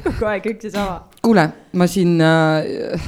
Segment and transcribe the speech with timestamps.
[0.06, 0.98] kogu aeg üks ja sama.
[1.22, 1.46] kuule,
[1.76, 3.06] ma siin äh,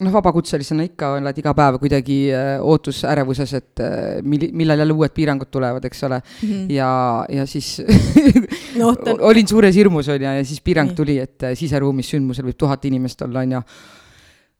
[0.00, 5.14] noh, vabakutselisena ikka oled iga päev kuidagi äh, ootusärevuses, et äh, mil-, millal jälle uued
[5.16, 6.48] piirangud tulevad, eks ole mm.
[6.48, 6.72] -hmm.
[6.72, 6.90] ja,
[7.28, 7.82] ja siis
[8.80, 8.94] no,
[9.30, 12.84] olin suures hirmus, on ju, ja siis piirang tuli, et äh, siseruumis sündmusel võib tuhat
[12.84, 13.62] inimest olla, on ju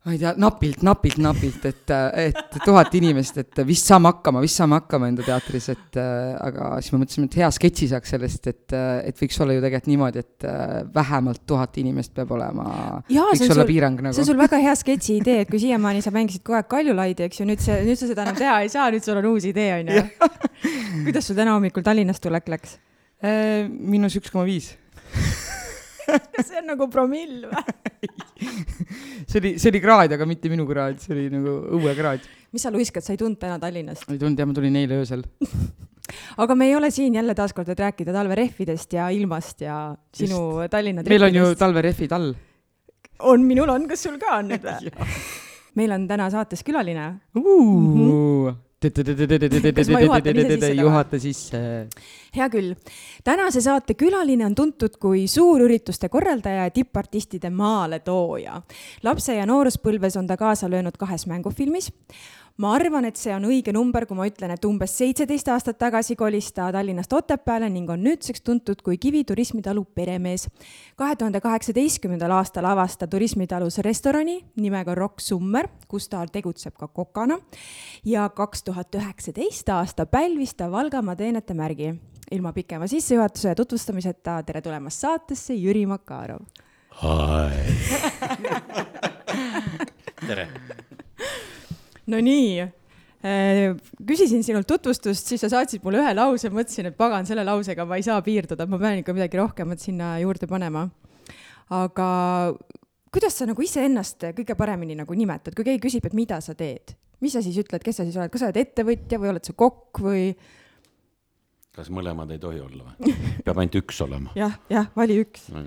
[0.01, 4.57] ma ei tea, napilt, napilt, napilt, et, et tuhat inimest, et vist saame hakkama, vist
[4.57, 8.77] saame hakkama enda teatris, et aga siis me mõtlesime, et hea sketši saaks sellest, et,
[9.11, 10.49] et võiks olla ju tegelikult niimoodi, et
[10.95, 12.71] vähemalt tuhat inimest peab olema,
[13.11, 14.16] võiks olla sul, piirang nagu.
[14.16, 17.29] see on sul väga hea sketši idee, et kui siiamaani sa mängisid kogu aeg Kaljulaidi,
[17.29, 19.51] eks ju, nüüd see, nüüd sa seda enam teha ei saa, nüüd sul on uus
[19.52, 20.07] idee, on ju.
[21.11, 22.79] kuidas sul täna hommikul Tallinnast tulek läks?
[23.21, 24.73] miinus üks koma viis
[26.49, 28.11] see on nagu promill või
[29.30, 32.27] see oli, see oli kraad, aga mitte minu kraad, see oli nagu õuekraad.
[32.55, 34.09] mis sa luiskad, sa ei tulnud täna Tallinnast?
[34.11, 35.25] ei tulnud jah, ma tulin eile öösel
[36.45, 39.83] aga me ei ole siin jälle taaskord, et rääkida talverehvidest ja ilmast ja
[40.15, 40.73] sinu Just.
[40.73, 42.33] Tallinna meil on ju talverehvid all.
[43.19, 45.07] on, minul on, kas sul ka on nüüd või
[45.79, 47.07] meil on täna saates külaline
[47.39, 47.45] uh.
[47.45, 48.59] Mm -hmm
[50.81, 51.61] juhata sisse.
[52.37, 52.75] hea küll.
[53.25, 58.63] tänase saate külaline on tuntud kui suurürituste korraldaja ja tippartistide maaletooja.
[59.03, 61.93] lapse- ja nooruspõlves on ta kaasa löönud kahes mängufilmis
[62.61, 66.17] ma arvan, et see on õige number, kui ma ütlen, et umbes seitseteist aastat tagasi
[66.19, 70.49] kolis ta Tallinnast Otepääle ning on nüüdseks tuntud kui Kivi turismitalu peremees.
[70.97, 76.89] kahe tuhande kaheksateistkümnendal aastal avas ta turismitalus restorani nimega Rock Summer, kus ta tegutseb ka
[76.89, 77.39] kokana
[78.05, 81.95] ja kaks tuhat üheksateist aasta pälvis ta Valgamaa teenete märgi.
[82.31, 86.41] ilma pikema sissejuhatuse ja tutvustamiseta tere tulemast saatesse, Jüri Makarov.
[90.27, 90.49] tere
[92.10, 92.65] no nii,
[93.25, 93.62] äh,
[94.06, 98.00] küsisin sinult tutvustust, siis sa saatsid mulle ühe lause, mõtlesin, et pagan, selle lausega ma
[98.00, 100.88] ei saa piirduda, ma pean ikka midagi rohkemat sinna juurde panema.
[101.71, 102.06] aga
[103.15, 106.94] kuidas sa nagu iseennast kõige paremini nagu nimetad, kui keegi küsib, et mida sa teed,
[107.22, 109.54] mis sa siis ütled, kes sa siis oled, kas sa oled ettevõtja või oled sa
[109.59, 110.25] kokk või?
[111.77, 113.15] kas mõlemad ei tohi olla või?
[113.47, 114.34] peab ainult üks olema.
[114.41, 115.48] Jah, jah, vali üks.
[115.54, 115.62] No,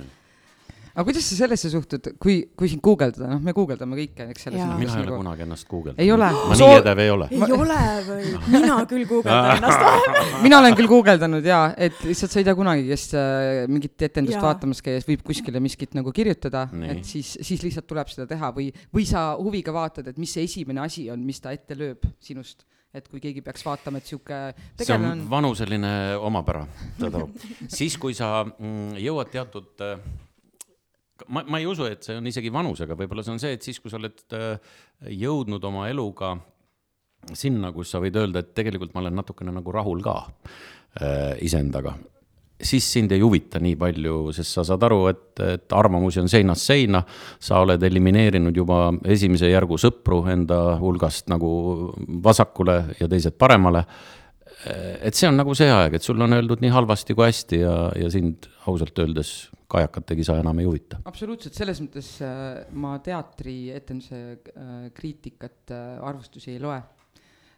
[0.94, 4.62] aga kuidas sa sellesse suhtud, kui, kui sind guugeldada, noh, me guugeldame kõike, eks selles
[4.62, 4.82] mõttes.
[4.84, 5.22] mina ei ole nagu...
[5.24, 6.02] kunagi ennast guugeldanud.
[6.04, 6.28] ei ole?
[6.34, 7.30] ma nii edev ei ole.
[7.34, 7.78] ei ole
[8.08, 8.34] või?
[8.54, 12.86] mina küll guugeldan ennast mina olen küll guugeldanud jaa, et lihtsalt sa ei tea kunagi,
[12.92, 14.44] kes äh, mingit etendust ja.
[14.46, 18.70] vaatamas käies võib kuskile miskit nagu kirjutada, et siis, siis lihtsalt tuleb seda teha või,
[18.94, 22.68] või sa huviga vaatad, et mis see esimene asi on, mis ta ette lööb sinust
[22.94, 24.40] et kui keegi peaks vaatama, et sihuke
[24.78, 25.90] see on, on vanuseline
[26.22, 26.68] omapära,
[27.00, 27.34] ta toob.
[27.66, 29.98] siis, kui sa mm, jõuad teatud äh,
[31.28, 33.80] ma, ma ei usu, et see on isegi vanusega, võib-olla see on see, et siis,
[33.82, 34.74] kui sa oled äh,
[35.24, 36.36] jõudnud oma eluga
[37.38, 41.96] sinna, kus sa võid öelda, et tegelikult ma olen natukene nagu rahul ka äh, iseendaga,
[42.64, 46.68] siis sind ei huvita nii palju, sest sa saad aru, et, et arvamusi on seinast
[46.70, 47.04] seina,
[47.42, 51.54] sa oled elimineerinud juba esimese järgu sõpru enda hulgast nagu
[52.24, 53.84] vasakule ja teised paremale.
[55.04, 57.76] Et see on nagu see aeg, et sul on öeldud nii halvasti kui hästi ja,
[58.00, 59.34] ja sind ausalt öeldes
[59.74, 61.02] kajakategi sa enam ei huvita.
[61.10, 66.80] absoluutselt, selles mõttes äh, ma teatrietenduse äh, kriitikat äh,, arvustusi ei loe.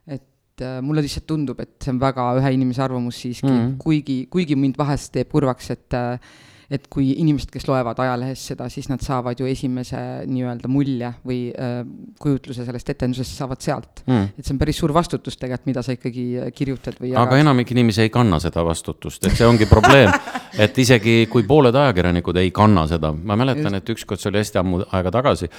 [0.06, 3.78] et mulle lihtsalt tundub, et see on väga ühe inimese arvamus siiski mm, -hmm.
[3.81, 6.36] kuigi, kuigi mind vahest teeb kurvaks, et äh,
[6.70, 11.40] et kui inimesed, kes loevad ajalehest seda, siis nad saavad ju esimese nii-öelda mulje või
[11.52, 11.78] äh,
[12.22, 14.03] kujutluse sellest etendusest saavad sealt.
[14.06, 14.32] Mm..
[14.38, 17.73] et see on päris suur vastutus tegelikult, mida sa ikkagi äh, kirjutad või aga enamik
[17.76, 20.14] inimesi ei kanna seda vastutust, et see ongi probleem.
[20.56, 24.59] Et isegi kui pooled ajakirjanikud ei kanna seda, ma mäletan, et ükskord, see oli hästi
[24.62, 25.50] ammu aega tagasi,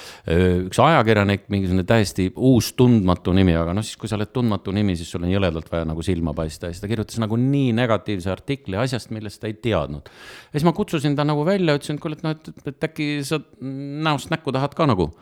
[0.71, 4.97] üks ajakirjanik, mingisugune täiesti uus tundmatu nimi, aga noh, siis kui sa oled tundmatu nimi,
[4.97, 8.33] siis sul on jõledalt vaja nagu silma paista ja siis ta kirjutas nagu nii negatiivse
[8.33, 10.09] artikli asjast, millest ta ei teadnud.
[10.09, 12.85] ja siis ma kutsusin kutsusin ta nagu välja, ütlesin, et kuule, et noh, et, et
[12.89, 15.13] äkki sa näost näkku tahad ka nagu.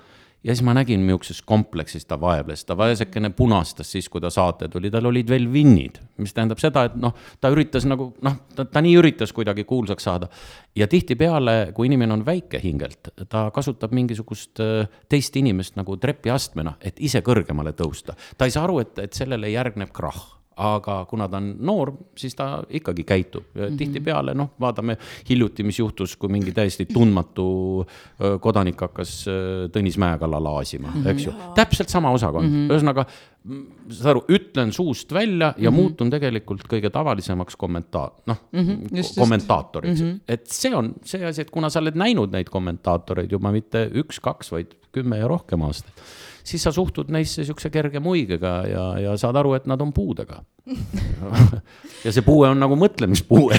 [0.45, 4.69] ja siis ma nägin, milliseks kompleksis ta vaevles, ta vaesekene punastas siis, kui ta saate
[4.69, 8.67] tuli, tal olid veel vinnid, mis tähendab seda, et noh, ta üritas nagu noh, ta,
[8.69, 10.29] ta nii üritas kuidagi kuulsaks saada.
[10.77, 16.77] ja tihtipeale, kui inimene on väike hingelt, ta kasutab mingisugust äh, teist inimest nagu trepiastmena,
[16.81, 18.15] et ise kõrgemale tõusta.
[18.39, 22.35] ta ei saa aru, et, et sellele järgneb krahh aga kuna ta on noor, siis
[22.39, 23.79] ta ikkagi käitub ja mm -hmm.
[23.79, 24.97] tihtipeale noh, vaatame
[25.29, 27.87] hiljuti, mis juhtus, kui mingi täiesti tundmatu
[28.41, 29.25] kodanik hakkas
[29.73, 31.11] Tõnis Mäekalla laasima mm, -hmm.
[31.11, 31.33] eks ju.
[31.55, 32.73] täpselt sama osakond mm, -hmm.
[32.73, 33.07] ühesõnaga
[33.93, 35.81] saad aru, ütlen suust välja ja mm -hmm.
[35.81, 40.11] muutun tegelikult kõige tavalisemaks kommentaar, noh mm -hmm, kommentaatoriks mm.
[40.11, 40.21] -hmm.
[40.29, 44.53] et see on see asi, et kuna sa oled näinud neid kommentaatoreid juba mitte üks-kaks,
[44.53, 45.93] vaid kümme ja rohkem aastaid
[46.45, 50.43] siis sa suhtud neisse siukse kerge muigega ja, ja saad aru, et nad on puudega
[52.05, 53.59] ja see puue on nagu mõtlemispuue.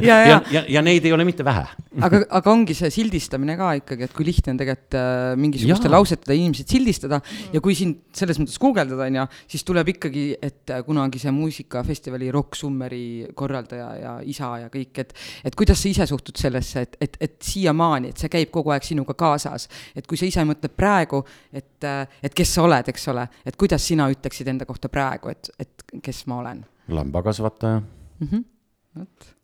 [0.00, 1.66] Ja, ja, ja, ja neid ei ole mitte vähe.
[2.00, 6.36] Aga, aga ongi see sildistamine ka ikkagi, et kui lihtne on tegelikult äh, mingisuguste lausetega
[6.36, 7.50] inimesed sildistada mm.
[7.56, 11.34] ja kui siin selles mõttes guugeldada, on ju, siis tuleb ikkagi, et äh, kunagi see
[11.34, 13.02] muusikafestivali Rock Summeri
[13.36, 15.12] korraldaja ja isa ja kõik, et
[15.44, 18.86] et kuidas sa ise suhtud sellesse, et, et, et siiamaani, et see käib kogu aeg
[18.86, 21.20] sinuga kaasas, et kui sa ise mõtled praegu,
[21.52, 25.34] et äh, et kes sa oled, eks ole, et kuidas sina ütleksid enda kohta praegu,
[25.34, 26.64] et, et kes ma olen?
[26.88, 28.28] lambakasvataja mm.
[28.28, 28.44] -hmm.
[28.98, 29.34] vot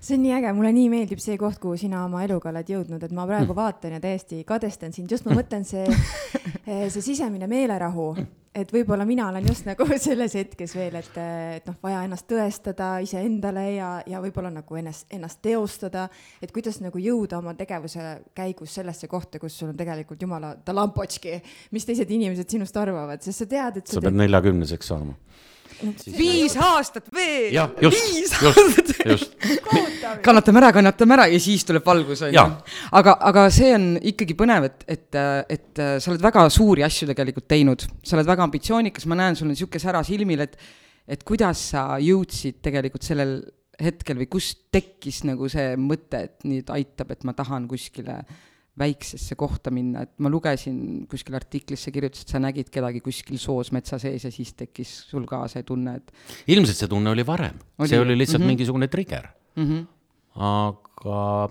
[0.00, 3.04] see on nii äge, mulle nii meeldib see koht, kuhu sina oma eluga oled jõudnud,
[3.04, 3.58] et ma praegu mm.
[3.58, 5.86] vaatan ja täiesti kadestan sind, just ma mõtlen see,
[6.92, 8.08] see sisemine meelerahu,
[8.58, 11.18] et võib-olla mina olen just nagu selles hetkes veel, et,
[11.58, 16.08] et noh, vaja ennast tõestada iseendale ja, ja võib-olla nagu ennast, ennast teostada,
[16.42, 21.38] et kuidas nagu jõuda oma tegevuse käigus sellesse kohta, kus sul on tegelikult jumala talampotški,
[21.76, 25.14] mis teised inimesed sinust arvavad, sest sa tead, et sa, sa pead neljakümneseks saama
[26.16, 27.52] viis aastat veel.
[27.80, 29.36] just, just, just.
[30.26, 32.44] kannatame ära, kannatame ära ja siis tuleb valgus, on ju.
[33.00, 35.20] aga, aga see on ikkagi põnev, et, et,
[35.58, 39.48] et sa oled väga suuri asju tegelikult teinud, sa oled väga ambitsioonikas, ma näen, sul
[39.48, 40.58] on niisugune sära silmil, et,
[41.08, 43.40] et kuidas sa jõudsid tegelikult sellel
[43.78, 48.38] hetkel või kust tekkis nagu see mõte, et nüüd aitab, et ma tahan kuskile äh,
[48.78, 53.72] väiksesse kohta minna, et ma lugesin kuskil artiklis, sa kirjutasid, sa nägid kedagi kuskil soos
[53.74, 57.58] metsa sees ja siis tekkis sul ka see tunne, et ilmselt see tunne oli varem,
[57.84, 58.54] see oli lihtsalt mm -hmm.
[58.54, 59.66] mingisugune trigger mm.
[59.66, 59.86] -hmm.
[60.34, 61.48] aga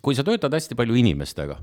[0.00, 1.58] kui sa töötad hästi palju inimestega,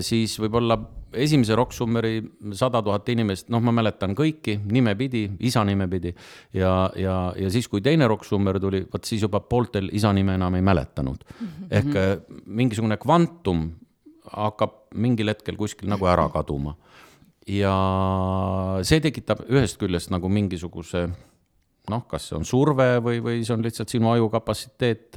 [0.00, 0.78] siis võib-olla
[1.12, 2.20] esimese Rock Summeri
[2.54, 6.12] sada tuhat inimest, noh, ma mäletan kõiki nimepidi, isa nimepidi
[6.56, 10.36] ja, ja, ja siis, kui teine Rock Summer tuli, vot siis juba pooltel isa nime
[10.38, 11.46] enam ei mäletanud mm.
[11.46, 11.70] -hmm.
[11.70, 12.12] ehk äh,
[12.46, 13.70] mingisugune kvantum
[14.30, 16.76] hakkab mingil hetkel kuskil nagu ära kaduma.
[17.46, 17.74] ja
[18.82, 21.08] see tekitab ühest küljest nagu mingisuguse
[21.90, 25.16] noh, kas see on surve või, või see on lihtsalt sinu aju kapatsiteet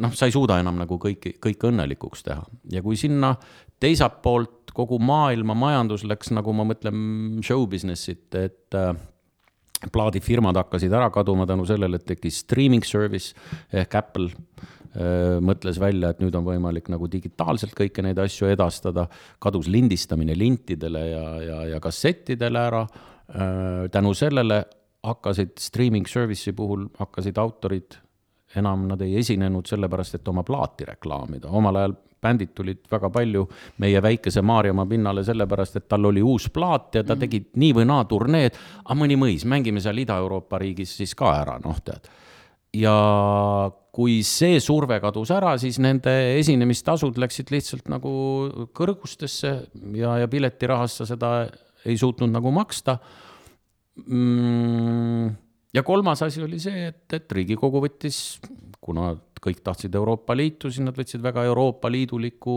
[0.00, 3.34] noh, sa ei suuda enam nagu kõiki, kõike õnnelikuks teha ja kui sinna
[3.82, 8.92] teiselt poolt kogu maailma majandus läks, nagu ma mõtlen show business'it, et äh,
[9.92, 13.34] plaadifirmad hakkasid ära kaduma tänu sellele, et tekkis streaming service
[13.74, 19.06] ehk Apple äh, mõtles välja, et nüüd on võimalik nagu digitaalselt kõiki neid asju edastada,
[19.42, 23.90] kadus lindistamine lintidele ja, ja, ja kassettidele ära äh,.
[23.92, 24.64] tänu sellele
[25.04, 28.00] hakkasid streaming service'i puhul, hakkasid autorid
[28.56, 33.44] enam nad ei esinenud sellepärast, et oma plaati reklaamida, omal ajal bändid tulid väga palju
[33.84, 37.20] meie väikese Maarjamaa pinnale sellepärast, et tal oli uus plaat ja ta mhm.
[37.24, 41.58] tegi nii või naa turneed, aga mõni mõis, mängime seal Ida-Euroopa riigis siis ka ära,
[41.64, 42.08] noh tead.
[42.74, 42.94] ja
[43.94, 46.10] kui see surve kadus ära, siis nende
[46.40, 48.10] esinemistasud läksid lihtsalt nagu
[48.74, 49.52] kõrgustesse
[49.94, 51.36] ja, ja piletirahast sa seda
[51.84, 52.98] ei suutnud nagu maksta
[54.08, 55.43] mm
[55.74, 58.38] ja kolmas asi oli see, et, et Riigikogu võttis,
[58.84, 59.14] kuna
[59.44, 62.56] kõik tahtsid Euroopa Liitu, siis nad võtsid väga Euroopa Liiduliku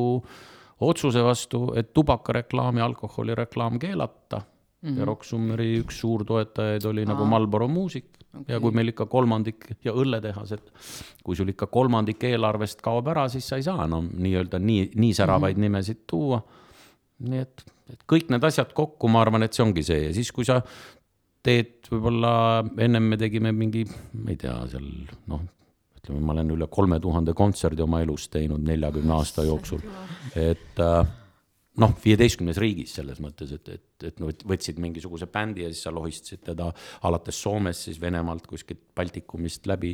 [0.87, 4.89] otsuse vastu, et tubakareklaam ja alkoholireklaam keelata mm.
[4.89, 4.99] -hmm.
[4.99, 7.13] ja Rock Summeri üks suurtoetajaid oli Aa.
[7.13, 8.55] nagu Marlboro muusik okay.
[8.55, 10.69] ja kui meil ikka kolmandik ja õlletehased,
[11.23, 15.13] kui sul ikka kolmandik eelarvest kaob ära, siis sa ei saa enam nii-öelda nii, nii
[15.13, 15.71] säravaid mm -hmm.
[15.71, 16.41] nimesid tuua.
[17.19, 20.31] nii et, et kõik need asjad kokku, ma arvan, et see ongi see ja siis,
[20.31, 20.61] kui sa
[21.43, 22.31] teed võib-olla,
[22.83, 23.85] ennem me tegime mingi,
[24.17, 24.87] ma ei tea, seal
[25.31, 25.45] noh,
[25.99, 29.83] ütleme, ma olen üle kolme tuhande kontserdi oma elus teinud neljakümne aasta jooksul,
[30.35, 30.99] et äh,
[31.83, 36.43] noh, viieteistkümnes riigis selles mõttes, et, et, et võtsid mingisuguse bändi ja siis sa lohistasid
[36.49, 36.69] teda
[37.07, 39.93] alates Soomest, siis Venemaalt kuskilt Baltikumist läbi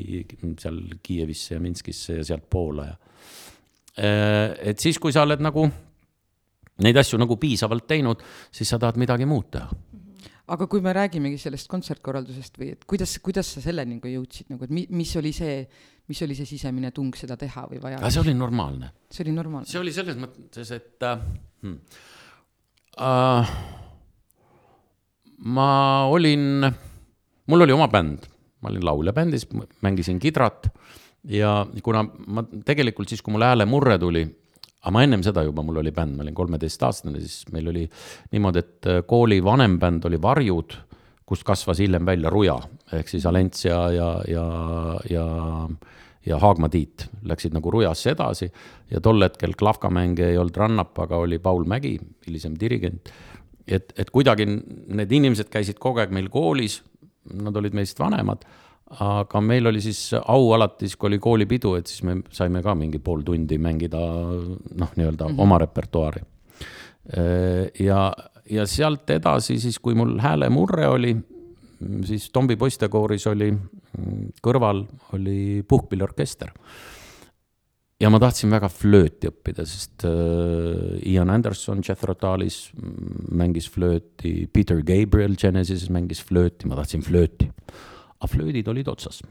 [0.61, 2.87] seal Kiievisse ja Minskisse ja sealtpoole.
[2.87, 2.95] Ja
[3.97, 5.67] äh, et siis, kui sa oled nagu
[6.83, 9.92] neid asju nagu piisavalt teinud, siis sa tahad midagi muud teha
[10.51, 14.67] aga kui me räägimegi sellest kontsertkorraldusest või et kuidas, kuidas sa selleni nagu jõudsid nagu,
[14.67, 15.61] et mi-, mis oli see,
[16.11, 18.01] mis oli see sisemine tung seda teha või vaja?
[18.09, 18.91] see oli normaalne.
[19.11, 19.69] see oli normaalne?
[19.71, 21.23] see oli selles mõttes, et äh,
[21.63, 21.79] hmm,
[23.07, 23.55] äh,
[25.55, 25.69] ma
[26.11, 26.67] olin,
[27.47, 28.27] mul oli oma bänd,
[28.63, 29.47] ma olin lauljabändis,
[29.83, 30.67] mängisin kidrat
[31.23, 34.25] ja kuna ma tegelikult siis, kui mul häälemurre tuli
[34.83, 37.83] aga ma ennem seda juba, mul oli bänd, ma olin kolmeteistaastane, siis meil oli
[38.35, 40.75] niimoodi, et äh, kooli vanem bänd oli Varjud,
[41.25, 42.57] kust kasvas hiljem välja Ruja
[42.93, 44.45] ehk siis Alencia ja, ja,
[45.09, 45.27] ja,
[46.27, 48.49] ja Haagma Tiit läksid nagu Rujasse edasi
[48.91, 51.95] ja tol hetkel klavkamänge ei olnud Rannap, aga oli Paul Mägi,
[52.27, 53.13] hilisem dirigent.
[53.67, 56.81] et, et kuidagi need inimesed käisid kogu aeg meil koolis,
[57.31, 58.43] nad olid meist vanemad
[59.01, 62.75] aga meil oli siis au alati, siis kui oli koolipidu, et siis me saime ka
[62.77, 65.41] mingi pool tundi mängida noh, nii-öelda mm -hmm.
[65.41, 66.21] oma repertuaari.
[67.79, 68.13] ja,
[68.49, 71.15] ja sealt edasi siis, kui mul häälemurre oli,
[72.05, 73.53] siis Tombi poistekooris oli
[74.43, 76.51] kõrval oli puhkpilliorkester.
[77.99, 82.71] ja ma tahtsin väga flööti õppida, sest äh, Ian Anderson Jethro Tullis
[83.31, 87.49] mängis flööti, Peter Gabriel Genesises mängis flööti, ma tahtsin flööti
[88.23, 89.21] aga flöödid olid otsas.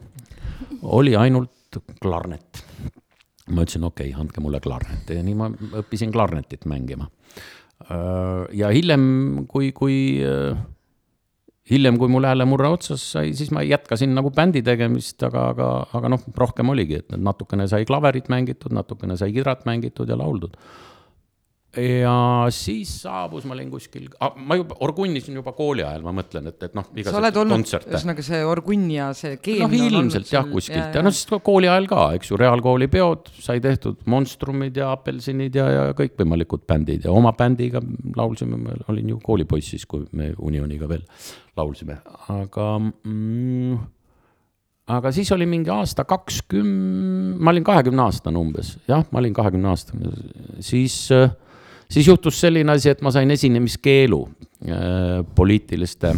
[0.82, 2.64] oli ainult klarnet.
[3.48, 5.48] ma ütlesin, okei okay,, andke mulle klarnet ja nii ma
[5.80, 7.08] õppisin klarnetit mängima.
[8.52, 10.20] ja hiljem, kui, kui
[11.70, 15.68] hiljem, kui mul häälemurre otsas sai, siis ma jätkasin nagu bändi tegemist, aga, aga,
[15.98, 20.58] aga noh, rohkem oligi, et natukene sai klaverit mängitud, natukene sai kidrat mängitud ja lauldud
[21.80, 22.14] ja
[22.52, 26.58] siis saabus, ma olin kuskil ah,, ma juba orgunnisin juba kooli ajal, ma mõtlen, et,
[26.68, 27.88] et noh, igasuguseid kontserte.
[27.88, 29.62] ühesõnaga see orgunn ja see keel.
[29.64, 33.30] noh, ilmselt jah, kuskilt ja, ja, noh, siis kooli ajal ka, eks ju, reaalkooli peod
[33.40, 37.80] sai tehtud Monstrumid ja Apelsinid ja, ja kõikvõimalikud bändid ja oma bändiga
[38.20, 41.06] laulsime, ma olin ju koolipoiss siis, kui me Unioniga veel
[41.56, 42.02] laulsime,
[42.36, 43.78] aga mm,
[44.92, 49.72] aga siis oli mingi aasta kakskümmend, ma olin kahekümne aastane umbes, jah, ma olin kahekümne
[49.72, 50.12] aastane,
[50.60, 51.32] siis äh,
[51.92, 56.14] siis juhtus selline asi, et ma sain esinemiskeelu äh, poliitiliste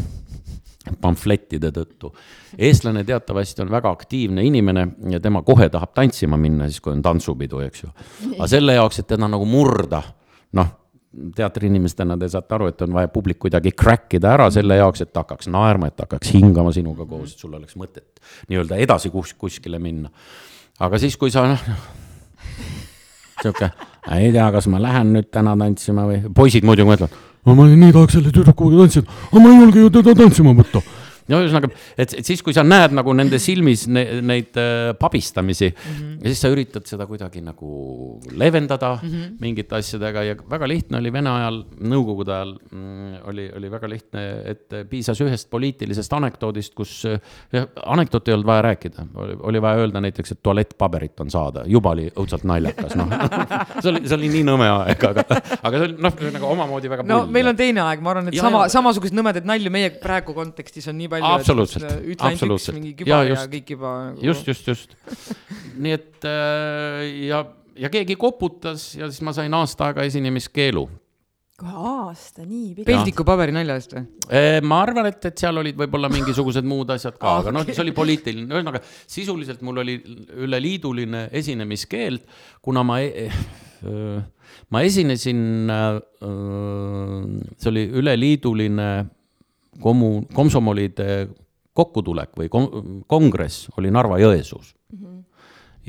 [1.01, 2.11] pamflettide tõttu.
[2.59, 7.03] eestlane teatavasti on väga aktiivne inimene ja tema kohe tahab tantsima minna, siis kui on
[7.03, 7.93] tantsupidu, eks ju.
[8.35, 10.03] aga selle jaoks, et teda nagu murda,
[10.61, 10.73] noh,
[11.37, 15.13] teatriinimestena te saate aru, et on vaja publik kuidagi crack ida ära selle jaoks, et
[15.15, 19.13] ta hakkaks naerma, et ta hakkaks hingama sinuga koos, et sul oleks mõtet nii-öelda edasi
[19.15, 20.11] kus, kuskile minna.
[20.85, 21.69] aga siis, kui sa noh,
[23.43, 23.71] sihuke
[24.15, 28.19] ei tea, kas ma lähen nüüd täna tantsima või, poisid muidugi mõtlevad, ma nii tahaks
[28.19, 30.83] selle tüdrukuga tantsida, aga ma ei julge ju teda tantsima võtta
[31.31, 35.71] no ühesõnaga, et, et siis, kui sa näed nagu nende silmis ne, neid äh, pabistamisi
[35.71, 36.15] mm, -hmm.
[36.23, 39.37] ja siis sa üritad seda kuidagi nagu leevendada mm -hmm.
[39.41, 44.21] mingite asjadega ja väga lihtne oli Vene ajal, Nõukogude ajal mm, oli, oli väga lihtne,
[44.45, 49.07] et piisas ühest poliitilisest anekdoodist, kus äh, anekdooti ei olnud vaja rääkida,
[49.41, 53.09] oli vaja öelda näiteks, et tualettpaberit on saada, juba oli õudselt naljakas, noh
[53.83, 55.25] see oli, see oli nii nõme aeg, aga,
[55.63, 57.07] aga see oli noh, nagu omamoodi väga.
[57.09, 59.93] no pull, meil on teine aeg, ma arvan, et ja, sama, samasuguseid nõmedaid nalju meie
[60.03, 61.14] praegu kontekstis on nii palju.
[61.23, 61.87] Absoluutselt,
[62.19, 62.79] absoluutselt.
[62.79, 64.25] mingi kübar ja, just, ja kõik juba nagu....
[64.25, 64.97] just, just, just.
[65.85, 67.45] nii et äh, ja,
[67.79, 70.85] ja keegi koputas ja siis ma sain aasta aega esinemiskeelu
[71.55, 72.89] kohe aasta, nii pikk.
[72.89, 74.05] peldiku paberinalja eest või?
[74.27, 77.85] Äh, ma arvan, et, et seal olid võib-olla mingisugused muud asjad ka, aga noh, see
[77.85, 80.01] oli poliitiline, ühesõnaga sisuliselt mul oli
[80.45, 82.27] üleliiduline esinemiskeeld,
[82.65, 83.29] kuna ma e
[84.73, 86.01] ma esinesin, äh,
[87.59, 88.89] see oli üleliiduline
[89.83, 91.29] kommu-, komsomolide
[91.75, 94.99] kokkutulek või kon-, kongress oli Narva-Jõesuus mm.
[94.99, 95.23] -hmm.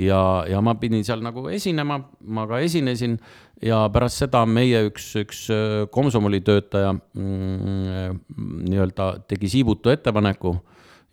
[0.05, 3.17] ja, ja ma pidin seal nagu esinema, ma ka esinesin
[3.63, 8.21] ja pärast seda meie üks, üks äh, komsomoli töötaja mm,
[8.69, 10.55] nii-öelda tegi siibutu ettepaneku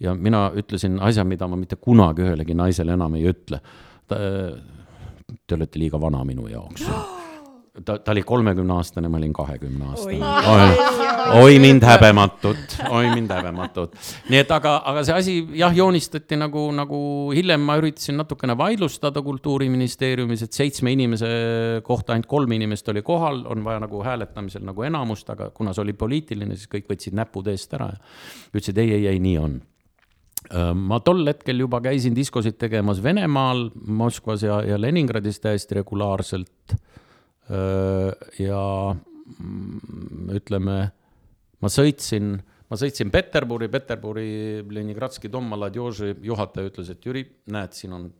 [0.01, 3.61] ja mina ütlesin asja, mida ma mitte kunagi ühelegi naisele enam ei ütle.
[4.09, 6.83] Te olete liiga vana minu jaoks
[7.85, 11.02] ta, ta oli kolmekümne aastane, ma olin kahekümne aastane.
[11.33, 13.95] Oi, mind häbematut, oi mind häbematut.
[14.31, 17.01] nii et aga, aga see asi jah, joonistati nagu, nagu
[17.35, 21.33] hiljem ma üritasin natukene vaidlustada kultuuriministeeriumis, et seitsme inimese
[21.87, 25.87] kohta ainult kolm inimest oli kohal, on vaja nagu hääletamisel nagu enamust, aga kuna see
[25.87, 28.01] oli poliitiline, siis kõik võtsid näpud eest ära ja
[28.53, 29.61] ütlesid ei, ei, ei, nii on.
[30.75, 36.75] Ma tol hetkel juba käisin diskosid tegemas Venemaal, Moskvas ja, ja Leningradis täiesti regulaarselt.
[38.43, 40.81] Ja mm, ütleme,
[41.63, 42.35] ma sõitsin,
[42.71, 44.27] ma sõitsin Peterburi, Peterburi
[44.69, 48.11] Leningradski Dom Maladjoži juhataja ütles, et Jüri, näed, siin on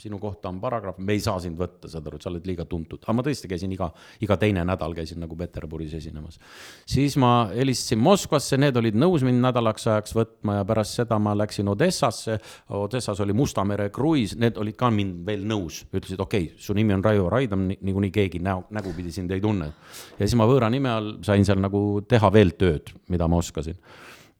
[0.00, 2.64] sinu kohta on paragrahv, me ei saa sind võtta, saad aru, et sa oled liiga
[2.68, 3.02] tuntud.
[3.04, 3.90] aga ma tõesti käisin iga,
[4.24, 6.38] iga teine nädal käisin nagu Peterburis esinemas.
[6.86, 11.34] siis ma helistasin Moskvasse, need olid nõus mind nädalaks ajaks võtma ja pärast seda ma
[11.36, 12.38] läksin Odessasse.
[12.76, 16.76] Odessas oli Musta mere kruiis, need olid ka mind veel nõus, ütlesid, okei okay,, su
[16.76, 19.72] nimi on Raivo Raidam, niikuinii keegi näo, nägupidi sind ei tunne.
[20.18, 23.76] ja siis ma võõra nime all sain seal nagu teha veel tööd, mida ma oskasin.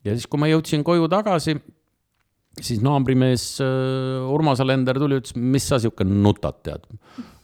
[0.05, 1.59] ja siis, kui ma jõudsin koju tagasi
[2.59, 6.89] siis naabrimees äh, Urmas Alender tuli, ütles, mis sa sihuke nutad, tead.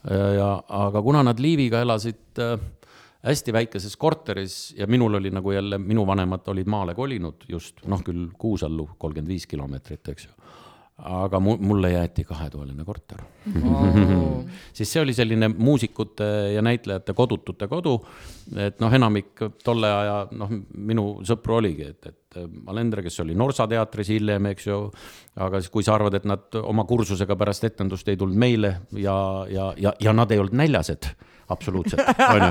[0.06, 2.56] ja, aga kuna nad Liiviga elasid äh,
[3.26, 8.02] hästi väikeses korteris ja minul oli nagu jälle, minu vanemad olid maale kolinud just, noh
[8.06, 10.36] küll Kuusallu, kolmkümmend viis kilomeetrit, eks ju
[10.96, 14.40] aga mu-, mulle jäeti kahetoaline korter Wow.
[14.76, 18.00] siis see oli selline muusikute ja näitlejate kodutute kodu.
[18.56, 22.25] et noh, enamik tolle aja noh, minu sõpru oligi, et, et
[22.72, 24.80] Alendre, kes oli Norsa teatris hiljem, eks ju.
[25.42, 29.16] aga siis, kui sa arvad, et nad oma kursusega pärast etendust ei tulnud meile ja,
[29.52, 31.10] ja, ja, ja nad ei olnud näljased
[31.48, 32.02] absoluutselt,
[32.34, 32.50] onju.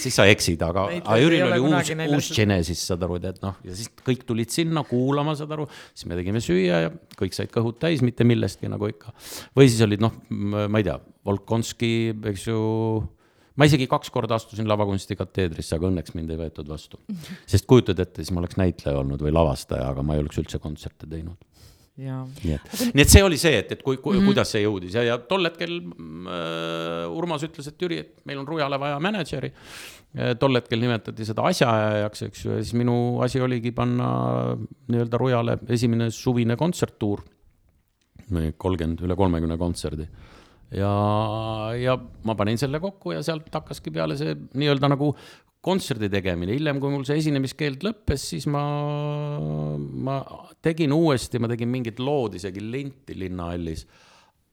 [0.00, 3.74] siis sa eksid, aga, aga Jüril oli uus, uus Genesis, saad aru, et noh, ja
[3.76, 5.68] siis kõik tulid sinna kuulama, saad aru.
[5.94, 9.14] siis me tegime süüa ja kõik said kõhud täis, mitte millestki nagu ikka.
[9.56, 11.92] või siis olid noh, ma ei tea, Volkonski,
[12.32, 12.58] eks ju.
[13.56, 17.00] Ma isegi kaks korda astusin lavakunsti kateedrisse, aga õnneks mind ei võetud vastu.
[17.46, 20.62] sest kujutad ette, siis ma oleks näitleja olnud või lavastaja, aga ma ei oleks üldse
[20.62, 21.40] kontserte teinud
[21.96, 24.28] nii et, nii et see oli see, et, et kui, kui mm, -hmm.
[24.28, 28.48] kuidas see jõudis ja, ja tol hetkel äh, Urmas ütles, et Jüri, et meil on
[28.48, 29.52] Rujale vaja mänedžeri.
[30.40, 34.06] tol hetkel nimetati seda asjaajajaks, eks ju, ja siis minu asi oligi panna
[34.88, 37.20] nii-öelda Rujale esimene suvine kontserttuur.
[38.58, 40.08] kolmkümmend, üle kolmekümne kontserdi.
[40.74, 40.92] Ja,
[41.78, 41.96] ja
[42.26, 45.12] ma panin selle kokku ja sealt hakkaski peale see nii-öelda nagu
[45.66, 48.62] kontserdi tegemine, hiljem, kui mul see esinemiskeeld lõppes, siis ma,
[50.06, 50.20] ma
[50.62, 53.86] tegin uuesti, ma tegin mingit lood isegi linti Linnahallis.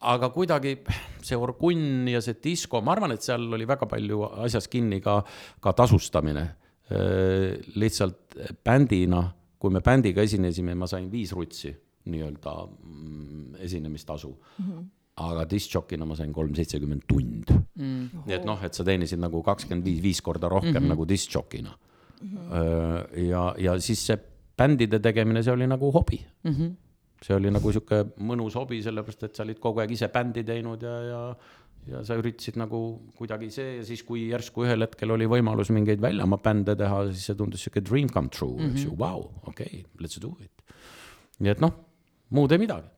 [0.10, 0.74] aga kuidagi
[1.24, 5.22] see orgunn ja see disko, ma arvan, et seal oli väga palju asjas kinni ka,
[5.62, 6.50] ka tasustamine.
[7.80, 9.22] lihtsalt bändina,
[9.58, 11.72] kui me bändiga esinesime, ma sain viis rutsi
[12.12, 14.66] nii-öelda mm, esinemistasu mm.
[14.66, 14.92] -hmm
[15.22, 18.24] aga diskjokina ma sain kolm seitsekümmend tund mm..
[18.26, 20.94] nii et noh, et sa teenisid nagu kakskümmend viis, viis korda rohkem mm -hmm.
[20.96, 21.74] nagu diskjokina
[22.22, 22.30] mm.
[22.38, 23.20] -hmm.
[23.30, 24.18] ja, ja siis see
[24.58, 26.52] bändide tegemine, see oli nagu hobi mm.
[26.52, 26.72] -hmm.
[27.22, 30.82] see oli nagu sihuke mõnus hobi, sellepärast et sa olid kogu aeg ise bändi teinud
[30.82, 31.36] ja, ja
[31.88, 32.80] ja sa üritasid nagu
[33.18, 37.26] kuidagi see ja siis, kui järsku ühel hetkel oli võimalus mingeid väljamaa bände teha, siis
[37.26, 38.72] see tundus sihuke dream come true mm, -hmm.
[38.72, 40.64] eks ju, vau, okei okay,, let's do it.
[41.40, 41.74] nii et noh,
[42.30, 42.93] muud ei midagi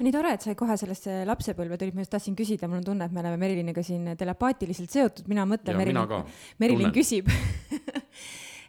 [0.00, 3.08] nii tore, et sa kohe sellesse lapsepõlve tulid, ma just tahtsin küsida, mul on tunne,
[3.08, 6.22] et me oleme Meriliniga siin telepaatiliselt seotud, mina mõtlen, Merilin,
[6.62, 7.30] Merilin küsib.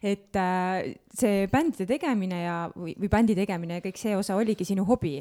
[0.01, 4.65] Et äh, see bändide tegemine ja, või, või bändi tegemine ja kõik see osa oligi
[4.65, 5.19] sinu hobi,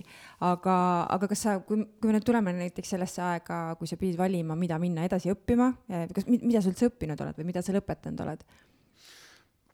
[0.49, 4.17] aga, aga kas sa, kui, kui me nüüd tuleme näiteks sellesse aega, kui sa pidid
[4.17, 5.69] valima, mida minna edasi õppima,
[6.17, 8.47] kas, mida sa üldse õppinud oled või mida sa lõpetanud oled?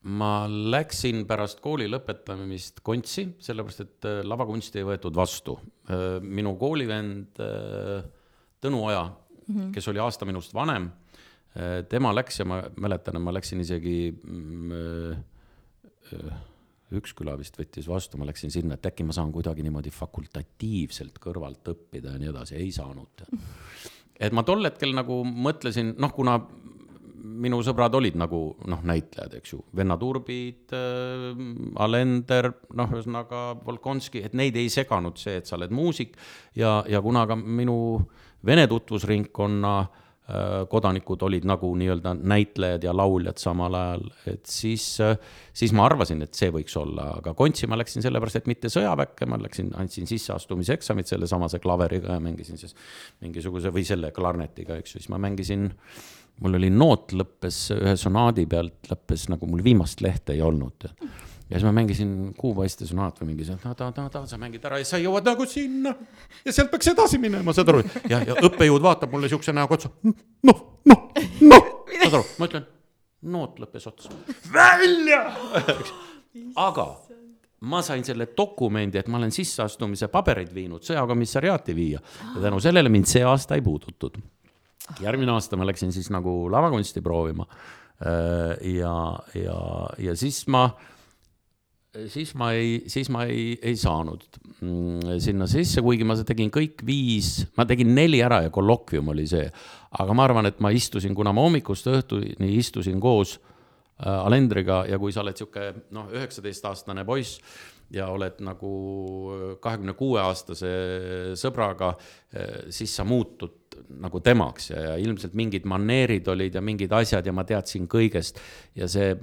[0.06, 5.56] Ma läksin pärast kooli lõpetamist kontsi, sellepärast et äh, lavakunsti ei võetud vastu.
[5.90, 8.04] Äh, minu koolivend äh,
[8.62, 9.72] Tõnu Oja mm, -hmm.
[9.74, 10.90] kes oli aasta minust vanem,
[11.88, 14.72] tema läks ja ma mäletan, et ma läksin isegi mm,
[16.96, 21.68] Üksküla vist võttis vastu, ma läksin sinna, et äkki ma saan kuidagi niimoodi fakultatiivselt kõrvalt
[21.72, 23.24] õppida ja nii edasi, ei saanud.
[24.20, 26.36] et ma tol hetkel nagu mõtlesin, noh, kuna
[27.16, 31.28] minu sõbrad olid nagu noh, näitlejad, eks ju, vennad Urbid äh,,
[31.82, 36.16] Alender, noh, ühesõnaga Volkonski, et neid ei seganud see, et sa oled muusik.
[36.58, 37.76] Ja, ja kuna ka minu
[38.46, 45.16] vene tutvusringkonna äh, kodanikud olid nagu nii-öelda näitlejad ja lauljad samal ajal, et siis äh,,
[45.56, 49.28] siis ma arvasin, et see võiks olla, aga kontsi ma läksin sellepärast, et mitte sõjaväkke,
[49.30, 52.76] ma läksin, andsin sisseastumiseksamid sellesamase klaveriga ja mängisin siis
[53.24, 55.70] mingisuguse või selle klarnetiga, eks ju, siis ma mängisin
[56.42, 60.88] mul oli noot lõppes ühe sonaadi pealt, lõppes nagu mul viimast lehte ei olnud.
[60.90, 65.26] ja siis ma mängisin Kuupaiste sonaat või mingi ta-ta-ta-ta, sa mängid ära ja sa jõuad
[65.26, 65.94] nagu sinna.
[66.44, 67.84] ja sealt peaks edasi minema, saad aru.
[68.10, 69.92] ja, ja õppejõud vaatab mulle siukse näoga otsa.
[70.04, 71.08] noh, noh,
[71.40, 71.72] noh,
[72.02, 72.68] saad aru, ma ütlen,
[73.32, 74.12] noot lõppes otsa.
[74.52, 75.24] välja
[76.60, 76.90] aga
[77.66, 82.92] ma sain selle dokumendi, et ma olen sisseastumise pabereid viinud sõjakomissariaati viia ja tänu sellele
[82.92, 84.18] mind see aasta ei puudutud
[85.02, 87.46] järgmine aasta ma läksin siis nagu lavakunsti proovima.
[87.96, 88.96] Äh, ja,
[89.34, 89.56] ja,
[89.98, 90.66] ja siis ma,
[92.12, 94.24] siis ma ei, siis ma ei, ei saanud
[94.60, 99.26] mm, sinna sisse, kuigi ma tegin kõik viis, ma tegin neli ära ja kollokvium oli
[99.30, 99.48] see.
[99.96, 103.55] aga ma arvan, et ma istusin, kuna ma hommikust õhtuni istusin koos äh,
[104.04, 107.40] Alendriga ja kui sa oled sihuke noh, üheksateistaastane poiss
[107.94, 108.70] ja oled nagu
[109.62, 110.72] kahekümne kuue aastase
[111.38, 111.92] sõbraga,
[112.68, 117.34] siis sa muutud nagu temaks ja, ja ilmselt mingid maneerid olid ja mingid asjad ja
[117.36, 118.40] ma teadsin kõigest.
[118.74, 119.14] ja see,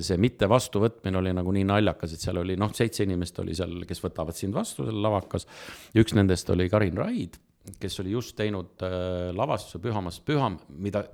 [0.00, 3.82] see mitte vastuvõtmine oli nagu nii naljakas, et seal oli noh, seitse inimest oli seal,
[3.88, 5.48] kes võtavad sind vastu seal lavakas.
[5.98, 7.40] üks nendest oli Karin Raid
[7.80, 11.04] kes oli just teinud äh, lavastuse Pühamast püham, mida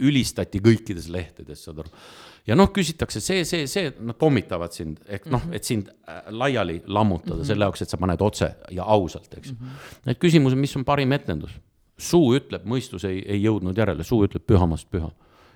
[0.00, 1.92] ülistati kõikides lehtedes, saad aru.
[2.48, 6.80] ja noh, küsitakse see, see, see, nad pommitavad sind, ehk noh, et sind äh, laiali
[6.86, 7.50] lammutada mm -hmm.
[7.52, 10.06] selle jaoks, et sa paned otse ja ausalt, eks mm -hmm..
[10.06, 11.52] Need küsimused, mis on parim etendus?
[12.00, 15.10] suu ütleb, mõistus ei, ei jõudnud järele, suu ütleb Pühamast püha.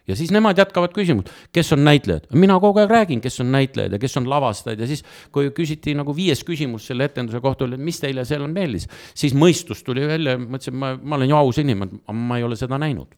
[0.09, 3.97] Ja siis nemad jätkavad küsimust, kes on näitlejad, mina kogu aeg räägin, kes on näitlejad
[3.97, 7.79] ja kes on lavastajad ja siis, kui küsiti nagu viies küsimus selle etenduse kohta, oli,
[7.81, 12.03] mis teile seal meeldis, siis mõistus tuli välja, mõtlesin, ma, ma olen ju aus inimene,
[12.13, 13.17] ma ei ole seda näinud,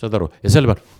[0.00, 0.96] saad aru, ja selle peale.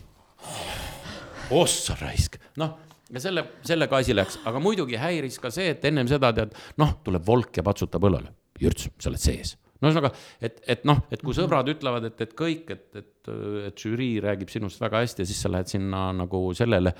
[1.62, 2.76] ossa raisk, noh
[3.12, 6.98] ja selle, sellega asi läks, aga muidugi häiris ka see, et ennem seda tead, noh,
[7.04, 8.34] tuleb volk ja patsutab õlale.
[8.60, 9.54] Jürts, sa oled sees.
[9.80, 10.12] No ühesõnaga,
[10.44, 13.32] et, et noh, et kui sõbrad ütlevad, et, et kõik, et, et,
[13.68, 16.94] et žürii räägib sinust väga hästi ja siis sa lähed sinna nagu sellele,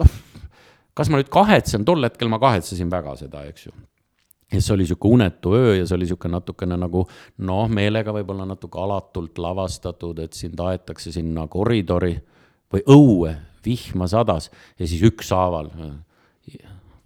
[0.00, 0.16] noh,
[0.98, 3.74] kas ma nüüd kahetsen, tol hetkel ma kahetsesin väga seda, eks ju.
[4.48, 7.02] Ja see oli sihuke unetu öö ja see oli sihuke natukene nagu
[7.44, 12.14] noh, meelega võib-olla natuke alatult lavastatud, et sind aetakse sinna koridori
[12.72, 15.70] või õue vihma sadas ja siis ükshaaval,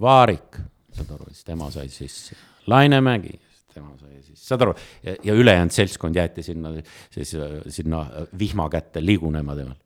[0.02, 0.56] Vaarik,
[0.94, 2.36] saad aru, siis tema sai sisse,
[2.70, 3.36] Lainemägi,
[3.74, 4.11] tema sai
[4.42, 4.76] saad aru,
[5.06, 6.74] ja, ülejäänud seltskond jäeti sinna,
[7.14, 7.34] siis
[7.74, 8.04] sinna
[8.38, 9.78] vihma kätte ligunema temal.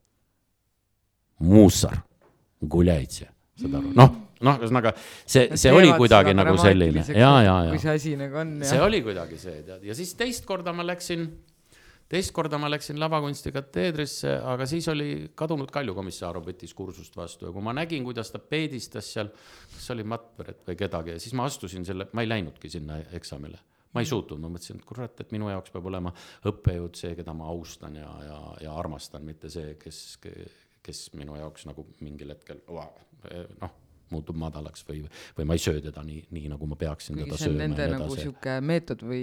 [1.46, 1.98] Mussar,
[2.64, 3.28] Guljaitse,
[3.60, 4.14] saad aru, noh,
[4.44, 7.74] noh, ühesõnaga see, see oli kuidagi nagu selline ja, ja, ja.
[7.74, 8.56] kui see asi nagu on.
[8.66, 11.28] see oli kuidagi see, tead, ja siis teist korda ma läksin
[12.10, 17.48] teist korda ma läksin lavakunsti kateedrisse, aga siis oli kadunud Kalju Komissarov võttis kursust vastu
[17.48, 19.32] ja kui ma nägin, kuidas ta peedistas seal,
[19.72, 23.00] kas see oli Matveret või kedagi ja siis ma astusin selle, ma ei läinudki sinna
[23.16, 23.58] eksamile.
[23.94, 26.12] Ma ei suutnud, ma mõtlesin, et kurat, et minu jaoks peab olema
[26.50, 30.04] õppejõud see, keda ma austan ja, ja, ja armastan, mitte see, kes,
[30.84, 35.00] kes minu jaoks nagu mingil hetkel, noh muutub madalaks või,
[35.36, 37.58] või ma ei söö teda nii, nii nagu ma peaksin teda sööma.
[37.64, 39.22] Nende nagu sihuke meetod või?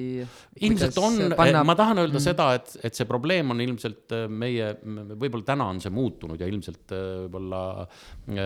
[0.68, 2.26] ilmselt on panna..., ma tahan öelda mm.
[2.26, 6.50] seda, et, et see probleem on ilmselt äh, meie, võib-olla täna on see muutunud ja
[6.52, 8.40] ilmselt äh, võib-olla äh,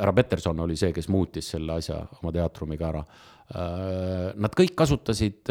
[0.00, 3.04] härra Peterson oli see, kes muutis selle asja oma teatrumiga ära.
[3.48, 5.48] Nad kõik kasutasid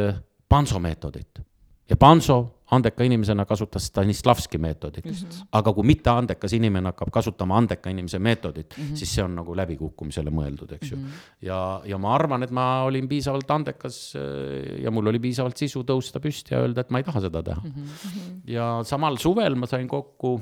[0.50, 1.42] Panso meetodit
[1.90, 2.38] ja Panso
[2.76, 5.12] andeka inimesena kasutas Stanislavski meetodit mm.
[5.12, 5.46] -hmm.
[5.52, 8.96] aga kui mitteandekas inimene hakkab kasutama andeka inimese meetodit mm, -hmm.
[8.96, 11.04] siis see on nagu läbikukkumisele mõeldud, eks ju mm.
[11.04, 11.32] -hmm.
[11.42, 15.84] ja, ja ma arvan, et ma olin piisavalt andekas äh, ja mul oli piisavalt sisu
[15.84, 17.72] tõusta püsti ja öelda, et ma ei taha seda teha mm.
[17.72, 18.42] -hmm.
[18.48, 20.42] ja samal suvel ma sain kokku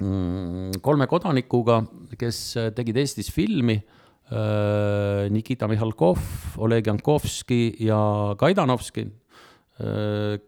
[0.00, 1.82] mm, kolme kodanikuga,
[2.18, 3.97] kes tegid Eestis filmi äh,
[4.28, 6.18] Nikita Mihhalkov,
[6.60, 7.98] Oleg Jankovski ja
[8.38, 9.06] Kaidanovski
[9.78, 10.40] Äh,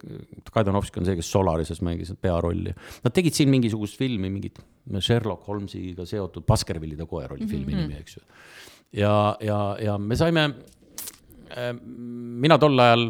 [0.51, 2.73] Kaidanovski on see, kes Solarises mängis pearolli.
[3.05, 4.59] Nad tegid siin mingisugust filmi, mingit
[4.99, 7.51] Sherlock Holmesiga seotud, Baskervillide koer oli mm -hmm.
[7.51, 8.23] filmi nimi, eks ju.
[8.93, 10.80] ja, ja, ja me saime Äh,
[12.41, 13.05] mina tol ajal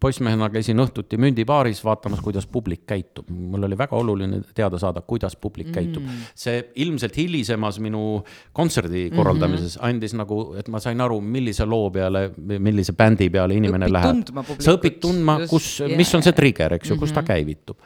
[0.00, 3.28] poissmehena käisin õhtuti mündibaaris vaatamas, kuidas publik käitub.
[3.30, 6.08] mul oli väga oluline teada saada, kuidas publik käitub mm.
[6.08, 6.32] -hmm.
[6.34, 9.88] see ilmselt hilisemas minu kontserdi korraldamises mm -hmm.
[9.88, 14.60] andis nagu, et ma sain aru, millise loo peale, millise bändi peale inimene õpid läheb.
[14.60, 17.00] sa õpid tundma, kus, mis on see trigger, eks ju mm, -hmm.
[17.00, 17.26] kus ta mhm.
[17.26, 17.76] käivitub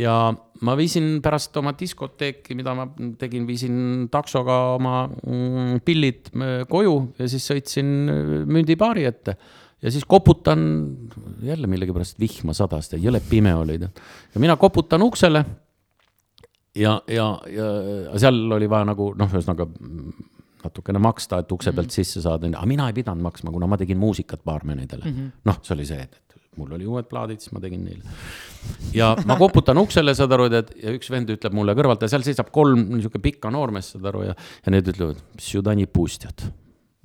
[0.00, 0.14] ja
[0.66, 2.86] ma viisin pärast oma diskoteeki, mida ma
[3.20, 9.36] tegin, viisin taksoga oma mm, pillid äh, koju ja siis sõitsin äh, mündibaari ette.
[9.82, 10.60] ja siis koputan,
[11.44, 13.78] jälle millegipärast vihma sadas jõle pime oli.
[13.80, 15.44] ja mina koputan uksele.
[16.76, 19.68] ja, ja, ja seal oli vaja nagu noh, ühesõnaga
[20.66, 21.94] natukene maksta, et ukse pealt mm -hmm.
[21.94, 25.30] sisse saada, aga mina ei pidanud maksma, kuna ma tegin muusikat baarmenidele mm -hmm..
[25.44, 26.25] noh, see oli see, et
[26.60, 28.16] mul oli uued plaadid, siis ma tegin neile.
[28.96, 32.26] ja ma koputan uksele, saad aru, tead, ja üks vend ütleb mulle kõrvalt ja seal
[32.26, 35.22] seisab kolm niisugune pikka noormeest, saad aru, ja, ja need ütlevad,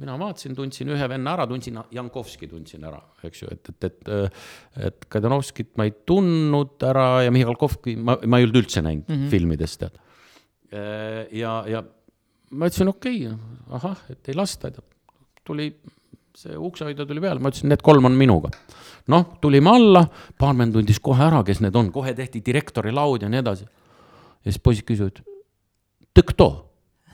[0.02, 4.44] mina vaatasin, tundsin ühe venna ära, tundsin Jankovski tundsin ära, eks ju, et, et, et,
[4.90, 9.18] et Kadanovskit ma ei tundnud ära ja Mihhalkovki ma, ma ei olnud üldse näinud mm
[9.18, 9.30] -hmm.
[9.34, 10.00] filmides, tead.
[11.38, 11.84] ja, ja
[12.52, 13.38] ma ütlesin, okei okay,,
[13.78, 14.72] ahah, et ei lasta,
[15.46, 15.70] tuli
[16.38, 18.52] see uksehoidja tuli peale, ma ütlesin, need kolm on minuga
[19.10, 20.04] noh, tulime alla,
[20.40, 23.66] baarmen tundis kohe ära, kes need on, kohe tehti direktori laud ja nii edasi.
[23.66, 25.22] ja siis poisid küsivad,
[26.16, 26.50] tõkto?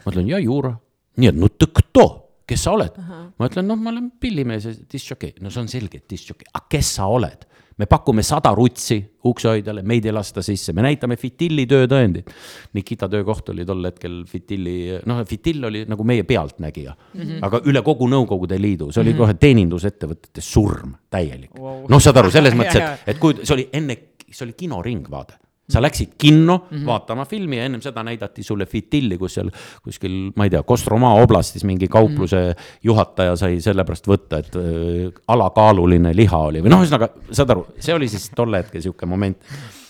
[0.03, 0.73] ma ütlen, ja Jura.
[1.17, 2.07] nii et no tõkto,
[2.47, 2.97] kes sa oled?
[2.99, 6.65] ma ütlen, noh, ma olen pillimees ja discjockey, no see on selge, et discjockey, aga
[6.77, 7.47] kes sa oled?
[7.77, 12.31] Me pakume sada rutsi uksehoidjale, meid ei lasta sisse, me näitame Fitilli töötõendit.
[12.77, 14.77] Nikita töökoht oli tol hetkel Fitilli,
[15.09, 17.39] noh, Fitill oli nagu meie pealtnägija mm, -hmm.
[17.45, 19.19] aga üle kogu Nõukogude Liidu, see oli mm -hmm.
[19.19, 21.85] kohe teenindusettevõtete surm täielik wow..
[21.89, 23.97] noh, saad aru, selles mõttes, et, et kui see oli enne,
[24.31, 25.37] see oli kinoring, vaata
[25.69, 26.85] sa läksid kinno mm -hmm.
[26.85, 29.49] vaatama filmi ja ennem seda näidati sulle Fitilli, kus seal
[29.83, 32.79] kuskil, ma ei tea, Kostroma oblastis mingi kaupluse mm -hmm.
[32.83, 37.93] juhataja sai sellepärast võtta, et äh, alakaaluline liha oli või noh, ühesõnaga, saad aru, see
[37.93, 39.37] oli siis tol hetkel sihuke moment.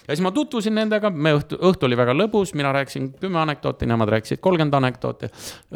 [0.07, 3.89] Ja siis ma tutvusin nendega, me õhtu, õhtu oli väga lõbus, mina rääkisin kümme anekdooti,
[3.89, 5.29] nemad rääkisid kolmkümmend anekdooti.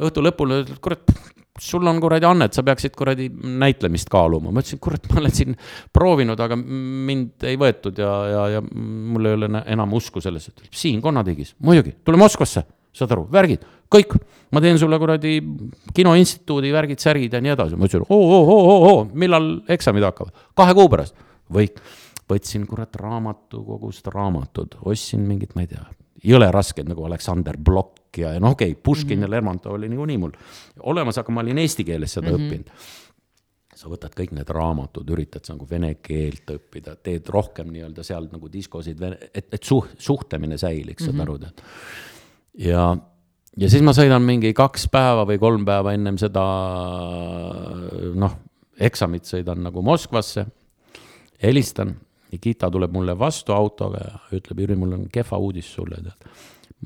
[0.07, 1.11] õhtu lõpul, kurat,
[1.59, 4.51] sul on kuradi annet, sa peaksid kuradi näitlemist kaaluma.
[4.51, 5.57] ma ütlesin, kurat, ma olen siin
[5.93, 10.55] proovinud, aga mind ei võetud ja, ja, ja mul ei ole enam usku sellesse.
[10.69, 12.63] Siim Konnatigis, muidugi, tule Moskvasse.
[12.91, 14.17] saad aru, värgid, kõik,
[14.51, 15.37] ma teen sulle kuradi
[15.95, 20.03] kinoinstituudi värgid, särgid ja nii edasi, ma ütlesin oo, oo, oo, oo, oo, millal eksamid
[20.03, 21.15] hakkavad, kahe kuu pärast,
[21.55, 21.79] kõik.
[22.31, 25.83] Võtsin kurat raamatukogust raamatud, ostsin mingit, ma ei tea,
[26.31, 29.27] jõle rasked nagu Aleksander Blok ja, ja noh, okei okay,, Puškin mm -hmm.
[29.27, 30.35] ja Lermontov oli niikuinii mul
[30.79, 32.47] olemas, aga ma olin eesti keeles seda mm -hmm.
[32.47, 32.99] õppinud
[33.81, 38.49] sa võtad kõik need raamatud, üritad nagu vene keelt õppida, teed rohkem nii-öelda seal nagu
[38.51, 39.01] diskosid,
[39.33, 41.17] et, et suh-, suhtlemine säiliks mm, -hmm.
[41.17, 41.39] saad aru,
[42.61, 42.83] ja,
[43.57, 46.45] ja siis ma sõidan mingi kaks päeva või kolm päeva ennem seda
[48.13, 48.37] noh,
[48.77, 50.45] eksamit sõidan nagu Moskvasse,
[51.41, 51.95] helistan
[52.31, 56.29] Nikita tuleb mulle vastu autoga ja ütleb, Jüri, mul on kehva uudis sulle, tead.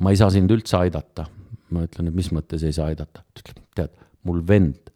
[0.02, 1.28] ma ei saa sind üldse aidata.
[1.70, 3.22] ma ütlen, et mis mõttes ei saa aidata?
[3.22, 4.92] ta ütleb, tead, mul vend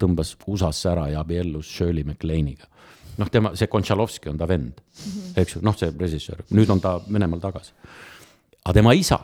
[0.00, 2.66] tõmbas USA-sse ära ja abiellus Shirley MacLane'iga.
[3.18, 5.38] noh, tema, see Kontšalovski on ta vend mm, -hmm.
[5.42, 7.72] eks ju, noh, see režissöör, nüüd on ta Venemaal tagasi.
[8.64, 9.20] aga tema isa,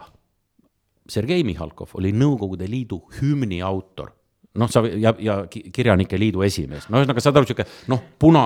[1.08, 4.12] Sergei Mihhalkov, oli Nõukogude Liidu hümni autor
[4.54, 8.44] noh, sa ja, ja Kirjanike Liidu esimees, no ühesõnaga saad aru, sihuke noh, puna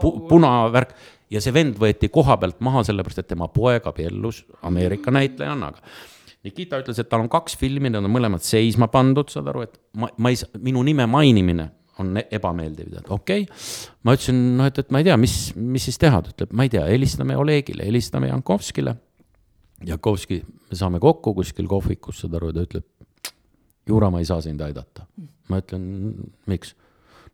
[0.00, 0.94] pu,, punavärk
[1.32, 5.82] ja see vend võeti koha pealt maha, sellepärast et tema poeg abiellus Ameerika näitlejannaga.
[6.42, 9.78] Nikita ütles, et tal on kaks filmi, need on mõlemad seisma pandud, saad aru, et
[9.94, 11.68] ma, ma ei saa, minu nime mainimine
[12.02, 13.62] on ebameeldiv, tead, okei okay..
[14.02, 16.66] ma ütlesin, noh, et, et ma ei tea, mis, mis siis teha, ta ütleb, ma
[16.66, 18.96] ei tea, helistame Olegile, helistame Jankovskile.
[19.86, 22.88] Jankovski, me saame kokku kuskil kohvikus, saad aru, ta ütleb,
[23.86, 25.06] Jura, ma ei saa sind aidata.
[25.50, 25.84] ma ütlen,
[26.50, 26.74] miks?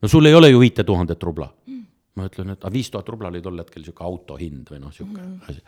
[0.02, 1.48] no sul ei ole ju viite tuhandet rubla
[2.18, 4.94] ma ütlen, et aga viis tuhat rubla oli tol hetkel sihuke auto hind või noh,
[4.94, 5.50] sihuke mm -hmm.
[5.50, 5.62] asi.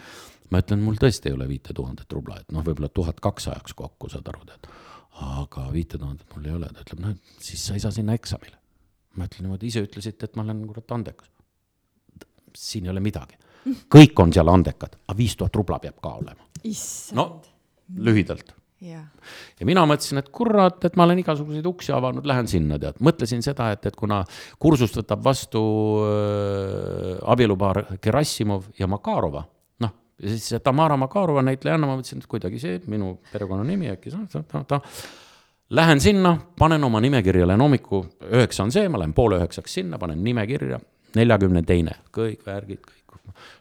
[0.51, 3.77] ma ütlen, mul tõesti ei ole viite tuhandet rubla, et noh, võib-olla tuhat kaks ajaks
[3.79, 4.71] kokku, saad aru, tead.
[5.27, 8.57] aga viite tuhandet mul ei ole, ta ütleb, noh, siis sa ei saa sinna eksamile.
[9.17, 11.31] ma ütlen niimoodi, ise ütlesite, et ma olen kurat andekas.
[12.57, 13.37] siin ei ole midagi,
[13.97, 16.47] kõik on seal andekad, aga viis tuhat rubla peab ka olema.
[17.13, 17.43] no
[17.97, 19.01] lühidalt ja.
[19.61, 23.01] ja mina mõtlesin, et kurat, et ma olen igasuguseid uksi avanud, lähen sinna, tead.
[23.05, 24.21] mõtlesin seda, et, et kuna
[24.63, 25.63] kursust võtab vastu
[26.05, 29.45] äh, abielupaar Gerassimov ja Makarova,
[29.85, 34.45] noh, ja siis Tamara Makarova näitlejanna, ma mõtlesin, et kuidagi see minu perekonnanimi äkki, ta,
[34.49, 34.81] ta, ta.
[35.71, 40.01] Lähen sinna, panen oma nimekirja, lähen hommiku, üheksa on see, ma lähen poole üheksaks sinna,
[40.03, 40.81] panen nimekirja,
[41.15, 42.99] neljakümne teine, kõik värgid, kõik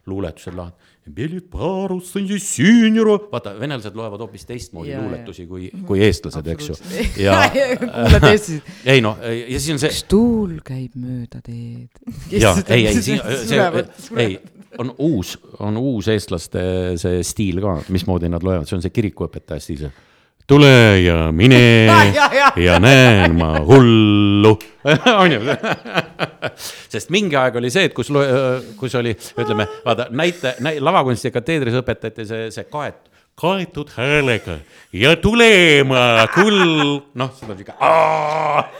[0.09, 3.18] luuletused lahti Белит парусом синера.
[3.30, 5.84] vaata, venelased loevad hoopis teistmoodi ja, luuletusi kui, mhm.
[5.84, 6.76] kui eestlased, eks ju.
[7.26, 7.42] ja
[8.84, 9.92] ei noh, ja siis on see.
[9.92, 11.92] üks tuul käib mööda teed.
[12.32, 13.84] ja ei, ei, siin, see,
[14.16, 14.38] ei,
[14.80, 16.64] on uus, on uus eestlaste
[17.00, 19.92] see stiil ka, mismoodi nad loevad, see on see kirikuõpetaja stiil, see
[20.49, 21.59] tule ja mine
[22.67, 24.55] ja näen ma hullu.
[25.21, 25.41] On ju?
[26.89, 28.09] Sest mingi aeg oli see, et kus,
[28.79, 33.01] kus oli, ütleme, vaata näite, näite, lavakunsti kateedris õpetati see, see kaet,
[33.39, 34.59] kaetud häälega.
[34.95, 37.77] Ja tulema küll, noh, seda on sihuke,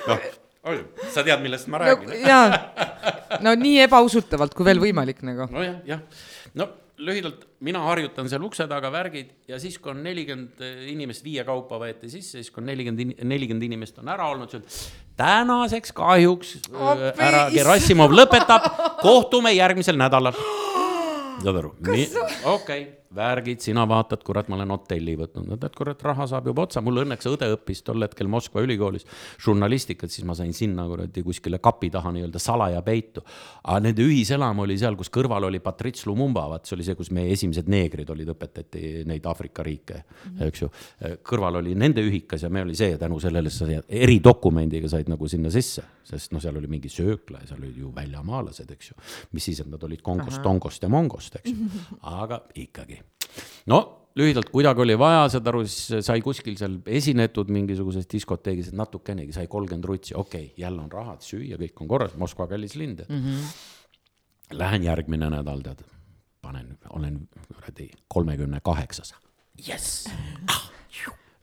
[0.09, 0.27] noh,
[1.13, 2.09] sa tead, millest ma räägin.
[2.09, 2.19] no,.
[2.25, 5.49] jaa, no nii ebausutavalt kui veel võimalik nagu.
[5.53, 6.05] nojah, jah,
[6.57, 11.45] no lühidalt, mina harjutan seal ukse taga värgid ja siis, kui on nelikümmend inimest viie
[11.47, 16.55] kaupa võeti sisse, siis kui on nelikümmend, nelikümmend inimest on ära olnud, siis tänaseks kahjuks
[17.19, 18.69] härra Gerassimov lõpetab,
[19.01, 20.37] kohtume järgmisel nädalal.
[21.43, 21.75] saad aru?
[22.55, 26.67] okei värgid, sina vaatad, kurat, ma olen hotelli võtnud, no tead, kurat, raha saab juba
[26.67, 29.07] otsa, mul õnneks õde õppis tol hetkel Moskva ülikoolis
[29.41, 33.23] žurnalistikat, siis ma sain sinna kuradi kuskile kapi taha nii-öelda salaja peitu.
[33.63, 37.09] aga nende ühiselam oli seal, kus kõrval oli Patrice Lumumba, vaat see oli see, kus
[37.15, 40.47] meie esimesed neegrid olid, õpetati neid Aafrika riike mm, -hmm.
[40.47, 40.69] eks ju.
[41.25, 45.27] kõrval oli nende ühikas ja me oli see ja tänu sellele sa eridokumendiga said nagu
[45.27, 49.01] sinna sisse, sest noh, seal oli mingi söökla ja seal olid ju väljamaalased, eks ju.
[49.31, 51.69] mis siis, et nad olid Kongost, Tongost ja Mongost, eks ju,
[52.21, 52.98] aga ikkagi
[53.69, 53.79] no
[54.19, 59.35] lühidalt kuidagi oli vaja, saad aru, siis sai kuskil seal esinetud mingisuguses diskoteegis, et natukenegi
[59.35, 62.97] sai kolmkümmend rutsi, okei okay,, jälle on rahad, süüa, kõik on korras, Moskva kallis linn,
[62.99, 63.21] tead mm.
[63.25, 64.57] -hmm.
[64.59, 65.83] Lähen järgmine nädal, tead,
[66.41, 67.21] panen, olen
[67.53, 69.13] kuradi kolmekümne kaheksas,
[69.67, 70.09] jess
[70.47, 70.69] ah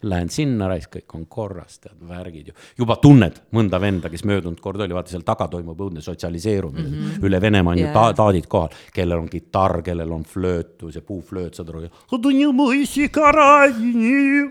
[0.04, 2.54] Lähen sinna, raisk, kõik on korras, tead, värgid ju.
[2.76, 6.98] juba tunned mõnda venda, kes möödunud kord oli, vaata seal taga toimub õudne sotsialiseerumine mm.
[6.98, 7.24] -hmm.
[7.24, 7.88] üle Venemaa on yeah.
[7.88, 11.86] ju ta taadid kohal, kellel on kitarr, kellel on flöötu, see puuflööt, saad aru.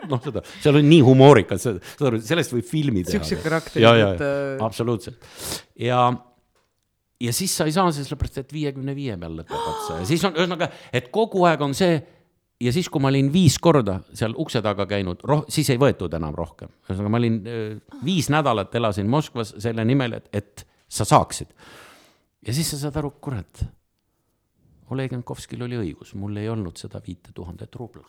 [0.10, 3.20] noh, seda, seal on nii humoorikas, saad aru, sellest võib filmi teha.
[3.20, 3.86] siukse karakteri.
[3.86, 4.34] ja, ja, ja,
[4.66, 5.22] absoluutselt.
[5.78, 6.08] ja
[7.22, 10.36] ja siis sa ei saa, sellepärast et viiekümne viie peal lõpeb otsa ja siis on
[10.36, 12.02] ühesõnaga, et kogu aeg on see
[12.66, 16.36] ja siis, kui ma olin viis korda seal ukse taga käinud, siis ei võetud enam
[16.36, 16.72] rohkem.
[16.88, 17.40] ühesõnaga, ma olin
[18.06, 21.54] viis nädalat elasin Moskvas selle nimel, et, et sa saaksid.
[22.48, 23.66] ja siis sa saad aru, kurat,
[24.94, 28.06] Oleg Jankovskil oli õigus, mul ei olnud seda viite tuhandet rubla.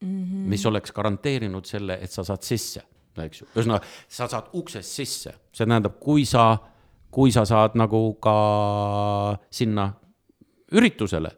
[0.00, 0.48] mm, -hmm.
[0.48, 2.82] mis oleks garanteerinud selle, et sa saad sisse,
[3.16, 3.46] eks ju.
[3.56, 6.58] ühesõnaga, sa saad uksest sisse, see tähendab, kui sa,
[7.10, 9.92] kui sa saad nagu ka sinna
[10.72, 11.30] üritusele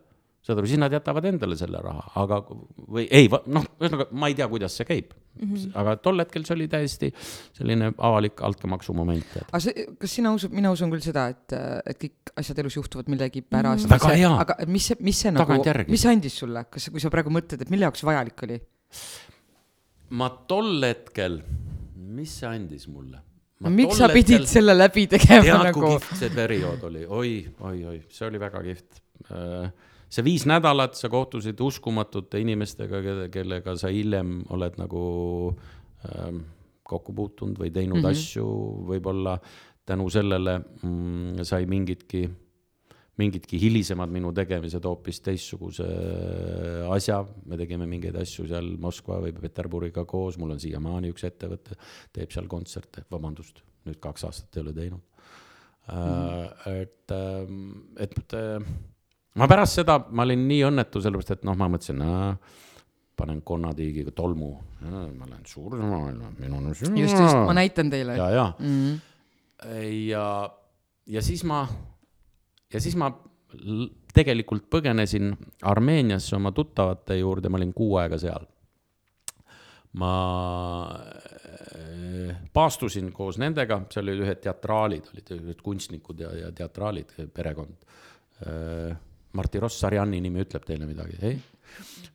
[0.51, 4.37] saad aru, siis nad jätavad endale selle raha, aga või ei, noh, ühesõnaga ma ei
[4.39, 5.55] tea, kuidas see käib mm.
[5.55, 5.71] -hmm.
[5.83, 7.13] aga tol hetkel see oli täiesti
[7.57, 9.39] selline avalik altkäemaksu moment.
[9.47, 13.11] aga see, kas sina usud, mina usun küll seda, et, et kõik asjad elus juhtuvad
[13.13, 14.05] millegipärast mm.
[14.05, 14.37] -hmm.
[14.45, 17.63] aga mis see, mis see nagu, mis see andis sulle, kas, kui sa praegu mõtled,
[17.63, 18.61] et mille jaoks vajalik oli?
[20.21, 21.43] ma tol hetkel,
[21.97, 23.23] mis see andis mulle?
[23.61, 24.49] no miks sa pidid hetkel...
[24.49, 25.81] selle läbi tegema tead, nagu?
[25.81, 29.71] kui kihvt see periood oli, oi, oi, oi, see oli väga kihvt äh,
[30.11, 35.03] see viis nädalat, sa kohtusid uskumatute inimestega, kellega sa hiljem oled nagu
[36.11, 36.45] ähm,
[36.91, 38.11] kokku puutunud või teinud mm -hmm.
[38.11, 38.47] asju,
[38.91, 39.39] võib-olla
[39.87, 42.25] tänu sellele mm, sai mingitki,
[43.21, 45.87] mingitki hilisemad minu tegemised hoopis teistsuguse
[46.91, 47.25] asja.
[47.47, 51.79] me tegime mingeid asju seal Moskva või Peterburiga koos, mul on siiamaani üks ettevõte,
[52.13, 55.95] teeb seal kontserte, vabandust, nüüd kaks aastat ei ole teinud mm.
[55.95, 56.81] -hmm.
[56.83, 58.35] et, ähm, et, et
[59.39, 62.03] ma pärast seda, ma olin nii õnnetu, sellepärast et noh, ma mõtlesin,
[63.21, 66.95] panen konnatiigiga tolmu, ma lähen suurde maailma, minul on süda.
[66.97, 68.17] just, just, ma näitan teile.
[68.17, 69.83] ja, ja mm, -hmm.
[70.09, 70.25] ja,
[71.07, 71.67] ja siis ma,
[72.73, 73.13] ja siis ma
[74.15, 78.47] tegelikult põgenesin Armeeniasse oma tuttavate juurde, ma olin kuu aega seal.
[79.93, 80.13] ma
[80.95, 87.89] äh, paastusin koos nendega, seal olid ühed teatraalid, olid ühed kunstnikud ja, ja teatraalid, perekond
[89.33, 91.39] Marti Rossarjani nimi ütleb teile midagi, ei?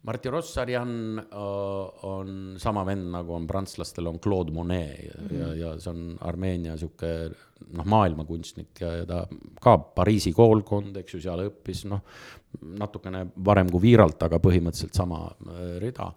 [0.05, 5.39] Marti Rossarjan äh, on sama vend, nagu on prantslastel on Claude Monet ja mm, -hmm.
[5.39, 7.31] ja, ja see on Armeenia sihuke
[7.73, 9.23] noh, maailmakunstnik ja, ja ta
[9.61, 12.03] ka Pariisi koolkond, eks ju, seal õppis, noh,
[12.79, 16.11] natukene varem kui Viiralt, aga põhimõtteliselt sama äh, rida.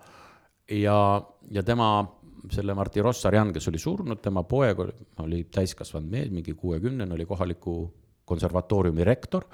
[0.70, 2.06] ja, ja tema,
[2.50, 4.92] selle Marti Rossarjan, kes oli surnud, tema poeg oli,
[5.24, 7.80] oli täiskasvanud mees, mingi kuuekümnene, oli kohaliku
[8.24, 9.44] konservatooriumi rektor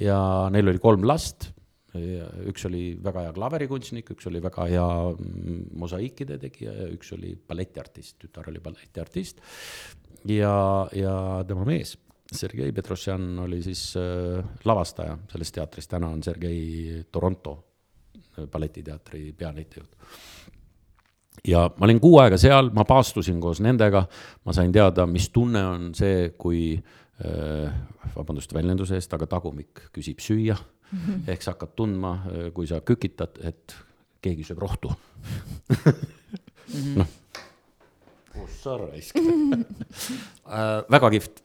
[0.00, 0.18] ja
[0.52, 1.52] neil oli kolm last.
[1.96, 7.32] üks oli väga hea klaverikunstnik, üks oli väga hea mm, mosaiikide tegija ja üks oli
[7.36, 9.40] balletiartist, tütar oli balletiartist.
[10.28, 10.56] ja,
[10.92, 11.14] ja
[11.48, 11.96] tema mees,
[12.32, 19.96] Sergei Petrosjan oli siis äh, lavastaja selles teatris, täna on Sergei Toronto äh, balletiteatri peanäitejuht
[21.46, 24.04] ja ma olin kuu aega seal, ma paastusin koos nendega,
[24.44, 26.76] ma sain teada, mis tunne on see, kui
[28.16, 30.56] vabandust väljenduse eest, aga tagumik küsib süüa.
[30.56, 30.98] Mm.
[31.06, 31.30] -hmm.
[31.30, 33.76] ehk sa hakkad tundma, äh, kui sa kükitad, et
[34.22, 34.92] keegi sööb rohtu.
[36.96, 37.08] Noh,
[38.32, 41.42] kus sa raisk äh, väga kihvt.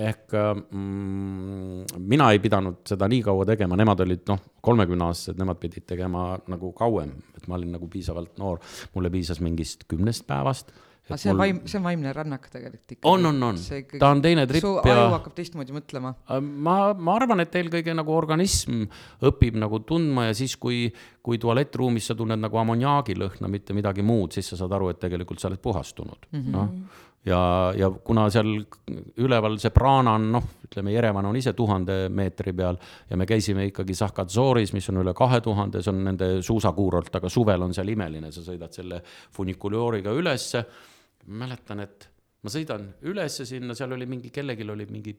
[0.00, 5.84] Ehk mm, mina ei pidanud seda nii kaua tegema, nemad olid noh, kolmekümneaastased, nemad pidid
[5.84, 8.62] tegema nagu kauem, et ma olin nagu piisavalt noor,
[8.94, 10.72] mulle piisas mingist kümnest päevast
[11.10, 11.42] aga see on mul...
[11.44, 13.10] vaim, see on vaimne rännak tegelikult ikkagi.
[13.10, 13.60] on, on, on,
[13.98, 14.94] ta on teine tripp su ja.
[14.94, 16.14] aju hakkab teistmoodi mõtlema.
[16.30, 18.86] Äh, ma, ma arvan, et eelkõige nagu organism
[19.26, 20.86] õpib nagu tundma ja siis, kui,
[21.26, 25.42] kui tualettruumis sa tunned nagu ammoniaagilõhna, mitte midagi muud, siis sa saad aru, et tegelikult
[25.42, 26.56] sa oled puhastunud mm, -hmm.
[26.56, 27.40] noh ja,
[27.76, 28.52] ja kuna seal
[29.20, 32.78] üleval see Prana on noh, ütleme Jerevan on ise tuhande meetri peal
[33.10, 37.32] ja me käisime ikkagi Sahkatsooris, mis on üle kahe tuhande, see on nende suusakuurort, aga
[37.32, 39.02] suvel on seal imeline, sa sõidad selle
[39.36, 40.64] funikulioriga ülesse
[41.26, 42.08] mäletan, et
[42.42, 45.14] ma sõidan ülesse sinna, seal oli mingi, kellelgi oli mingi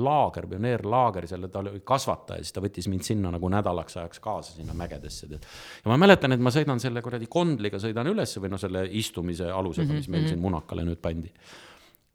[0.00, 4.54] laager, pioneerlaager seal, ta oli kasvataja, siis ta võttis mind sinna nagu nädalaks ajaks kaasa
[4.56, 8.60] sinna mägedesse, ja ma mäletan, et ma sõidan selle kuradi kondliga, sõidan ülesse või noh,
[8.60, 11.32] selle istumise alusega, mis meil siin Munakale nüüd pandi.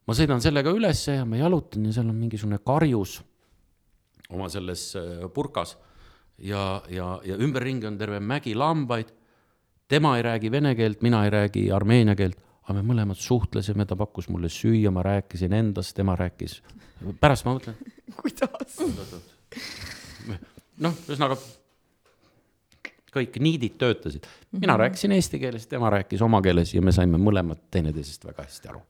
[0.08, 3.20] ma sõidan sellega ülesse ja ma jalutan ja seal on mingisugune karjus
[4.30, 5.78] oma selles äh, purkas
[6.38, 9.14] ja, ja, ja ümberringi on terve mägi lambaid.
[9.88, 13.96] tema ei räägi vene keelt, mina ei räägi armeenia keelt aga me mõlemad suhtlesime, ta
[14.00, 16.60] pakkus mulle süüa, ma rääkisin endast, tema rääkis.
[17.20, 17.78] pärast ma mõtlen.
[18.22, 18.82] kuidas?
[20.78, 21.40] noh, ühesõnaga
[23.18, 24.28] kõik niidid töötasid.
[24.52, 24.82] mina mhm.
[24.82, 28.86] rääkisin eesti keeles, tema rääkis oma keeles ja me saime mõlemad teineteisest väga hästi aru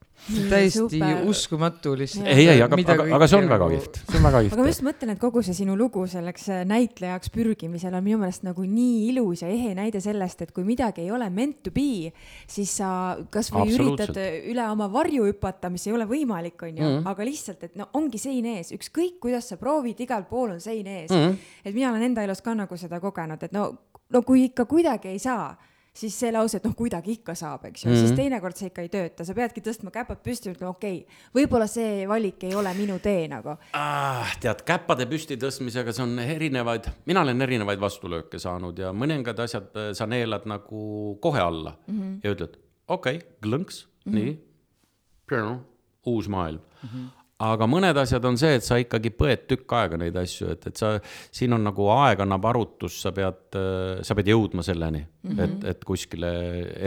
[0.49, 2.27] täiesti uskumatu lihtsalt.
[2.27, 3.77] ei, ei, aga, aga, aga see on väga nagu...
[3.77, 4.55] kihvt, see on väga kihvt.
[4.55, 8.19] aga ma just mõtlen, et kogu see sinu lugu selleks äh, näitlejaks pürgimisel on minu
[8.23, 11.71] meelest nagu nii ilus ja ehe näide sellest, et kui midagi ei ole meant to
[11.75, 12.11] be,
[12.49, 12.89] siis sa
[13.31, 17.11] kasvõi üritad äh, üle oma varju hüpata, mis ei ole võimalik, onju mm, -hmm.
[17.13, 20.87] aga lihtsalt, et no ongi sein ees, ükskõik kuidas sa proovid, igal pool on sein
[20.87, 21.23] ees mm.
[21.23, 21.53] -hmm.
[21.63, 23.69] et mina olen enda elus ka nagu seda kogenud, et no,
[24.13, 25.55] no kui ikka kuidagi ei saa
[25.97, 28.05] siis see lause, et noh, kuidagi ikka saab, eks ju mm, -hmm.
[28.05, 31.21] siis teinekord see ikka ei tööta, sa peadki tõstma käpad püsti ja ütlema, okei okay,,
[31.39, 34.35] võib-olla see valik ei ole minu tee nagu ah,.
[34.43, 39.73] tead, käppade püsti tõstmisega, see on erinevaid, mina olen erinevaid vastulööke saanud ja mõningad asjad
[39.73, 42.19] äh, sa neelad nagu kohe alla mm -hmm.
[42.23, 44.15] ja ütled, okei okay,, klõnks mm, -hmm.
[44.21, 45.57] nii,
[46.05, 46.89] uus maailm mm.
[46.89, 50.67] -hmm aga mõned asjad on see, et sa ikkagi põed tükk aega neid asju, et,
[50.71, 50.95] et sa,
[51.33, 53.57] siin on nagu aeg annab arutus, sa pead,
[54.05, 55.43] sa pead jõudma selleni mm, -hmm.
[55.45, 56.31] et, et kuskile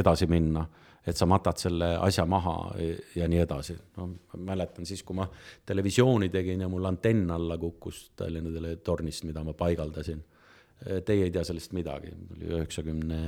[0.02, 0.66] edasi minna.
[1.06, 2.74] et sa matad selle asja maha
[3.16, 3.76] ja nii edasi.
[3.96, 5.26] no ma mäletan siis, kui ma
[5.66, 10.22] televisiooni tegin ja mul antenn alla kukkus Tallinna teletornist, mida ma paigaldasin
[10.80, 13.18] Teie ei tea sellest midagi, oli üheksakümne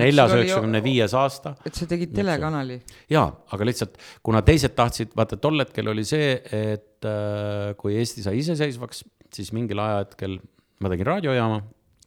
[0.00, 1.52] neljas, üheksakümne viies aasta.
[1.68, 2.78] et sa tegid telekanali.
[3.12, 8.24] jaa, aga lihtsalt kuna teised tahtsid, vaata tol hetkel oli see, et äh, kui Eesti
[8.24, 9.04] sai iseseisvaks,
[9.34, 10.38] siis mingil ajahetkel
[10.80, 11.60] ma tegin raadiojaama.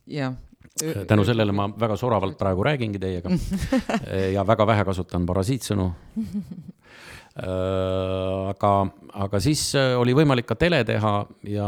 [0.10, 0.40] jah
[1.06, 3.30] tänu sellele ma väga soravalt praegu räägingi teiega
[4.36, 6.81] ja väga vähe kasutan parasiitsõnu Äh,
[7.40, 8.72] aga,
[9.24, 11.14] aga siis äh, oli võimalik ka tele teha
[11.48, 11.68] ja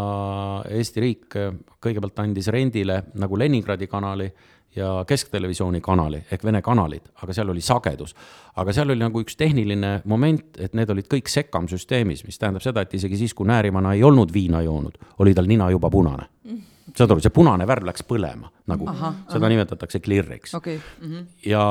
[0.67, 1.53] Eesti riik äh,
[1.83, 4.27] kõigepealt andis rendile nagu Leningradi kanali
[4.75, 8.15] ja Kesktelevisiooni kanali ehk Vene kanalid, aga seal oli sagedus.
[8.55, 12.65] aga seal oli nagu üks tehniline moment, et need olid kõik sekkam süsteemis, mis tähendab
[12.65, 16.27] seda, et isegi siis, kui Näärimann ei olnud viina joonud, oli tal nina juba punane
[16.43, 19.51] mm saad aru, see punane värv läks põlema nagu, seda aha.
[19.53, 20.79] nimetatakse klirriks okay..
[21.01, 21.25] Mm -hmm.
[21.49, 21.63] ja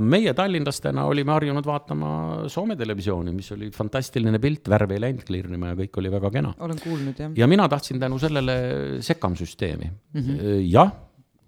[0.00, 2.10] meie tallinlastena olime harjunud vaatama
[2.48, 6.54] Soome televisiooni, mis oli fantastiline pilt, värv ei läinud klirrima ja kõik oli väga kena.
[6.58, 7.32] olen kuulnud, jah.
[7.36, 8.56] ja mina tahtsin tänu sellele
[9.00, 10.20] sekkamsüsteemi mm.
[10.20, 10.60] -hmm.
[10.70, 10.92] jah,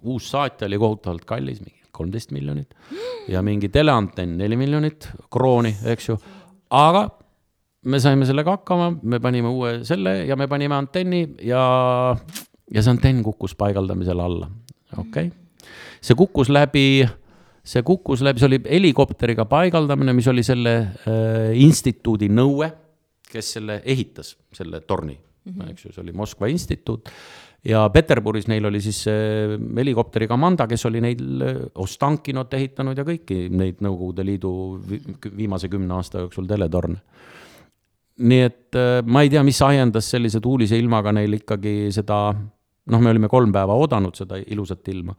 [0.02, 2.74] uus saatja oli kohutavalt kallis, mingi kolmteist miljonit
[3.28, 6.18] ja mingi teleantenn neli miljonit krooni, eks ju,
[6.70, 7.08] aga
[7.86, 11.62] me saime sellega hakkama, me panime uue selle ja me panime antenni ja
[12.74, 14.50] ja see antenn kukkus paigaldamisel alla,
[14.96, 15.28] okei.
[15.28, 15.68] Okay..
[16.00, 17.06] see kukkus läbi,
[17.66, 22.70] see kukkus läbi, see oli helikopteriga paigaldamine, mis oli selle äh, instituudi nõue,
[23.30, 25.16] kes selle ehitas, selle torni.
[25.46, 25.70] Mm, -hmm.
[25.70, 27.08] eks ju, see oli Moskva instituut.
[27.66, 33.04] Ja Peterburis neil oli siis äh, helikopteri komanda, kes oli neil äh, Ostankinot ehitanud ja
[33.06, 34.52] kõiki neid Nõukogude Liidu
[35.36, 37.00] viimase kümne aasta jooksul teletorne.
[38.16, 42.34] Nii et äh, ma ei tea, mis ajendas sellise tuulise ilmaga neil ikkagi seda
[42.92, 45.14] noh, me olime kolm päeva oodanud seda ilusat ilma.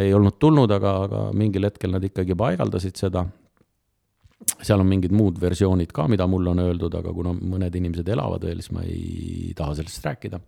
[0.00, 3.26] ei olnud tulnud, aga, aga mingil hetkel nad ikkagi paigaldasid seda.
[4.62, 8.42] seal on mingid muud versioonid ka, mida mulle on öeldud, aga kuna mõned inimesed elavad
[8.42, 10.40] veel, siis ma ei taha sellest rääkida.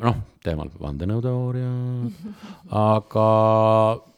[0.00, 1.70] noh, teemal vandenõuteooria,
[2.80, 3.28] aga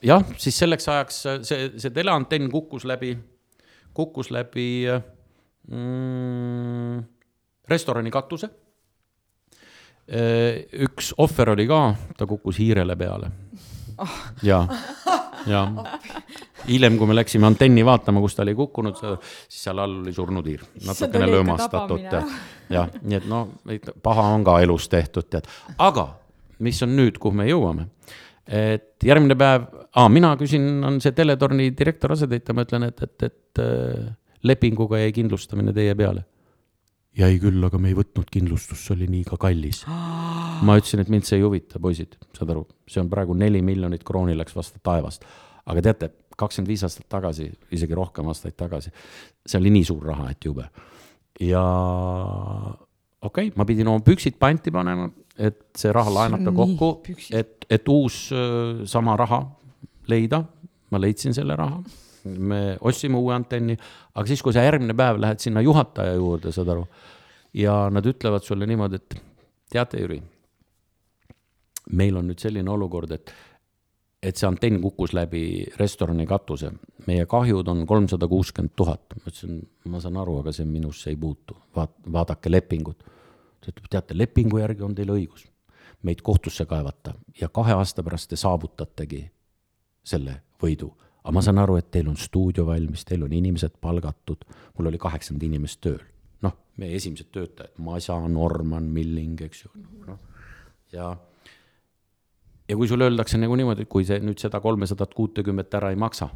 [0.07, 3.16] jah, siis selleks ajaks see, see teleantenn kukkus läbi,
[3.92, 4.68] kukkus läbi
[5.68, 7.03] mm,
[7.68, 8.48] restorani katuse
[10.09, 11.82] üks ohver oli ka,
[12.18, 13.30] ta kukkus hiirele peale.
[14.42, 14.64] ja,
[15.46, 15.61] ja
[16.66, 20.48] hiljem, kui me läksime antenni vaatama, kus ta oli kukkunud, siis seal all oli surnud
[20.48, 22.03] hiir, natukene löömastatud,
[22.72, 23.44] jah, nii et no
[24.03, 25.46] paha on ka elus tehtud, tead,
[25.78, 26.09] aga
[26.62, 27.88] mis on nüüd, kuhu me jõuame?
[28.42, 29.68] et järgmine päev
[30.11, 34.11] mina küsin, on see teletorni direktor asetäitja, ma ütlen, et, et, et äh,
[34.42, 36.24] lepinguga jäi kindlustamine teie peale
[37.18, 39.82] jäi küll, aga me ei võtnud kindlustust, see oli liiga kallis.
[40.64, 44.04] ma ütlesin, et mind see ei huvita, poisid, saad aru, see on praegu neli miljonit
[44.06, 45.26] krooni läks vastu taevast.
[45.66, 48.92] aga teate, kakskümmend viis aastat tagasi, isegi rohkem aastaid tagasi,
[49.46, 50.68] see oli nii suur raha, et jube.
[51.40, 51.64] ja
[53.20, 56.94] okei okay,, ma pidin oma püksid panti panema, et see raha laenata kokku,
[57.32, 58.24] et, et uus
[58.88, 59.44] sama raha
[60.08, 60.42] leida,
[60.90, 61.82] ma leidsin selle raha
[62.25, 63.77] me ostsime uue antenni,
[64.14, 66.87] aga siis, kui sa järgmine päev lähed sinna juhataja juurde, saad aru,
[67.59, 69.16] ja nad ütlevad sulle niimoodi, et
[69.73, 70.20] teate, Jüri,
[71.99, 73.35] meil on nüüd selline olukord, et
[74.23, 76.68] et see antenn kukkus läbi restorani katuse,
[77.09, 79.16] meie kahjud on kolmsada kuuskümmend tuhat.
[79.18, 79.57] ma ütlesin,
[79.91, 83.03] ma saan aru, aga see minusse ei puutu, vaat-, vaadake lepingut.
[83.59, 85.49] ta ütleb, teate, lepingu järgi on teil õigus
[86.03, 89.23] meid kohtusse kaevata ja kahe aasta pärast te saavutategi
[90.05, 90.91] selle võidu
[91.23, 94.45] aga ma saan aru, et teil on stuudio valmis, teil on inimesed palgatud,
[94.79, 96.01] mul oli kaheksakümmend inimest tööl.
[96.43, 99.70] noh, meie esimesed töötajad, Masa, Norman, Milling, eks ju,
[100.07, 100.18] noh,
[100.93, 101.12] ja
[102.68, 105.99] ja kui sulle öeldakse nagu niimoodi, et kui see nüüd seda kolmesadat kuutekümmet ära ei
[106.01, 106.29] maksa,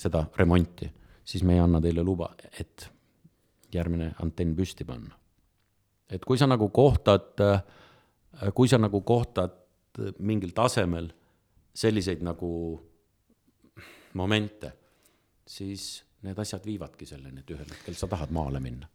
[0.00, 0.88] seda remonti,
[1.24, 2.88] siis me ei anna teile luba, et
[3.74, 5.14] järgmine antenn püsti panna.
[6.10, 7.40] et kui sa nagu kohtad,
[8.54, 9.54] kui sa nagu kohtad
[10.18, 11.08] mingil tasemel
[11.74, 12.50] selliseid nagu
[14.14, 14.72] momente,
[15.46, 18.88] siis need asjad viivadki selleni, et ühel hetkel sa tahad maale minna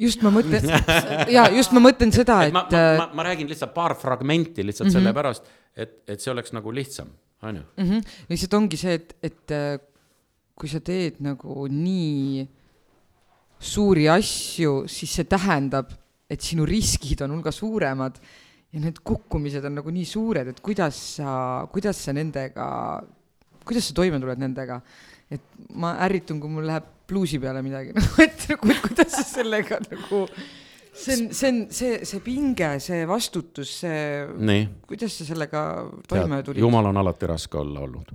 [0.00, 0.68] just ma mõtlen
[1.36, 2.54] ja just ma mõtlen seda, et.
[2.54, 5.00] ma, ma, ma, ma räägin lihtsalt paar fragmenti lihtsalt mm -hmm.
[5.00, 7.08] sellepärast, et, et see oleks nagu lihtsam.
[7.42, 7.62] on ju.
[7.76, 8.02] -hmm.
[8.28, 9.78] lihtsalt ongi see, et, et äh,
[10.54, 12.48] kui sa teed nagu nii
[13.60, 15.90] suuri asju, siis see tähendab,
[16.30, 18.20] et sinu riskid on hulga suuremad
[18.72, 22.66] ja need kukkumised on nagu nii suured, et kuidas sa, kuidas sa nendega,
[23.66, 24.80] kuidas sa toime tuled nendega.
[25.30, 25.42] et
[25.78, 30.24] ma ärritun, kui mul läheb bluusi peale midagi, nagu et nagu, kuidas sa sellega nagu
[30.92, 35.64] see on, see on see, see pinge, see vastutus, see, kuidas sa sellega
[36.10, 36.62] toime tulid?
[36.62, 38.12] jumal on alati raske olla olnud,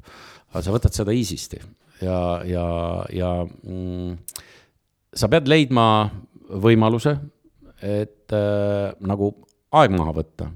[0.52, 1.62] aga sa võtad seda easy'sti
[2.04, 2.68] ja, ja,
[3.16, 4.18] ja mm,
[5.16, 5.88] sa pead leidma
[6.66, 7.16] võimaluse,
[7.82, 9.32] et äh, nagu
[9.76, 10.50] aeg maha võtta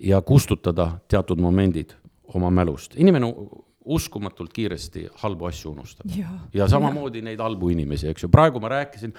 [0.00, 1.94] ja kustutada teatud momendid
[2.36, 2.96] oma mälust.
[2.96, 3.28] inimene
[3.86, 6.10] uskumatult kiiresti halbu asju unustab.
[6.54, 7.30] ja samamoodi ja.
[7.30, 9.14] neid halbu inimesi, eks ju, praegu ma rääkisin,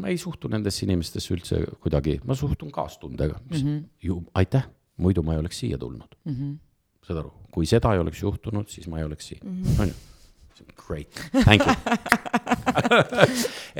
[0.00, 3.56] ma ei suhtu nendesse inimestesse üldse kuidagi, ma suhtun kaastundega mm.
[3.56, 3.82] -hmm.
[4.02, 6.32] ju aitäh, muidu ma ei oleks siia tulnud mm.
[6.32, 6.58] -hmm.
[7.06, 9.82] saad aru, kui seda ei oleks juhtunud, siis ma ei oleks siin mm, -hmm.
[9.82, 9.94] on ju.
[10.86, 11.08] Great,
[11.44, 11.74] thank you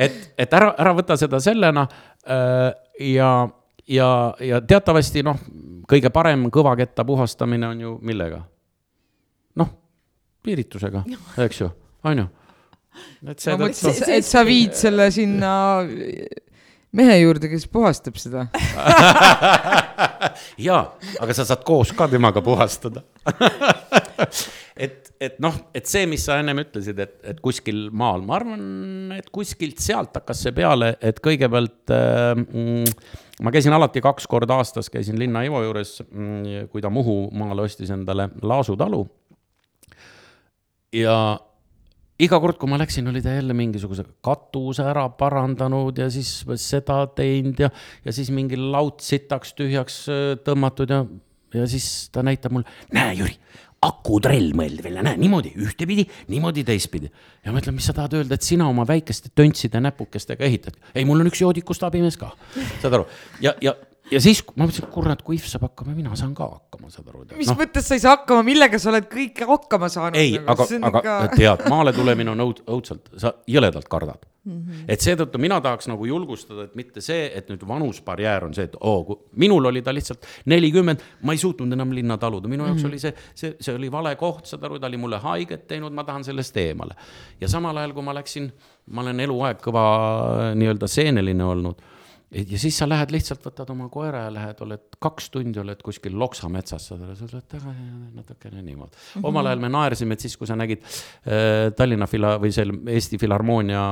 [0.05, 1.87] et, et ära, ära võta seda sellena
[2.29, 3.49] äh, ja,
[3.89, 5.39] ja, ja teatavasti noh,
[5.89, 8.43] kõige parem kõvaketta puhastamine on ju millega?
[10.47, 11.05] Piiritusega,
[11.45, 11.71] eks ju,
[12.07, 12.27] on ju?
[13.29, 15.53] Et see mõtlesin, et, et sa viid selle sinna
[16.97, 18.47] mehe juurde, kes puhastab seda.
[20.67, 20.83] Jaa,
[21.23, 23.05] aga sa saad koos ka temaga puhastada.
[24.77, 28.65] Et, et noh, et see, mis sa ennem ütlesid, et, et kuskil maal, ma arvan,
[29.17, 32.37] et kuskilt sealt hakkas see peale, et kõigepealt äh,
[33.41, 37.65] ma käisin alati kaks korda aastas, käisin linna Ivo juures, mm, kui ta Muhu maale
[37.65, 39.07] ostis endale Laasu talu.
[40.95, 41.17] Ja
[42.23, 47.03] iga kord, kui ma läksin, oli ta jälle mingisuguse katuse ära parandanud ja siis seda
[47.17, 47.71] teinud ja,
[48.05, 51.03] ja siis mingi laud sitaks tühjaks äh, tõmmatud ja,
[51.57, 53.37] ja siis ta näitab mulle, näe, Jüri,
[53.87, 57.11] akutrell mõeldi välja, näe, niimoodi ühtepidi, niimoodi teistpidi.
[57.45, 60.79] ja ma ütlen, mis sa tahad öelda, et sina oma väikeste töntside näpukestega ehitad.
[60.95, 62.33] ei, mul on üks joodikust abimees ka,
[62.81, 63.07] saad aru,
[63.45, 63.77] ja, ja
[64.13, 67.25] ja siis ma mõtlesin, kurat, kui IF saab hakkama, mina saan ka hakkama, saad aru.
[67.39, 67.59] mis no.
[67.59, 70.21] mõttes sa ei saa hakkama, millega sa oled kõike hakkama saanud?
[70.21, 71.19] ei, aga, aga ikka...
[71.41, 74.53] tead, maale tulemine on õud, õudselt, sa jõledalt kardad mm.
[74.53, 74.85] -hmm.
[74.95, 78.77] et seetõttu mina tahaks nagu julgustada, et mitte see, et nüüd vanusbarjäär on see, et
[78.81, 82.83] oo oh,, minul oli ta lihtsalt nelikümmend, ma ei suutnud enam linna taluda, minu jaoks
[82.83, 82.95] mm -hmm.
[82.95, 86.05] oli see, see, see oli vale koht, saad aru, ta oli mulle haiget teinud, ma
[86.05, 86.95] tahan sellest eemale.
[87.41, 88.53] ja samal ajal, kui ma läksin,
[88.91, 89.85] ma olen eluaeg kõva
[90.55, 91.83] nii-öelda seeneline olnud
[92.31, 96.17] ja siis sa lähed lihtsalt, võtad oma koera ja lähed, oled kaks tundi oled kuskil
[96.19, 99.07] Loksa metsas, sa tuled tagasi natukene niimoodi mm.
[99.15, 99.29] -hmm.
[99.31, 103.19] omal ajal me naersime, et siis, kui sa nägid äh, Tallinna fila- või seal Eesti
[103.19, 103.83] Filharmoonia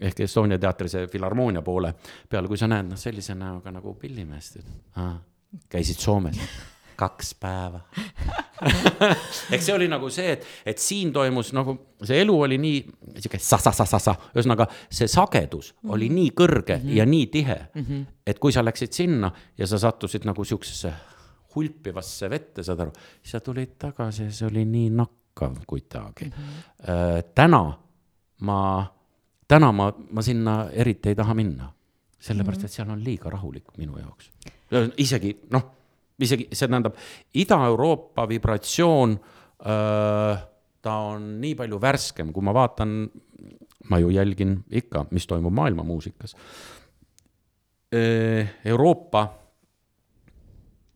[0.00, 1.94] ehk Estonia teatri see Filharmoonia poole
[2.28, 4.60] peal, kui sa näed, noh, sellise näoga nagu pillimeest,
[5.68, 6.38] käisid Soomes
[7.02, 7.82] kaks päeva
[9.54, 11.74] eks see oli nagu see, et, et siin toimus nagu,
[12.04, 12.80] see elu oli nii
[13.18, 15.94] sihuke sa-sa-sa-sa-sa, ühesõnaga see sagedus mm -hmm.
[15.96, 16.96] oli nii kõrge mm -hmm.
[16.96, 18.04] ja nii tihe mm, -hmm.
[18.26, 20.92] et kui sa läksid sinna ja sa sattusid nagu sihukesesse
[21.54, 22.92] hulpivasse vette, saad aru,
[23.22, 26.32] siis sa tulid tagasi ja see oli nii nakkav kuidagi mm.
[26.32, 27.22] -hmm.
[27.34, 27.78] täna
[28.40, 28.92] ma,
[29.48, 31.72] täna ma, ma sinna eriti ei taha minna,
[32.18, 32.66] sellepärast mm -hmm.
[32.66, 34.30] et seal on liiga rahulik minu jaoks.
[34.96, 35.81] isegi noh
[36.22, 36.96] isegi, see tähendab,
[37.42, 39.16] Ida-Euroopa vibratsioon,
[40.82, 42.96] ta on nii palju värskem, kui ma vaatan,
[43.90, 46.34] ma ju jälgin ikka, mis toimub maailma muusikas.
[48.64, 49.26] Euroopa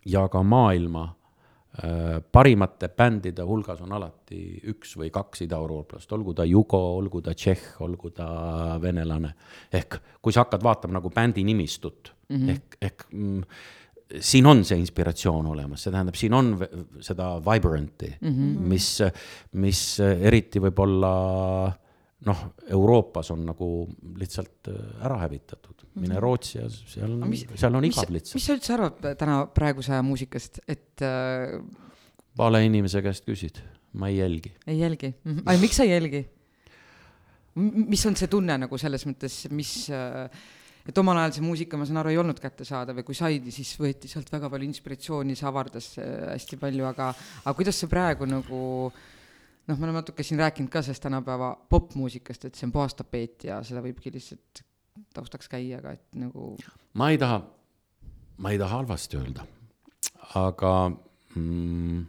[0.07, 1.07] ja ka maailma
[2.33, 4.39] parimate bändide hulgas on alati
[4.73, 8.29] üks või kaks idaeurooplast, olgu ta Jugo, olgu ta Tšehh, olgu ta
[8.81, 9.35] venelane.
[9.73, 12.51] ehk kui sa hakkad vaatama nagu bändi nimistut mm -hmm.
[12.51, 13.43] ehk, ehk mm,
[14.07, 16.53] siin on see inspiratsioon olemas, see tähendab, siin on
[17.03, 18.69] seda vibrant'i mm, -hmm.
[18.73, 18.91] mis,
[19.63, 21.13] mis eriti võib-olla
[22.27, 23.71] noh, Euroopas on nagu
[24.19, 24.71] lihtsalt
[25.05, 25.75] ära hävitatud.
[25.97, 26.21] mine mhm.
[26.21, 27.17] Rootsi ja seal,
[27.57, 28.37] seal on igav lihtsalt.
[28.37, 31.59] mis sa üldse arvad täna praeguse aja muusikast, et äh...?
[32.39, 33.63] vale inimese käest küsid,
[33.97, 34.53] ma ei jälgi.
[34.67, 35.43] ei jälgi mm, -hmm.
[35.47, 36.27] aga miks sa ei jälgi?
[37.57, 40.29] mis on see tunne nagu selles mõttes, mis äh,
[40.87, 43.75] et omal ajal see muusika, ma saan aru, ei olnud kättesaadav ja kui saidi, siis
[43.81, 47.11] võeti sealt väga palju inspiratsiooni, see avardas äh, hästi palju, aga,
[47.43, 48.61] aga kuidas see praegu nagu
[49.67, 53.49] noh, me oleme natuke siin rääkinud ka sellest tänapäeva popmuusikast, et see on puhas tapeet
[53.49, 54.63] ja seda võibki lihtsalt
[55.17, 56.55] taustaks käia, aga et nagu.
[56.97, 57.41] ma ei taha,
[58.43, 59.47] ma ei taha halvasti öelda,
[60.39, 60.73] aga
[61.35, 62.07] mm,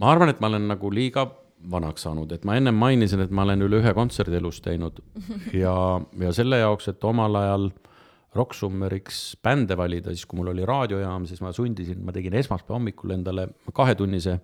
[0.00, 1.28] ma arvan, et ma olen nagu liiga
[1.70, 4.98] vanaks saanud, et ma ennem mainisin, et ma olen üle ühe kontserdi elus teinud
[5.62, 5.74] ja,
[6.20, 7.70] ja selle jaoks, et omal ajal
[8.32, 13.12] Rock-Summeriks bände valida, siis kui mul oli raadiojaam, siis ma sundisin, ma tegin esmaspäeva hommikul
[13.18, 14.38] endale kahetunnise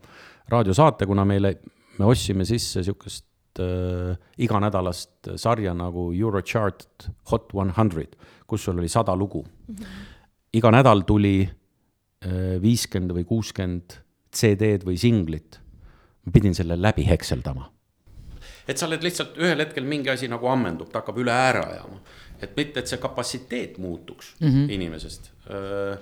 [0.53, 1.55] raadiosaate, kuna meile,
[1.97, 4.13] me ostsime sisse sihukest äh,
[4.45, 9.45] iganädalast sarja nagu Eurochart Hot One Hundred, kus sul oli sada lugu.
[9.45, 9.87] -hmm.
[10.53, 14.03] iga nädal tuli äh, viiskümmend või kuuskümmend
[14.33, 15.61] CD-d või singlit.
[16.29, 17.71] Ma pidin selle läbi hekseldama.
[18.69, 22.03] et sa oled lihtsalt ühel hetkel mingi asi nagu ammendub, ta hakkab üle ääre ajama.
[22.43, 24.71] et mitte, et see kapatsiteet muutuks mm -hmm.
[24.77, 25.99] inimesest äh,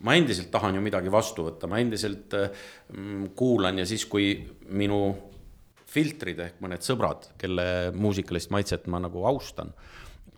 [0.00, 2.50] ma endiselt tahan ju midagi vastu võtta, ma endiselt äh,
[3.36, 4.32] kuulan ja siis, kui
[4.68, 5.00] minu
[5.90, 9.72] filtrid ehk mõned sõbrad, kelle muusikalist maitset ma nagu austan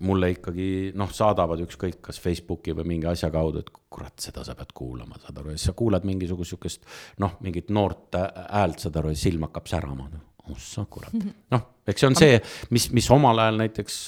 [0.00, 0.66] mulle ikkagi
[0.98, 5.20] noh, saadavad ükskõik kas Facebooki või mingi asja kaudu, et kurat, seda sa pead kuulama,
[5.20, 6.86] saad aru, ja siis sa kuulad mingisugust sihukest
[7.22, 10.08] noh, mingit noort häält, saad aru, ja silm hakkab särama.
[10.50, 11.12] Ossa kurat,
[11.54, 12.38] noh, eks see on see,
[12.74, 13.98] mis, mis omal ajal näiteks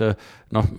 [0.57, 0.71] noh,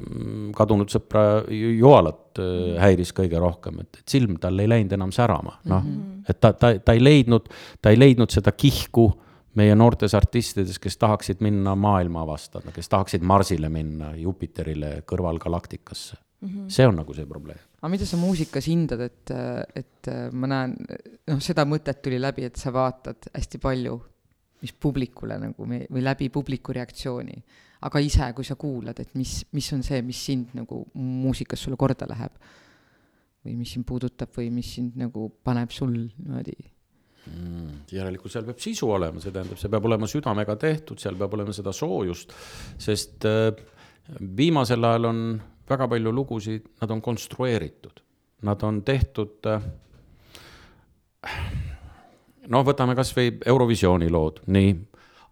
[0.57, 5.55] kadunud sõpra Joalat äh, häiris kõige rohkem, et, et silm tal ei läinud enam särama,
[5.71, 5.87] noh.
[6.27, 7.47] Et ta, ta, ta ei leidnud,
[7.79, 9.07] ta ei leidnud seda kihku
[9.55, 16.49] meie noortes artistides, kes tahaksid minna maailma avastada, kes tahaksid Marsile minna, Jupiterile, kõrvalgalaktikasse mm.
[16.49, 16.69] -hmm.
[16.69, 17.59] see on nagu see probleem.
[17.81, 19.31] aga mida sa muusikas hindad, et,
[19.75, 20.75] et ma näen,
[21.27, 23.99] noh, seda mõtet tuli läbi, et sa vaatad hästi palju,
[24.61, 27.43] mis publikule nagu või läbi publiku reaktsiooni.
[27.85, 31.77] aga ise, kui sa kuulad, et mis, mis on see, mis sind nagu muusikas sulle
[31.77, 32.31] korda läheb?
[33.45, 36.55] või mis sind puudutab või mis sind nagu paneb sul niimoodi
[37.27, 37.81] mm,?
[37.91, 41.55] järelikult seal peab sisu olema, see tähendab, see peab olema südamega tehtud, seal peab olema
[41.55, 42.33] seda soojust,
[42.81, 43.49] sest äh,
[44.37, 45.21] viimasel ajal on
[45.69, 48.01] väga palju lugusid, nad on konstrueeritud,
[48.45, 49.69] nad on tehtud äh,
[52.51, 54.75] noh, võtame kasvõi Eurovisiooni lood, nii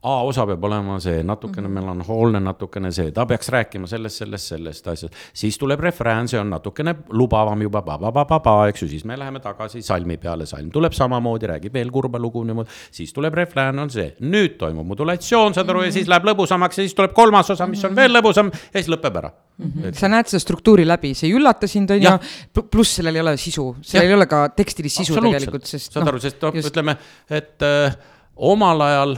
[0.04, 1.80] A-osa peab olema see natukene mm -hmm.
[1.80, 5.14] melanhoolne, natukene see, ta peaks rääkima sellest, sellest, sellest asjast.
[5.34, 9.82] siis tuleb refrään, see on natukene lubavam juba, pa-pa-pa-pa-pa, eks ju, siis me läheme tagasi
[9.82, 12.70] salmi peale, salm tuleb samamoodi, räägib veel kurba lugu niimoodi.
[12.92, 15.88] siis tuleb refrään, on see, nüüd toimub modulatsioon, saad aru mm, -hmm.
[15.88, 18.90] ja siis läheb lõbusamaks ja siis tuleb kolmas osa, mis on veel lõbusam ja siis
[18.92, 19.72] lõpeb ära mm.
[19.72, 19.94] -hmm.
[19.94, 23.38] sa näed seda struktuuri läbi, see ei üllata sind, on ju, pluss sellel ei ole
[23.38, 25.94] sisu, sellel ei ole ka tekstilist sisu tegelikult, sest.
[25.94, 26.98] saad aru, sest noh, ütleme,
[27.30, 27.96] et öö, äh,
[28.36, 29.18] omal ajal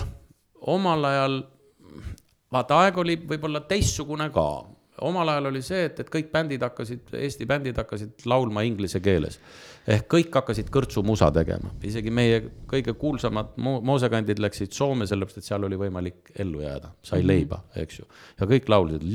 [0.72, 1.41] omal ajal,
[2.53, 4.47] vaata aeg oli võib-olla teistsugune ka.
[5.05, 9.39] omal ajal oli see, et, et kõik bändid hakkasid, Eesti bändid hakkasid laulma inglise keeles.
[9.88, 12.41] ehk kõik hakkasid kõrtsumusa tegema, isegi meie
[12.72, 17.28] kõige kuulsamad mo moosekandid läksid Soome, sellepärast et seal oli võimalik ellu jääda, sai mhm.
[17.28, 18.09] leiba, eks ju.
[18.39, 19.05] ja kõik laulsid.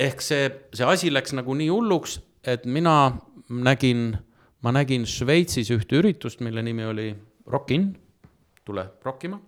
[0.00, 3.18] Ehk see, see asi läks nagu nii hulluks, et mina
[3.50, 4.14] nägin
[4.64, 7.08] ma nägin Šveitsis ühte üritust, mille nimi oli
[7.50, 7.90] Rock In,
[8.64, 9.40] tule rokkima.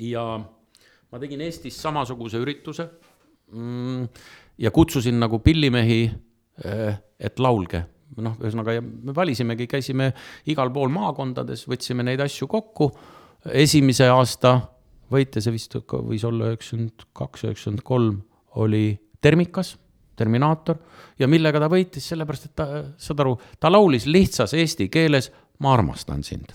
[0.00, 0.22] ja
[1.12, 2.88] ma tegin Eestis samasuguse ürituse
[3.52, 4.08] mm,
[4.58, 6.00] ja kutsusin nagu pillimehi,
[6.64, 7.84] eh, et laulge.
[8.16, 10.12] noh, ühesõnaga me valisimegi, käisime
[10.48, 12.90] igal pool maakondades, võtsime neid asju kokku.
[13.52, 14.60] esimese aasta
[15.12, 18.22] võitja, see vist võis olla üheksakümmend kaks, üheksakümmend kolm,
[18.56, 19.76] oli Termikas
[20.16, 20.78] Terminaator
[21.20, 22.66] ja millega ta võitis, sellepärast et ta,
[23.00, 26.52] saad aru, ta laulis lihtsas eesti keeles, ma armastan sind.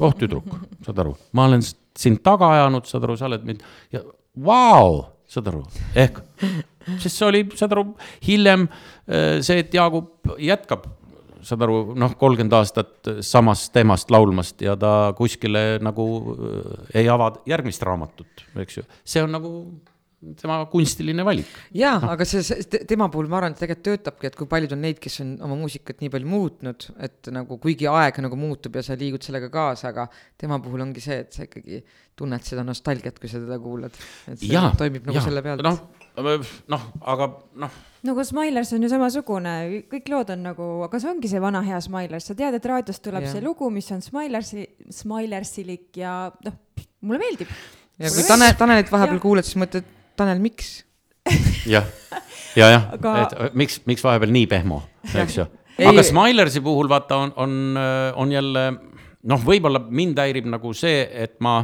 [0.00, 0.50] oh tüdruk,
[0.86, 4.02] saad aru, ma olen sind taga ajanud, saad aru, sa oled mind ja
[4.46, 5.64] vau, saad aru,
[5.98, 6.20] ehk,
[6.98, 7.88] sest see oli, saad aru,
[8.26, 10.86] hiljem äh, see, et Jaagup jätkab
[11.44, 17.32] saad aru, noh, kolmkümmend aastat samast teemast laulmast ja ta kuskile nagu äh, ei ava
[17.48, 18.86] järgmist raamatut, eks ju.
[19.04, 19.50] see on nagu
[20.40, 21.50] tema kunstiline valik.
[21.76, 24.76] jaa no., aga see, see, tema puhul ma arvan, et tegelikult töötabki, et kui paljud
[24.76, 28.78] on neid, kes on oma muusikat nii palju muutnud, et nagu kuigi aeg nagu muutub
[28.78, 30.08] ja sa liigud sellega kaasa, aga
[30.40, 31.82] tema puhul ongi see, et sa ikkagi
[32.18, 33.96] tunned seda nostalgiat, kui sa teda kuulad.
[34.30, 35.24] et see ja, toimib nagu ja.
[35.26, 35.64] selle pealt.
[35.64, 35.82] noh,
[36.70, 37.32] noh, aga
[37.64, 39.54] noh no aga Smilers on ju samasugune,
[39.90, 43.02] kõik lood on nagu, aga see ongi see vana hea Smilers, sa tead, et raadiost
[43.04, 43.34] tuleb yeah.
[43.34, 46.14] see lugu, mis on Smilersi, Smilersilik ja
[46.44, 46.58] noh,
[47.04, 47.52] mulle meeldib.
[48.02, 49.88] ja kui Tanel, Tanelit vahepeal kuuled, siis mõtled
[50.18, 50.82] Tanel, miks?
[51.74, 51.86] jah,
[52.58, 54.82] ja, jah Aga..., et äh, miks, miks vahepeal nii pehmo,
[55.14, 55.46] eks ju.
[55.88, 58.64] aga Smilersi puhul vaata, on, on, äh, on jälle
[59.30, 61.58] noh, võib-olla mind häirib nagu see, et ma,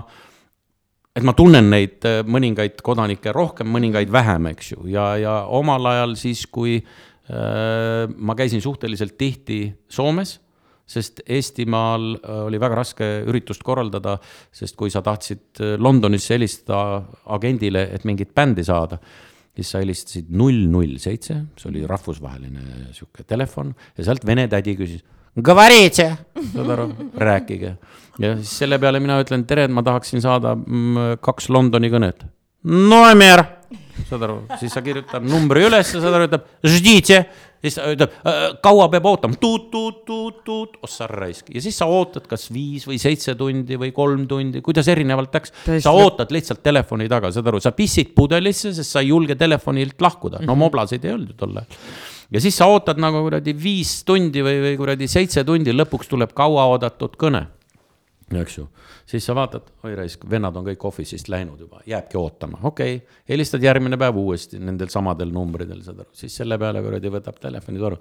[1.16, 5.92] et ma tunnen neid äh, mõningaid kodanikke rohkem, mõningaid vähem, eks ju, ja, ja omal
[5.92, 10.38] ajal siis, kui äh, ma käisin suhteliselt tihti Soomes
[10.90, 14.16] sest Eestimaal äh, oli väga raske üritust korraldada,
[14.54, 17.02] sest kui sa tahtsid äh, Londonisse helistada
[17.36, 18.98] agendile, et mingit bändi saada,
[19.54, 24.76] siis sa helistasid null null seitse, see oli rahvusvaheline sihuke telefon ja sealt vene tädi
[24.78, 25.04] küsis.
[26.50, 26.88] saad aru,
[27.30, 27.76] rääkige.
[28.18, 32.26] ja siis selle peale mina ütlen, tere, ma tahaksin saada mm, kaks Londoni kõnet.
[34.08, 36.50] Saad aru, siis sa kirjutad numbri üles, saad aru, ütleb,
[37.60, 38.14] siis ta ütleb,
[38.64, 41.50] kaua peab ootama, tuut-tuut-tuut-tuut, ossa raisk.
[41.54, 45.54] ja siis sa ootad kas viis või seitse tundi või kolm tundi, kuidas erinevalt läks.
[45.82, 50.00] sa ootad lihtsalt telefoni taga, saad aru, sa pissid pudelisse, sest sa ei julge telefonilt
[50.00, 50.64] lahkuda, no mhm.
[50.66, 51.78] moblasid ei olnud ju tol ajal
[52.30, 56.34] ja siis sa ootad nagu kuradi viis tundi või, või kuradi seitse tundi, lõpuks tuleb
[56.36, 57.46] kauaoodatud kõne
[58.38, 58.66] eks ju,
[59.10, 63.22] siis sa vaatad, oi raisk, vennad on kõik office'ist läinud juba, jääbki ootama, okei okay.,
[63.32, 67.82] helistad järgmine päev uuesti nendel samadel numbridel, saad aru, siis selle peale kuradi võtab telefoni
[67.82, 67.98] toru.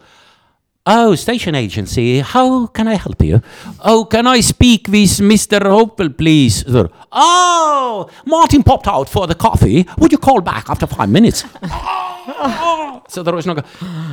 [0.89, 3.41] Oh, station agency, how can I help you?
[3.85, 6.63] Oh, can I speak with Mr Hopel, please?
[7.11, 11.45] Oh, Martin popped out for the coffee, would you call back after five minutes
[13.09, 13.63] saad aru, ühesõnaga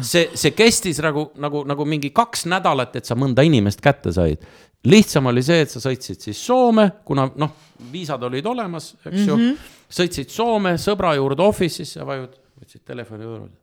[0.04, 4.42] see, see kestis nagu, nagu, nagu mingi kaks nädalat, et sa mõnda inimest kätte said
[4.86, 7.54] lihtsam oli see, et sa sõitsid siis Soome, kuna noh,
[7.92, 9.42] viisad olid olemas, eks ju mm.
[9.42, 9.76] -hmm.
[9.98, 13.54] sõitsid Soome sõbra juurde office'isse, vajud, võtsid telefoni juurde.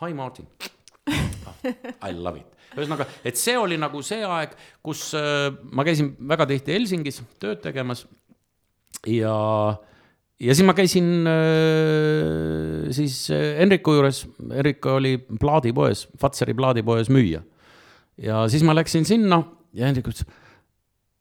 [0.00, 0.46] Hi Martin
[2.08, 2.46] I love it.
[2.76, 7.60] ühesõnaga, et see oli nagu see aeg, kus äh, ma käisin väga tihti Helsingis tööd
[7.64, 8.06] tegemas
[9.06, 9.34] ja
[9.72, 9.89] äh,
[10.40, 17.42] ja siis ma käisin äh, siis Henriku juures, Henrik oli plaadipoes, Fatseri plaadipoes müüja.
[18.16, 19.42] ja siis ma läksin sinna
[19.76, 20.24] ja Henrik ütles,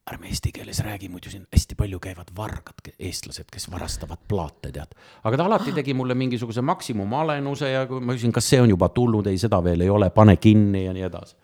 [0.09, 4.95] ärme eesti keeles räägi, muidu siin hästi palju käivad vargad, eestlased, kes varastavad plaate, tead.
[5.23, 8.89] aga ta alati tegi mulle mingisuguse maksimumalenuse ja kui ma küsisin, kas see on juba
[8.95, 11.35] tulnud, ei, seda veel ei ole, pane kinni ja nii edasi.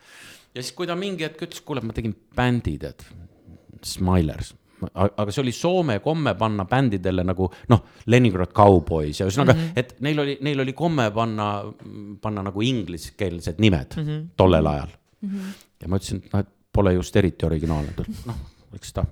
[0.56, 3.06] ja siis, kui ta mingi hetk ütles, kuule, ma tegin bändi, tead,
[3.86, 4.56] Smilers
[4.94, 9.80] aga see oli Soome komme panna bändidele nagu noh, Leningrad Cowboys ja ühesõnaga mm, -hmm.
[9.80, 11.48] et neil oli, neil oli komme panna,
[12.22, 14.28] panna nagu ingliskeelsed nimed mm -hmm.
[14.38, 15.30] tollel ajal mm.
[15.30, 15.56] -hmm.
[15.82, 17.94] ja ma ütlesin, et noh, et pole just eriti originaalne,
[18.26, 18.44] noh,
[18.76, 19.06] eks ta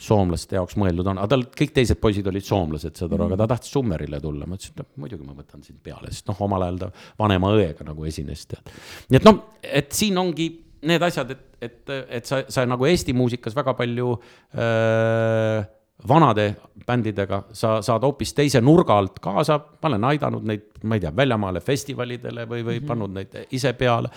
[0.00, 3.50] soomlaste jaoks mõeldud on, aga tal kõik teised poisid olid soomlased, saad aru, aga ta
[3.52, 6.64] tahtis Summerile tulla, ma ütlesin, et noh, muidugi ma võtan sind peale, sest noh, omal
[6.66, 6.90] ajal ta
[7.20, 8.72] vanema õega nagu esines, tead.
[9.10, 10.48] nii et noh, et siin ongi
[10.88, 14.14] need asjad, et, et, et sa, sa nagu Eesti muusikas väga palju
[14.56, 15.62] öö,
[16.08, 16.54] vanade
[16.86, 21.12] bändidega, sa saad hoopis teise nurga alt kaasa, ma olen aidanud neid, ma ei tea,
[21.16, 22.88] väljamaale festivalidele või, või mm -hmm.
[22.88, 24.08] pannud neid ise peale.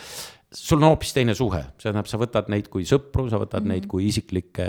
[0.53, 3.65] sul on hoopis teine suhe, see tähendab, sa võtad neid kui sõpru, sa võtad mm
[3.65, 3.73] -hmm.
[3.73, 4.67] neid kui isiklikke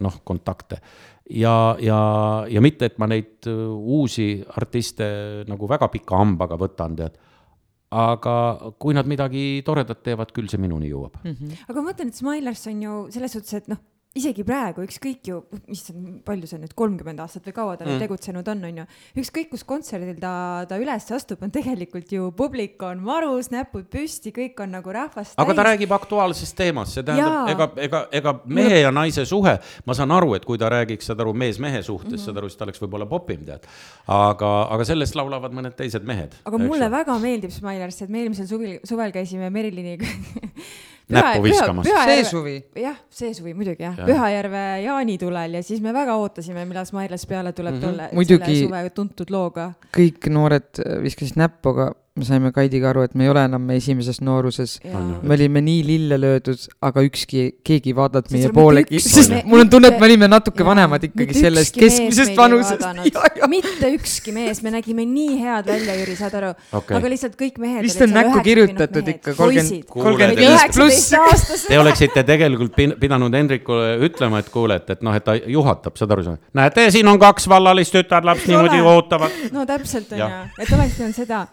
[0.00, 0.80] noh, kontakte.
[1.30, 7.18] ja, ja, ja mitte, et ma neid uusi artiste nagu väga pika hambaga võtan, tead
[7.90, 11.32] aga kui nad midagi toredat teevad, küll see minuni jõuab mm.
[11.32, 11.62] -hmm.
[11.68, 13.80] aga ma mõtlen, et Smilers on ju selles suhtes, et noh,
[14.16, 15.38] isegi praegu ükskõik ju,
[15.68, 15.82] mis
[16.26, 17.90] palju see nüüd kolmkümmend aastat või kaua ta mm.
[17.92, 18.86] nüüd tegutsenud on, on ju.
[19.20, 20.32] ükskõik kus kontserdil ta,
[20.70, 25.34] ta üles astub, on tegelikult ju publik on marus, näpud püsti, kõik on nagu rahvast
[25.34, 25.44] täis.
[25.44, 29.98] aga ta räägib aktuaalsest teemast, see tähendab, ega, ega, ega mehe ja naise suhe, ma
[29.98, 32.24] saan aru, et kui ta räägiks, saad aru, mees mehe suhtes mm, -hmm.
[32.24, 33.68] saad aru, siis ta oleks võib-olla popim, tead.
[34.08, 36.40] aga, aga sellest laulavad mõned teised mehed.
[36.44, 36.96] aga mulle ju.
[36.96, 40.08] väga meeldib Smilers, et me eelmisel suvel, suvel käisime Meriliniga
[41.14, 41.86] näppu viskamas.
[41.88, 42.56] see suvi.
[42.76, 44.08] jah, see suvi muidugi jah ja.
[44.08, 48.10] Pühajärve jaanitulel ja siis me väga ootasime, millal Smiles peale tuleb mm -hmm.
[48.14, 49.72] tolle, selle suve tuntud looga.
[49.96, 54.20] kõik noored viskasid näppu, aga me saime Kaidiga aru, et me ei ole enam esimeses
[54.24, 54.78] nooruses.
[54.84, 59.64] me olime nii lille löödud, aga ükski, keegi ei vaadanud meie poolegi, sest me, mul
[59.64, 62.84] on tunne, et me olime natuke ja, vanemad ikkagi sellest keskmisest vanusest.
[63.48, 66.52] mitte ükski mees, me nägime nii head välja, Jüri, saad aru.
[66.80, 67.82] Okay., aga lihtsalt kõik mehed.
[67.86, 71.64] vist on näkku kirjutatud ikka kolmkümmend, kolmkümmend viis pluss.
[71.68, 76.14] Te oleksite tegelikult pidanud Hendrikule ütlema, et kuule, et, et noh, et ta juhatab, saad
[76.16, 79.42] aru, näete, siin on kaks vallalist tütarlapst niimoodi ootavad.
[79.54, 81.44] no täpselt on ju, et oleks pidanud seda,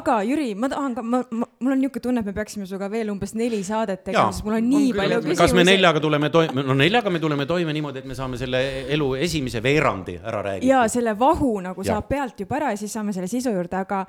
[0.00, 2.66] aga aga Jüri, ma tahan ka, ma, ma, mul on niisugune tunne, et me peaksime
[2.68, 5.40] sinuga veel umbes neli saadet tegema, sest mul on nii on palju küsimusi.
[5.42, 8.60] kas me neljaga tuleme toime, no neljaga me tuleme toime niimoodi, et me saame selle
[8.96, 10.70] elu esimese veerandi ära räägida.
[10.72, 11.94] ja selle vahu nagu ja.
[11.94, 14.04] saab pealt juba ära ja siis saame selle sisu juurde, aga,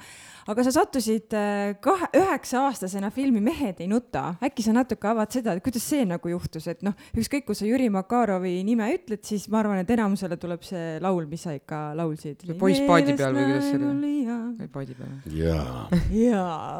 [0.49, 4.35] aga sa sattusid äh, kahe, üheksa-aastasena filmi Mehed ei nuta.
[4.43, 7.67] äkki sa natuke avad seda, et kuidas see nagu juhtus, et noh, ükskõik, kui sa
[7.67, 11.81] Jüri Makarovi nime ütled, siis ma arvan, et enamusele tuleb see laul, mis sa ikka
[11.99, 12.45] laulsid.
[12.59, 14.13] poiss paadi peal või kuidas see oli?
[14.61, 15.17] või paadi peal?
[15.37, 16.79] jaa.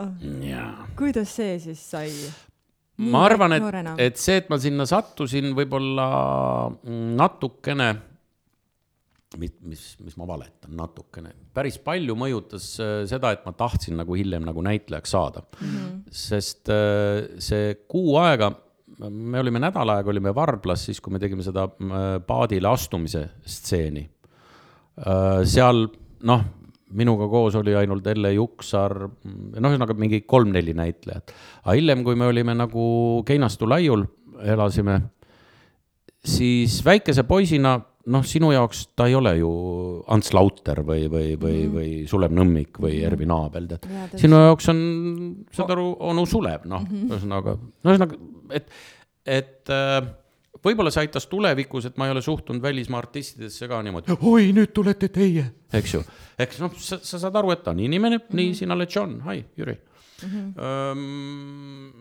[0.51, 0.88] jaa.
[0.99, 2.14] kuidas see siis sai?
[3.01, 6.07] ma arvan, et, et see, et ma sinna sattusin, võib-olla
[7.18, 7.93] natukene
[9.39, 14.15] mis, mis, mis ma valetan natukene, päris palju mõjutas äh, seda, et ma tahtsin nagu
[14.17, 15.67] hiljem nagu näitlejaks saada mm.
[15.67, 15.99] -hmm.
[16.23, 18.51] sest äh, see kuu aega,
[19.09, 24.09] me olime nädal aega olime Varblas, siis kui me tegime seda äh, paadile astumise stseeni.
[25.47, 25.88] seal
[26.27, 26.41] noh,
[26.91, 31.32] minuga koos oli ainult Elle Juksar, noh, ühesõnaga mingi kolm-neli näitlejat.
[31.63, 34.03] aga hiljem, kui me olime nagu Keinastu laiul,
[34.43, 34.99] elasime
[36.25, 37.79] siis väikese poisina
[38.10, 39.49] noh, sinu jaoks ta ei ole ju
[40.12, 41.76] Ants Lauter või, või, või mm, -hmm.
[41.76, 43.12] või Sulev Nõmmik või mm -hmm.
[43.12, 44.16] Ervin Aabel, tead.
[44.22, 44.80] sinu jaoks on,
[45.54, 48.18] saad aru, onu Sulev, noh mm -hmm., ühesõnaga, no ühesõnaga,
[48.58, 48.72] et,
[49.26, 49.99] et äh,
[50.66, 54.74] võib-olla see aitas tulevikus, et ma ei ole suhtunud välismaa artistidesse ka niimoodi, oi, nüüd
[54.74, 56.04] tulete teie, eks ju.
[56.39, 58.41] eks noh, sa, sa saad aru, et ta on inimene mm, -hmm.
[58.41, 60.30] nii, sina oled John, hai, Jüri mm.
[60.30, 60.91] -hmm.
[60.91, 61.93] Um,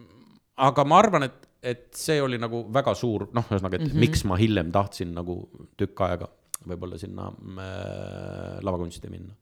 [0.57, 4.05] aga ma arvan, et et see oli nagu väga suur, noh, ühesõnaga, et mm -hmm.
[4.07, 5.37] miks ma hiljem tahtsin nagu
[5.77, 6.29] tükk aega
[6.67, 9.35] võib-olla sinna äh, lavakunsti minna.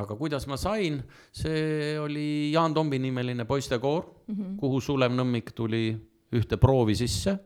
[0.00, 1.00] aga kuidas ma sain,
[1.32, 4.56] see oli Jaan Tombi nimeline poistekoor mm, -hmm.
[4.56, 5.96] kuhu Sulev Nõmmik tuli
[6.32, 7.38] ühte proovi sisse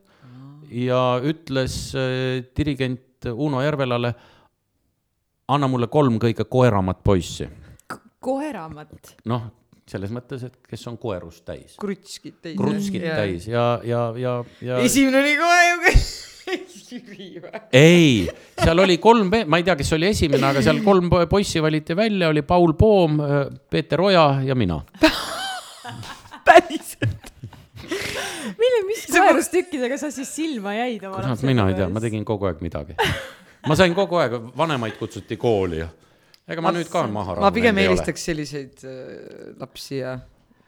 [0.69, 4.13] ja ütles äh, dirigent Uno Järvelale,
[5.47, 7.47] anna mulle kolm kõige koeramat poissi
[7.87, 7.97] K.
[8.19, 9.15] koeramat?
[9.25, 9.51] noh
[9.85, 11.75] selles mõttes, et kes on koerust täis.
[11.81, 12.57] krutskid täis.
[12.57, 13.17] krutskid ja.
[13.21, 14.79] täis ja, ja, ja, ja.
[14.85, 15.75] esimene oli kohe ju
[16.45, 17.53] Jüri või?
[17.73, 18.25] ei,
[18.59, 22.29] seal oli kolm, ma ei tea, kes oli esimene, aga seal kolm poissi valiti välja,
[22.29, 23.17] oli Paul Poom,
[23.69, 24.79] Peeter Oja ja mina
[26.45, 27.31] päriselt?
[28.59, 31.45] mille, mis koerustükkidega sa siis silma jäid oma lapsepõlves?
[31.49, 32.97] mina ei tea, ma tegin kogu aeg midagi.
[33.69, 35.89] ma sain kogu aeg, vanemaid kutsuti kooli ja
[36.47, 40.19] ega ma, ma nüüd ka maha ma pigem eelistaks selliseid äh, lapsi ja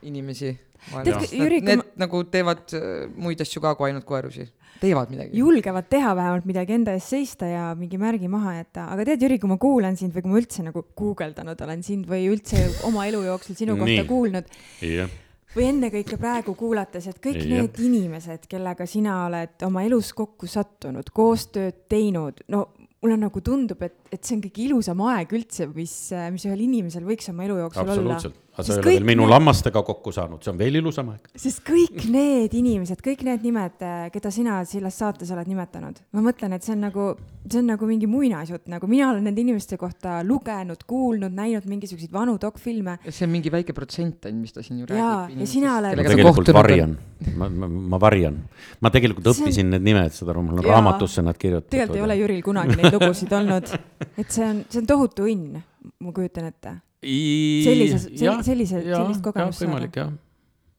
[0.08, 0.54] inimesi.
[0.94, 4.46] Need, need nagu teevad äh, muid asju ka kui ainult koerusi,
[4.80, 5.34] teevad midagi.
[5.42, 9.40] julgevad teha vähemalt midagi enda eest seista ja mingi märgi maha jätta, aga tead, Jüri,
[9.42, 13.08] kui ma kuulan sind või kui ma üldse nagu guugeldanud olen sind või üldse oma
[13.10, 15.16] elu jooksul sinu kohta kuulnud yeah
[15.58, 17.48] või ennekõike praegu kuulates, et kõik ja.
[17.62, 22.68] need inimesed, kellega sina oled oma elus kokku sattunud, koostööd teinud, no
[23.04, 25.96] mulle nagu tundub, et, et see on kõige ilusam aeg üldse, mis,
[26.34, 28.20] mis ühel inimesel võiks oma elu jooksul olla.
[28.58, 29.32] Aga sa ei ole veel minu need...
[29.36, 31.30] lammastega kokku saanud, see on veel ilusam aeg.
[31.38, 33.84] sest kõik need inimesed, kõik need nimed,
[34.14, 37.08] keda sina selles saates oled nimetanud, ma mõtlen, et see on nagu,
[37.46, 42.14] see on nagu mingi muinasjutt, nagu mina olen nende inimeste kohta lugenud, kuulnud, näinud mingisuguseid
[42.14, 42.98] vanu dokfilme.
[43.10, 45.38] see on mingi väike protsent ainult, mis ta siin ju räägib.
[45.44, 46.02] ja sina oled.
[46.02, 46.98] ma tegelikult varjan,
[47.36, 48.42] ma, ma, ma varjan.
[48.82, 49.78] ma tegelikult õppisin on...
[49.78, 51.76] need nimed, saad aru, mul on raamatusse nad kirjutatud.
[51.76, 53.78] tegelikult ei ole Jüril kunagi neid lugusid olnud,
[54.18, 55.62] et see on, see on tohutu õnn,
[56.02, 58.00] ma kujutan ette sellise,
[58.44, 60.08] sellise, sellist kogemust saada.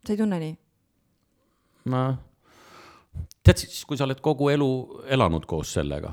[0.04, 0.54] sa ei tunne nii?
[1.92, 2.06] ma,
[3.46, 4.70] tead siis, kui sa oled kogu elu
[5.14, 6.10] elanud koos sellega,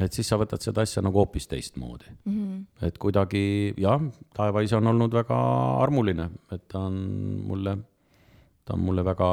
[0.00, 2.34] et siis sa võtad seda asja nagu hoopis teistmoodi mm.
[2.34, 2.86] -hmm.
[2.86, 4.02] et kuidagi jah,
[4.36, 5.38] taevaisa on olnud väga
[5.82, 7.00] armuline, et ta on
[7.46, 7.76] mulle,
[8.64, 9.32] ta on mulle väga,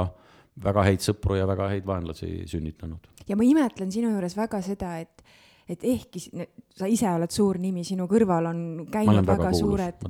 [0.64, 3.08] väga häid sõpru ja väga häid vaenlasi sünnitanud.
[3.28, 5.24] ja ma imetlen sinu juures väga seda, et
[5.70, 6.22] et ehkki
[6.78, 8.60] sa ise oled suur nimi, sinu kõrval on
[8.92, 10.06] käinud väga, väga suured,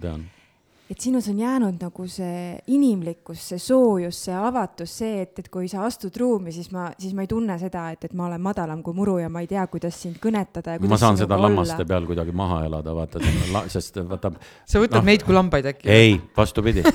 [0.87, 5.67] et sinus on jäänud nagu see inimlikkus, see soojus, see avatus, see, et, et kui
[5.71, 8.83] sa astud ruumi, siis ma, siis ma ei tunne seda, et, et ma olen madalam
[8.85, 10.77] kui muru ja ma ei tea, kuidas sind kõnetada.
[10.79, 11.89] ma saan seda lammaste olla.
[11.91, 13.23] peal kuidagi maha elada, vaata,
[13.73, 14.31] sest vaata.
[14.63, 15.89] sa võtad no, meid kui lambaid äkki?
[15.91, 16.85] ei, vastupidi,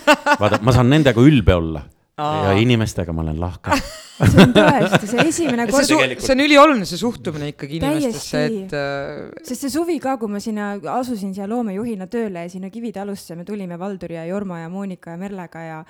[0.40, 1.84] vaata, ma saan nendega ülbe olla
[2.18, 3.76] ja inimestega ma olen lahke
[4.32, 5.86] see on tõesti, see esimene kord.
[5.86, 6.26] see, tegelikult...
[6.26, 9.42] see on ülioluline, see suhtumine ikkagi inimestesse, et äh....
[9.48, 13.46] sest see suvi ka, kui ma sinna asusin siia loomejuhina tööle ja sinna Kivitalusse me
[13.48, 15.80] tulime Valduri ja Jorma ja Monika ja Merlega ja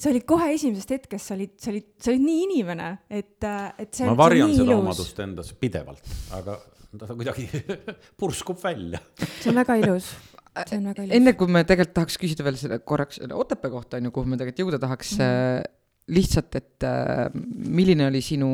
[0.00, 3.70] sa olid kohe esimesest hetkest, sa olid, sa olid, sa olid nii inimene, et, äh,
[3.84, 4.80] et see ma varjan seda ilus.
[4.80, 6.56] omadust endas pidevalt, aga
[6.96, 7.46] ta kuidagi
[8.20, 9.02] purskub välja.
[9.20, 10.14] see on väga ilus
[10.58, 14.30] enne kui me tegelikult tahaks küsida veel selle korraks selle Otepää kohta, on ju, kuhu
[14.30, 15.28] me tegelikult jõuda tahaks mm.
[15.28, 15.76] -hmm
[16.10, 17.28] lihtsalt, et äh,
[17.70, 18.48] milline oli sinu,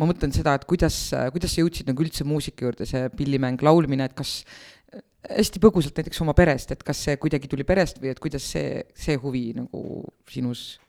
[0.00, 0.96] ma mõtlen seda, et kuidas,
[1.30, 4.40] kuidas sa jõudsid nagu üldse muusika juurde, see pillimäng, laulmine, et kas
[5.28, 8.82] hästi põgusalt näiteks oma perest, et kas see kuidagi tuli perest või et kuidas see,
[8.98, 9.82] see huvi nagu
[10.30, 10.80] sinus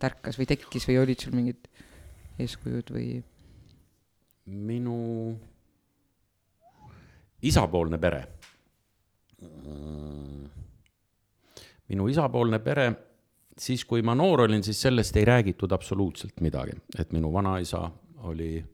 [0.00, 1.68] tärkas või tekkis või olid sul mingid
[2.40, 3.10] eeskujud või?
[4.50, 4.96] minu
[7.46, 8.24] isapoolne pere
[11.90, 12.86] minu isapoolne pere,
[13.58, 17.82] siis kui ma noor olin, siis sellest ei räägitud absoluutselt midagi, et minu vanaisa
[18.30, 18.64] oli,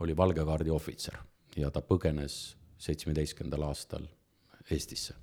[0.00, 1.18] oli valgekaardi ohvitser
[1.56, 4.06] ja ta põgenes seitsmeteistkümnendal aastal
[4.70, 5.14] Eestisse.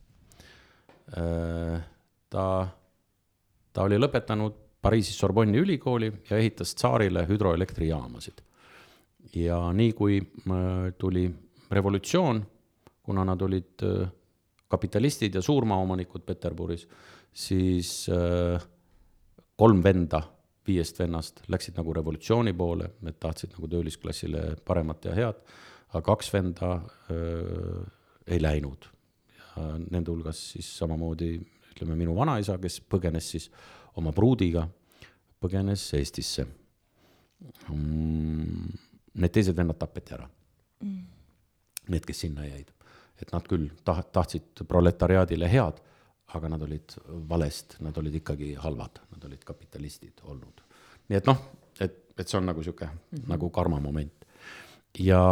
[2.30, 2.46] ta,
[3.74, 8.42] ta oli lõpetanud Pariisis Sorbonni ülikooli ja ehitas tsaarile hüdroelektrijaamasid.
[9.36, 11.30] ja nii, kui äh, tuli
[11.72, 12.42] revolutsioon,
[13.04, 14.10] kuna nad olid äh,
[14.72, 16.88] kapitalistid ja suurmaaomanikud Peterburis,
[17.34, 18.63] siis äh,
[19.59, 20.22] kolm venda
[20.67, 25.39] viiest vennast läksid nagu revolutsiooni poole, need tahtsid nagu töölisklassile paremat ja head,
[25.91, 26.69] aga kaks venda
[27.11, 27.82] öö,
[28.28, 28.86] ei läinud.
[29.38, 31.32] ja nende hulgas siis samamoodi
[31.72, 33.49] ütleme, minu vanaisa, kes põgenes siis
[33.97, 34.67] oma pruudiga,
[35.41, 36.45] põgenes Eestisse
[37.67, 38.78] mm,.
[39.11, 40.30] Need teised vennad tapeti ära
[40.86, 41.22] mm
[41.89, 42.72] need, kes sinna jäid.
[43.22, 45.80] Et nad küll taht-, tahtsid proletariaadile head,
[46.36, 46.95] aga nad olid
[47.30, 50.63] valest, nad olid ikkagi halvad, nad olid kapitalistid olnud.
[51.09, 51.39] nii et noh,
[51.80, 53.28] et, et see on nagu sihuke mm -hmm.
[53.28, 54.26] nagu karma moment.
[54.99, 55.24] ja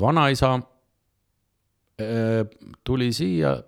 [0.00, 2.46] vanaisa äh,
[2.84, 3.62] tuli siia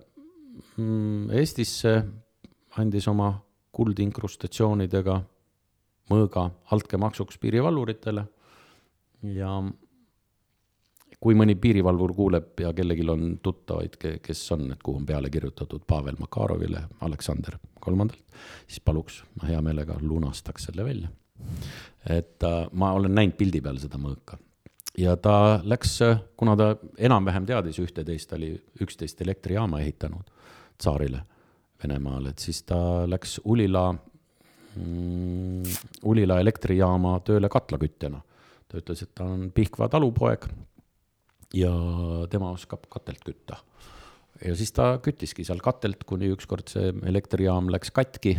[0.76, 2.05] mm, Eestisse,
[2.78, 3.32] andis oma
[3.72, 5.22] kuldinkrustatsioonidega
[6.11, 8.24] mõõga altkäemaksuks piirivalvuritele
[9.22, 9.62] ja
[11.21, 15.83] kui mõni piirivalvur kuuleb ja kellelgi on tuttavaid, kes on, et kuhu on peale kirjutatud
[15.87, 18.23] Pavel Makarovile, Aleksander kolmandalt,
[18.66, 21.09] siis paluks, ma hea meelega lunastaks selle välja.
[22.09, 24.39] et äh, ma olen näinud pildi peal seda mõõka
[24.99, 25.99] ja ta läks,
[26.37, 28.53] kuna ta enam-vähem teadis ühte-teist, ta oli
[28.83, 30.31] üksteist elektrijaama ehitanud
[30.79, 31.23] tsaarile
[31.79, 33.93] Venemaal, et siis ta läks Ulila
[34.75, 35.62] mm,,
[36.11, 38.21] Ulila elektrijaama tööle katlakütjana.
[38.69, 40.49] ta ütles, et ta on Pihkva talupoeg
[41.55, 41.73] ja
[42.31, 43.57] tema oskab katelt kütta.
[44.45, 48.39] ja siis ta küttiski seal katelt, kuni ükskord see elektrijaam läks katki.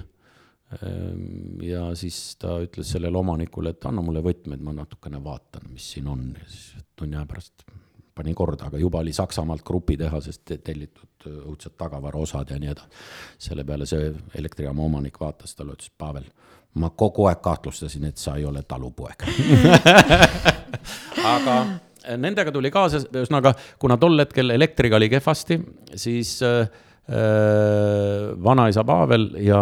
[0.79, 5.87] Ehm, ja siis ta ütles sellele omanikule, et anna mulle võtmed, ma natukene vaatan, mis
[5.95, 7.65] siin on ja siis tunni aja pärast
[8.19, 13.03] panin korda, aga juba oli Saksamaalt grupitehasest tellitud õudsed tagavaraosad ja nii edasi.
[13.47, 16.27] selle peale see elektrijaama omanik vaatas talle, ütles Pavel,
[16.83, 19.23] ma kogu aeg kahtlustasin, et sa ei ole talupoeg
[21.33, 21.55] aga
[22.17, 25.59] nendega tuli kaasa, ühesõnaga, kuna tol hetkel elektriga oli kehvasti,
[25.99, 26.61] siis äh,
[27.11, 29.61] äh, vanaisa Pavel ja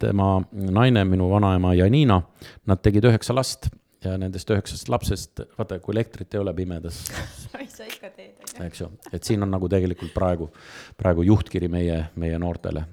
[0.00, 2.20] tema naine, minu vanaema Janina,
[2.66, 3.70] nad tegid üheksa last
[4.02, 7.04] ja nendest üheksast lapsest, vaata, kui elektrit ei ole pimedas.
[7.76, 8.64] sa ikka teed, on ju.
[8.66, 10.50] eks ju, et siin on nagu tegelikult praegu,
[10.98, 12.84] praegu juhtkiri meie, meie noortele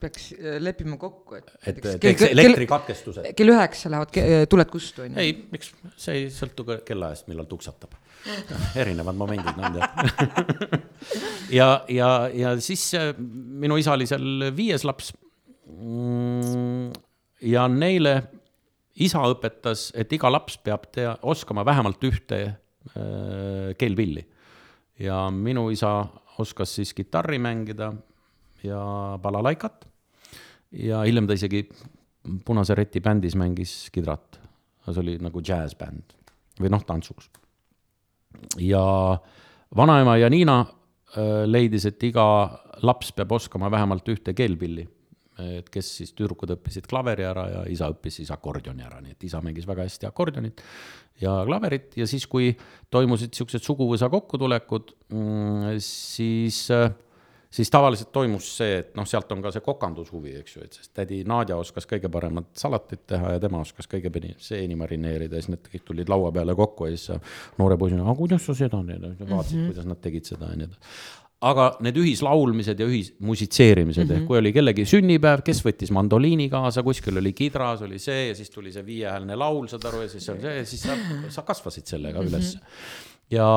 [0.00, 1.50] peaks äh, leppima kokku, et.
[1.66, 3.24] et teeks elektrikatkestuse.
[3.36, 5.22] kell üheksa lähevad tuled kustu, on ju.
[5.22, 7.96] ei, miks, see ei sõltu ka kellaajast, millal tuksatab.
[8.82, 10.82] erinevad momendid on tead.
[11.58, 15.12] ja, ja, ja siis äh, minu isa oli seal viies laps.
[15.72, 16.92] Mm,
[17.48, 18.16] ja neile
[19.02, 24.26] isa õpetas, et iga laps peab tea, oskama vähemalt ühte äh, keelpilli.
[25.02, 26.04] ja minu isa
[26.38, 27.92] oskas siis kitarri mängida
[28.64, 29.86] ja balalaikat.
[30.72, 31.66] ja hiljem ta isegi
[32.44, 34.38] Punase Reti bändis mängis kidrat.
[34.84, 36.14] see oli nagu džässbänd
[36.60, 37.30] või noh, tantsuks.
[38.58, 38.82] ja
[39.76, 42.24] vanaema Janina äh, leidis, et iga
[42.82, 44.88] laps peab oskama vähemalt ühte keelpilli.
[45.42, 49.24] et kes siis, tüdrukud õppisid klaveri ära ja isa õppis siis akordioni ära, nii et
[49.24, 50.60] isa mängis väga hästi akordionit
[51.22, 52.52] ja klaverit ja siis, kui
[52.92, 56.92] toimusid niisugused suguvõsa kokkutulekud, mm, siis äh,
[57.52, 60.92] siis tavaliselt toimus see, et noh, sealt on ka see kokandushuvi, eks ju, et sest
[60.96, 65.52] tädi Nadja oskas kõige paremat salatit teha ja tema oskas kõige seeni marineerida ja siis
[65.54, 67.18] need kõik tulid laua peale kokku ja siis
[67.60, 69.72] noore poisina, aga kuidas sa seda teed, vaatasid mm, -hmm.
[69.72, 74.20] kuidas nad tegid seda ja nii edasi aga need ühislaulmised ja ühismusitseerimised mm -hmm.
[74.20, 78.34] ehk kui oli kellegi sünnipäev, kes võttis mandoliini kaasa, kuskil oli kidras, oli see ja
[78.34, 80.96] siis tuli see viiehääleline laul, saad aru, ja siis on see ja siis sa,
[81.28, 82.30] sa kasvasid sellega mm -hmm.
[82.30, 82.58] üles.
[83.30, 83.48] ja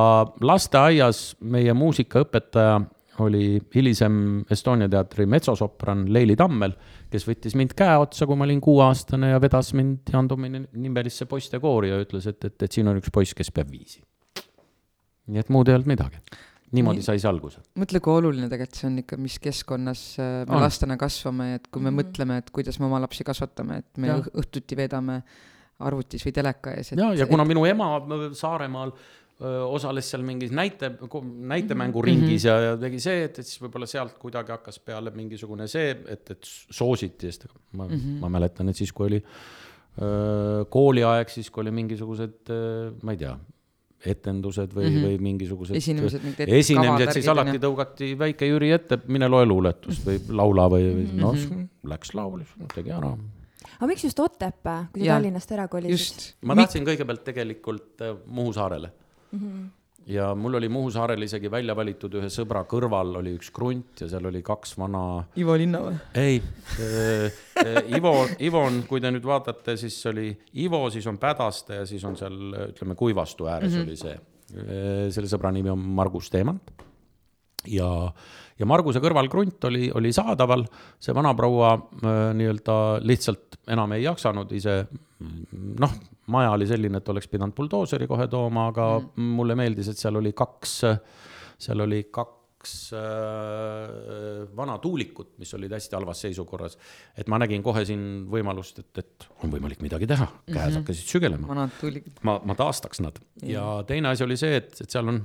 [0.42, 2.82] lasteaias meie muusikaõpetaja
[3.24, 4.16] oli hilisem
[4.52, 6.74] Estonia teatri metsosopran Leili Tammel,
[7.12, 11.28] kes võttis mind käe otsa, kui ma olin kuueaastane ja vedas mind Jaan Tomini nimelisse
[11.30, 14.04] poistekoori ja ütles, et, et, et siin on üks poiss, kes peab viisi.
[15.32, 16.22] nii et muud ei olnud midagi.
[16.76, 17.64] niimoodi nii, sai see alguse.
[17.80, 20.64] mõtle, kui oluline tegelikult see on ikka, mis keskkonnas äh, me on.
[20.66, 22.04] lastena kasvame, et kui me mm -hmm.
[22.04, 24.18] mõtleme, et kuidas me oma lapsi kasvatame, et me ja.
[24.20, 25.22] õhtuti veedame
[25.80, 26.92] arvutis või teleka ees.
[26.92, 27.48] ja, ja kuna et...
[27.48, 27.88] minu ema
[28.34, 28.94] Saaremaal
[29.44, 32.62] osales seal mingis näite, näitemänguringis mm -hmm.
[32.64, 36.32] ja, ja tegi see, et, et siis võib-olla sealt kuidagi hakkas peale mingisugune see, et,
[36.32, 36.40] et
[36.72, 38.22] soositi, sest ma mm, -hmm.
[38.22, 39.20] ma mäletan, et siis, kui oli
[40.02, 42.54] öö, kooliaeg, siis kui oli mingisugused,
[43.04, 43.36] ma ei tea,
[44.06, 45.06] etendused või mm, -hmm.
[45.06, 50.70] või mingisugused esinemised, esinemised, siis alati tõugati väike Jüri ette, mine loe luuletust või laula
[50.70, 51.22] või, või mm -hmm.
[51.22, 53.18] noh, läks laulis, tegi ära
[53.76, 56.30] aga miks just Otepää, kui sa Tallinnast ära kolisid?
[56.42, 58.92] ma tahtsin kõigepealt tegelikult Muhu saarele
[59.40, 59.50] mm.
[59.50, 59.74] -hmm
[60.06, 64.10] ja mul oli Muhu saarel isegi välja valitud ühe sõbra kõrval oli üks krunt ja
[64.10, 65.02] seal oli kaks vana.
[65.42, 65.98] Ivo Linna või?
[66.22, 68.14] ei äh,, äh, Ivo,
[68.46, 70.30] Ivo on, kui te nüüd vaatate, siis oli
[70.62, 72.38] Ivo, siis on Pädaste ja siis on seal
[72.70, 73.88] ütleme Kuivastu ääres mm -hmm.
[73.88, 74.18] oli see.
[74.56, 76.72] Äh, selle sõbra nimi on Margus Teemant.
[77.68, 78.14] ja,
[78.60, 80.68] ja Marguse kõrval krunt oli, oli saadaval,
[81.00, 81.80] see vanaproua
[82.34, 84.86] nii-öelda lihtsalt enam ei jaksanud ise
[85.80, 85.92] noh,
[86.34, 89.36] maja oli selline, et oleks pidanud buldooseri kohe tooma, aga mm.
[89.40, 90.74] mulle meeldis, et seal oli kaks,
[91.68, 96.78] seal oli kaks äh, vana tuulikut, mis olid hästi halvas seisukorras.
[97.18, 100.82] et ma nägin kohe siin võimalust, et, et on võimalik midagi teha, käes mm -hmm.
[100.82, 101.48] hakkasid sügelema.
[101.48, 102.20] vanad tuulikud.
[102.24, 105.22] ma, ma taastaks nad ja teine asi oli see, et, et seal on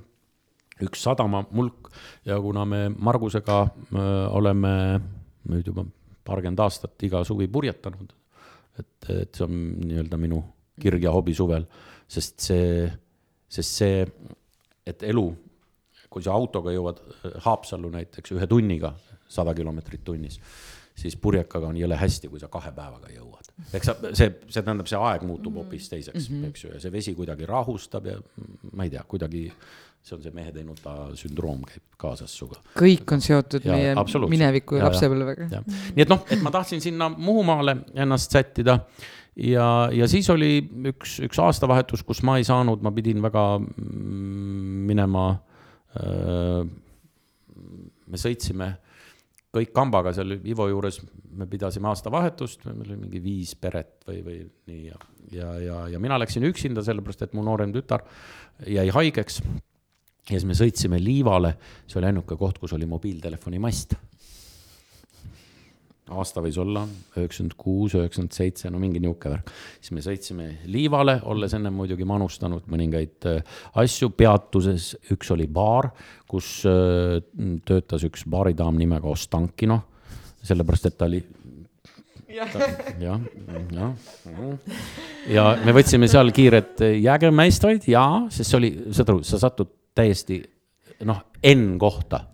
[0.84, 1.90] üks sadamamulk
[2.24, 5.00] ja kuna me Margusega öö, oleme
[5.48, 5.84] nüüd juba
[6.24, 8.12] paarkümmend aastat iga suvi purjetanud,
[8.78, 10.42] et, et see on nii-öelda minu
[10.80, 11.66] kirg ja hobi suvel,
[12.10, 12.88] sest see,
[13.50, 14.02] sest see,
[14.86, 15.26] et elu,
[16.10, 18.94] kui sa autoga jõuad äh, Haapsallu näiteks ühe tunniga,
[19.30, 20.40] sada kilomeetrit tunnis,
[20.98, 23.52] siis purjekaga on jõle hästi, kui sa kahe päevaga jõuad.
[23.76, 26.48] eks sa, see, see tähendab, see aeg muutub hoopis teiseks mm, -hmm.
[26.50, 28.16] eks ju, ja see vesi kuidagi rahustab ja
[28.72, 29.44] ma ei tea, kuidagi
[30.02, 32.60] see on see mehe teinud ta sündroom käib kaasas sinuga.
[32.78, 35.48] kõik on seotud ja, meie mineviku ja, ja lapsepõlvega.
[35.60, 38.78] nii et noh, et ma tahtsin sinna Muhumaale ennast sättida
[39.40, 40.58] ja, ja siis oli
[40.92, 45.24] üks, üks aastavahetus, kus ma ei saanud, ma pidin väga mm, minema.
[48.10, 48.68] me sõitsime
[49.50, 51.00] kõik kambaga seal Ivo juures,
[51.34, 54.36] me pidasime aastavahetust, meil oli mingi viis peret või, või
[54.70, 55.00] nii ja,
[55.34, 58.04] ja, ja, ja mina läksin üksinda, sellepärast et mu noorem tütar
[58.66, 59.40] jäi haigeks.
[59.42, 63.96] ja siis me sõitsime Liivale, see oli ainuke koht, kus oli mobiiltelefoni mast
[66.10, 66.84] aasta võis olla
[67.16, 69.52] üheksakümmend kuus, üheksakümmend seitse, no mingi niisugune värk.
[69.80, 75.90] siis me sõitsime Liivale, olles ennem muidugi manustanud mõningaid äh, asju, peatuses üks oli baar,
[76.30, 77.20] kus äh,
[77.66, 79.80] töötas üks baaridaam nimega Ostankino,
[80.42, 81.22] sellepärast et ta oli
[82.30, 82.56] jah,
[83.00, 83.20] jah,
[83.74, 83.92] jah.
[85.30, 90.40] ja me võtsime seal kiired jäägermeistrid ja, sest see oli, saad aru, sa satud täiesti
[91.08, 92.24] noh, N kohta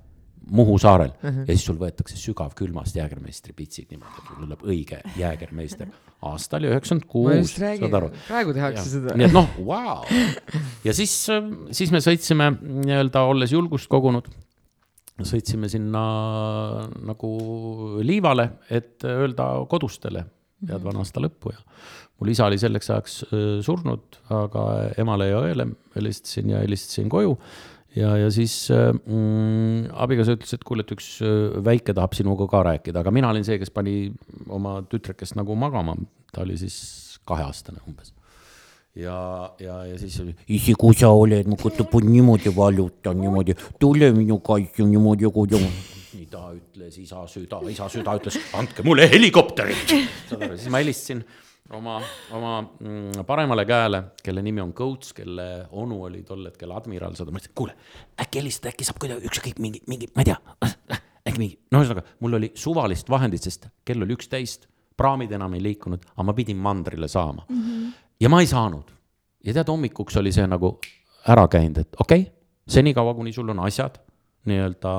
[0.47, 1.40] Muhu saarel uh -huh.
[1.40, 5.88] ja siis sul võetakse sügavkülmast jäägermeistri pitsid niimoodi, et tuleb õige jäägermeister.
[6.22, 8.11] aasta oli üheksakümmend kuus, saad aru?
[8.28, 8.90] praegu tehakse ja.
[8.90, 9.16] seda.
[9.16, 10.05] nii et noh, vau.
[10.84, 11.26] ja siis,
[11.70, 14.28] siis me sõitsime nii-öelda, olles julgust kogunud,
[15.22, 16.07] sõitsime sinna
[17.03, 17.30] nagu
[18.03, 20.24] liivale, et öelda kodustele
[20.66, 21.62] head vana aasta lõppu ja
[22.20, 23.16] mul isa oli selleks ajaks
[23.66, 24.66] surnud, aga
[24.99, 25.66] emale ja õele
[25.97, 27.36] helistasin ja helistasin koju
[27.97, 32.49] ja, ja siis äh, mm, abikaasa ütles, et kuule, et üks äh, väike tahab sinuga
[32.51, 34.12] ka rääkida, aga mina olin see, kes pani
[34.53, 35.97] oma tütrekest nagu magama,
[36.32, 36.78] ta oli siis
[37.26, 38.12] kaheaastane umbes.
[38.97, 39.16] ja,
[39.61, 44.40] ja, ja siis oli, isi, kui sa oled, mu kõtub niimoodi valutan niimoodi, tule minu
[44.44, 45.28] kaitse niimoodi
[46.16, 49.92] nii ta ütles, isa süda, isa süda ütles, andke mulle helikopterit.
[50.30, 51.24] siis ma helistasin
[51.71, 51.97] oma,
[52.37, 57.33] oma mm, paremale käele, kelle nimi on Coates, kelle onu oli tol hetkel admiral, seda
[57.33, 57.75] ma ütlesin, kuule,
[58.23, 60.39] äkki helistada, äkki saab kuidagi ükskõik mingi, mingi, ma ei tea,
[61.27, 65.64] äkki mingi, no ühesõnaga, mul oli suvalist vahendit, sest kell oli üksteist, praamid enam ei
[65.64, 67.62] liikunud, aga ma pidin mandrile saama mm.
[67.62, 67.93] -hmm.
[68.21, 68.95] ja ma ei saanud.
[69.45, 70.79] ja tead, hommikuks oli see nagu
[71.29, 72.33] ära käinud, et okei okay,,
[72.69, 73.99] senikaua, kuni sul on asjad
[74.47, 74.91] nii-öelda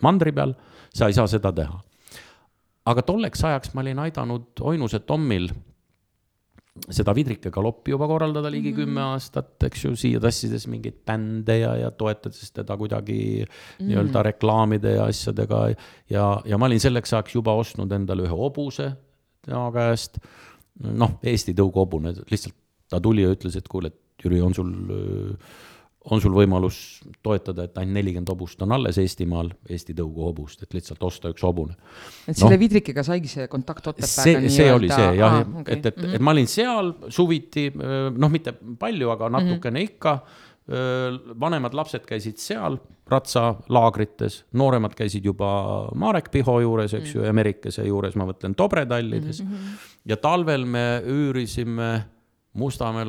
[0.00, 0.54] mandri peal,
[0.94, 1.80] sa ei saa seda teha
[2.86, 5.50] aga tolleks ajaks ma olin aidanud Oinuse Tommil
[6.90, 8.84] seda Vidrike galoppi juba korraldada ligi mm -hmm.
[8.84, 13.88] kümme aastat, eks ju, siia tassides mingeid bände ja, ja toetades teda kuidagi mm -hmm.
[13.88, 15.74] nii-öelda reklaamide ja asjadega.
[16.10, 18.92] ja, ja ma olin selleks ajaks juba ostnud endale ühe hobuse
[19.44, 20.18] tema käest.
[20.80, 22.54] noh, Eesti tõuguhobune, lihtsalt
[22.88, 25.36] ta tuli ja ütles, et kuule, et Jüri, on sul äh,
[26.08, 26.76] on sul võimalus
[27.20, 31.42] toetada, et ainult nelikümmend hobust on alles Eestimaal, Eesti tõugu hobust, et lihtsalt osta üks
[31.44, 31.76] hobune.
[32.24, 34.12] et selle no, Vidrikega saigi see kontakt Otepääga?
[34.24, 35.76] see, see oli see jah ah,, okay.
[35.76, 36.14] et, et mm, -hmm.
[36.16, 39.90] et ma olin seal suviti, noh, mitte palju, aga natukene mm -hmm.
[39.90, 40.20] ikka.
[41.40, 42.76] vanemad lapsed käisid seal
[43.10, 47.24] ratsalaagrites, nooremad käisid juba Marek Piho juures, eks mm -hmm.
[47.24, 49.48] ju, Ameerikase juures, ma mõtlen Tobretallides mm.
[49.48, 49.76] -hmm.
[50.06, 52.00] ja talvel me üürisime
[52.52, 53.08] Mustamäel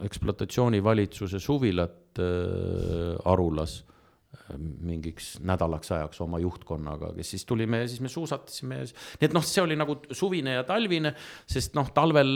[0.00, 8.02] ekspluatatsioonivalitsuse suvilat äh, Arulas äh, mingiks nädalaks ajaks oma juhtkonnaga, kes siis tulime ja siis
[8.04, 11.14] me suusatasime ja nii et noh, see oli nagu suvine ja talvine,
[11.50, 12.34] sest noh, talvel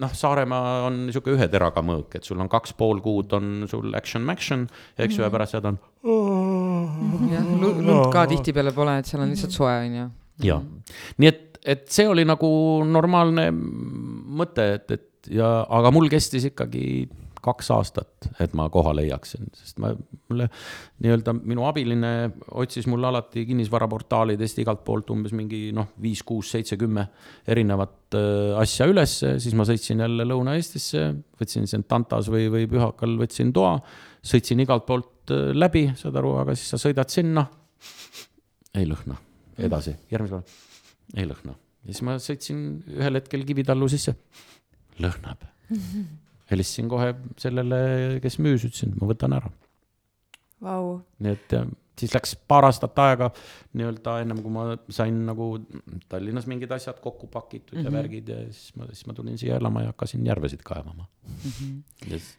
[0.00, 3.94] noh, Saaremaa on niisugune ühe teraga mõõk, et sul on kaks pool kuud on sul
[3.96, 5.34] action-maction, eks ju, ja mhm.
[5.36, 5.80] pärast jääd on.
[7.32, 10.06] jah, lund ka tihtipeale pole, et seal on lihtsalt soe, on ju.
[10.50, 10.62] jah,
[11.22, 12.48] nii et, et see oli nagu
[12.88, 17.06] normaalne mõte, et, et ja, aga mul kestis ikkagi
[17.44, 19.90] kaks aastat, et ma koha leiaksin, sest ma,
[20.30, 20.48] mulle
[21.04, 22.12] nii-öelda minu abiline
[22.60, 27.06] otsis mulle alati kinnisvaraportaalidest igalt poolt umbes mingi noh, viis, kuus, seitse, kümme
[27.50, 31.06] erinevat äh, asja ülesse, siis ma sõitsin jälle Lõuna-Eestisse,
[31.40, 33.76] võtsin Sentantas või, või Pühakal võtsin toa,
[34.24, 37.46] sõitsin igalt poolt äh, läbi, saad aru, aga siis sa sõidad sinna,
[38.74, 39.20] ei lõhna,
[39.62, 40.60] edasi, järgmisel päeval,
[41.14, 41.54] ei lõhna.
[41.84, 42.66] ja siis ma sõitsin
[42.96, 44.16] ühel hetkel Kivitallu sisse
[45.02, 45.76] lõhnab mm.
[45.80, 46.04] -hmm.
[46.54, 47.78] Helistasin kohe sellele,
[48.24, 49.50] kes müüs, ütlesin, ma võtan ära
[50.64, 50.98] wow..
[51.22, 51.56] nii et
[51.98, 53.30] siis läks paar aastat aega
[53.78, 55.48] nii-öelda ennem kui ma sain nagu
[56.10, 57.84] Tallinnas mingid asjad kokku pakitud mm -hmm.
[57.84, 57.98] ja mhm.
[57.98, 61.50] värgid ja siis ma, siis ma tulin siia elama ja hakkasin järvesid kaevama mm.
[61.50, 62.12] -hmm.
[62.12, 62.38] Yes.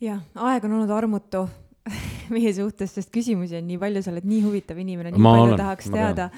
[0.00, 1.48] jah, aeg on olnud armutu
[2.34, 5.48] meie suhtes, sest küsimusi on nii palju, sa oled nii huvitav inimene, nii Ma palju
[5.48, 6.30] olen, tahaks teada.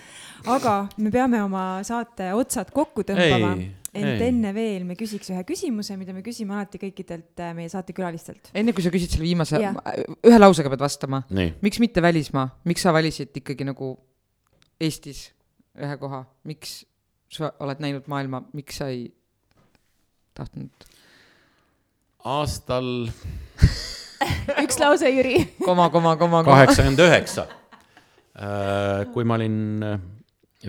[0.46, 3.52] aga me peame oma saate otsad kokku tõmbama
[3.96, 4.28] ent ei.
[4.30, 8.50] enne veel me küsiks ühe küsimuse, mida me küsime alati kõikidelt äh, meie saatekülalistelt.
[8.54, 9.78] enne kui sa küsid selle viimase Jah.,
[10.26, 11.22] ühe lausega pead vastama.
[11.64, 13.94] miks mitte välismaa, miks sa valisid ikkagi nagu
[14.80, 15.30] Eestis
[15.80, 16.82] ühe koha, miks
[17.32, 19.08] sa oled näinud maailma, miks sa ei
[20.36, 20.88] tahtnud?
[22.26, 22.90] aastal
[24.64, 25.38] üks lause, Jüri.
[25.62, 26.52] koma, koma, koma, koma.
[26.52, 27.46] kaheksakümmend üheksa,
[29.14, 29.98] kui ma olin äh,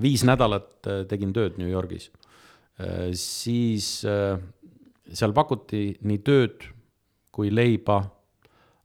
[0.02, 2.10] viis nädalat äh, tegin tööd New Yorgis,
[3.18, 4.38] siis äh,
[5.14, 6.68] seal pakuti nii tööd
[7.34, 8.00] kui leiba,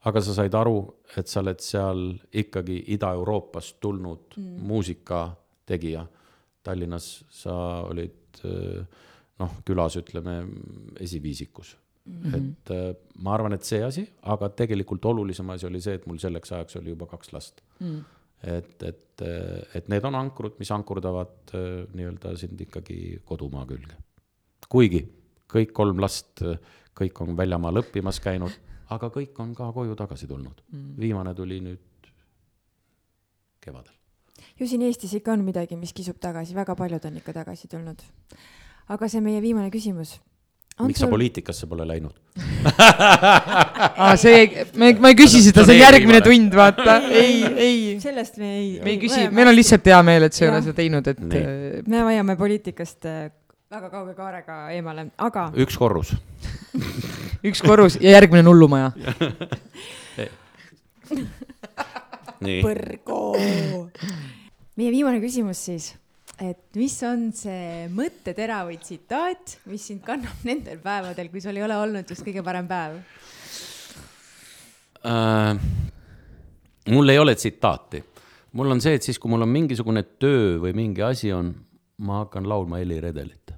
[0.09, 0.78] aga sa said aru,
[1.16, 2.02] et sa oled seal
[2.43, 4.59] ikkagi Ida-Euroopast tulnud mm.
[4.69, 6.06] muusikategija.
[6.62, 7.55] Tallinnas sa
[7.89, 8.82] olid äh,
[9.43, 10.40] noh, külas ütleme
[11.01, 12.23] esiviisikus mm.
[12.23, 12.36] -hmm.
[12.36, 16.19] et äh, ma arvan, et see asi, aga tegelikult olulisem asi oli see, et mul
[16.19, 18.02] selleks ajaks oli juba kaks last mm..
[18.43, 19.24] et, et,
[19.74, 23.98] et need on ankrud, mis ankurdavad äh, nii-öelda sind ikkagi kodumaa külge.
[24.69, 25.02] kuigi
[25.52, 26.43] kõik kolm last,
[26.97, 28.55] kõik on väljamaal õppimas käinud,
[28.93, 30.94] aga kõik on ka koju tagasi tulnud mm..
[31.01, 32.10] viimane tuli nüüd
[33.62, 33.94] kevadel.
[34.59, 38.02] ju siin Eestis ikka on midagi, mis kisub tagasi, väga paljud on ikka tagasi tulnud.
[38.89, 40.19] aga see meie viimane küsimus.
[40.80, 42.14] Miks sa poliitikasse pole läinud?
[44.02, 46.96] aa, see, me, ma ei küsi seda, see on järgmine tund, vaata.
[47.22, 48.66] ei, ei, sellest me ei.
[48.84, 51.22] me ei küsi, meil on lihtsalt hea meel, et sa ei ole seda teinud, et
[51.28, 51.46] äh,
[51.92, 53.24] me hoiame poliitikast äh,
[53.72, 56.14] väga kauge kaarega eemale, aga üks korrus.
[57.48, 58.92] üks korrus ja järgmine on hullumaja.
[62.42, 63.22] nii, põrgo.
[64.76, 65.92] meie viimane küsimus siis,
[66.43, 71.66] et mis on see mõttetera või tsitaat, mis sind kannab nendel päevadel, kui sul ei
[71.66, 72.98] ole olnud just kõige parem päev?
[75.06, 75.59] äh,
[76.94, 78.02] mul ei ole tsitaati.
[78.59, 81.52] mul on see, et siis, kui mul on mingisugune töö või mingi asi on,
[82.02, 83.55] ma hakkan laulma Heli Redelit.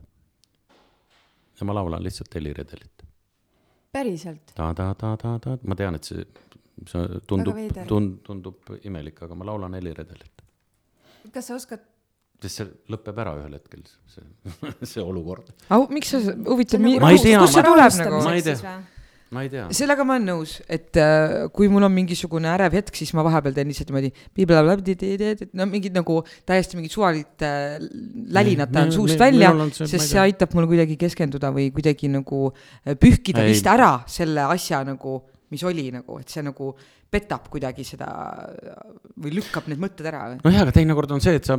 [1.60, 3.06] ja ma laulan lihtsalt Heli Redelit.
[3.92, 4.52] päriselt?
[4.54, 6.26] ta-ta-ta-ta-ta, ma tean, et see,
[6.90, 7.56] see tundub
[7.88, 10.44] tund-, tundub imelik, aga ma laulan Heli Redelit.
[11.32, 11.93] kas sa oskad?
[12.44, 14.24] Sest see lõpeb ära ühel hetkel, see,
[14.94, 15.52] see olukord.
[15.74, 16.82] au, miks sa, huvitav,
[17.22, 18.20] tea, kust see tuleb nagu?
[18.24, 18.74] Ma ei tea.
[19.34, 19.64] ma ei tea.
[19.74, 23.56] sellega ma olen nõus, et äh, kui mul on mingisugune ärev hetk, siis ma vahepeal
[23.56, 24.12] teen lihtsalt niimoodi,
[25.56, 27.78] no mingid nagu täiesti mingid suvalised äh,
[28.36, 33.46] lälinad tahan suust välja sest see aitab mul kuidagi keskenduda või kuidagi nagu äh, pühkida
[33.48, 35.22] vist ära selle asja nagu,
[35.54, 36.72] mis oli nagu, et see nagu
[37.14, 38.10] petab kuidagi seda
[39.22, 41.58] või lükkab need mõtted ära nojah, aga teinekord on see, et sa,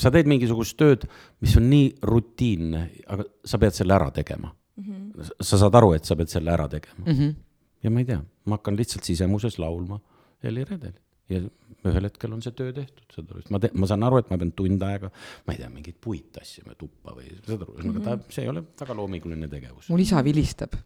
[0.00, 1.06] sa teed mingisugust tööd,
[1.42, 4.84] mis on nii rutiinne, aga sa pead selle ära tegema mm.
[4.84, 5.32] -hmm.
[5.42, 7.18] sa saad aru, et sa pead selle ära tegema mm.
[7.18, 7.34] -hmm.
[7.82, 10.00] ja ma ei tea, ma hakkan lihtsalt sisemuses laulma
[10.42, 11.42] Heli Redelit ja
[11.88, 14.38] ühel hetkel on see töö tehtud, saad aru, ma teen, ma saan aru, et ma
[14.38, 15.10] pean tund aega,
[15.46, 18.64] ma ei tea, mingeid puid tassima tuppa või saad aru, ühesõnaga ta, see ei ole
[18.82, 19.90] väga loominguline tegevus.
[19.90, 20.76] mul isa vilistab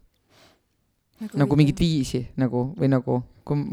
[1.33, 3.21] nagu mingit viisi nagu või nagu,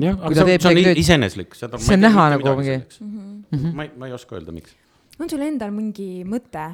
[0.01, 0.99] jah, aga see, teeb see on i- tööd.
[1.03, 3.75] iseeneslik, seda See on näha nagu mingi- mingi.
[3.75, 4.73] ma ei, ma ei oska öelda, miks.
[5.21, 6.65] on sul endal mingi mõte?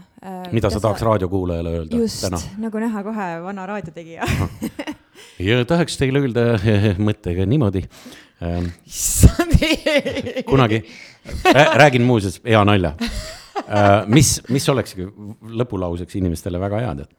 [0.53, 4.25] mida sa tahaks raadiokuulajale öelda just täna?, nagu näha kohe vana raadiotegija.
[5.51, 6.47] ja tahaks teile öelda
[6.99, 7.83] mõttega niimoodi.
[10.47, 10.83] kunagi,
[11.77, 12.95] räägin muuseas hea nalja.
[14.09, 15.05] mis, mis olekski
[15.61, 17.11] lõpulauseks inimestele väga hea tead.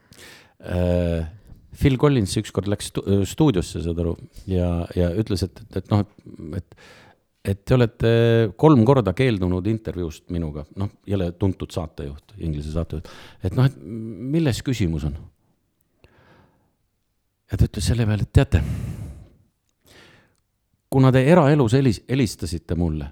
[1.77, 4.15] Phil Collins ükskord läks stu- stuudiosse, saad aru,
[4.51, 6.03] ja, ja ütles, et, et, et noh,
[6.57, 6.79] et,
[7.53, 8.11] et te olete
[8.59, 13.07] kolm korda keeldunud intervjuust minuga, noh, jälle tuntud saatejuht, Inglise saatejuht,
[13.43, 15.15] et noh, et milles küsimus on?
[17.51, 18.61] ja ta ütles selle peale, et teate
[20.91, 23.07] kuna te eraelus helis-, helistasite mulle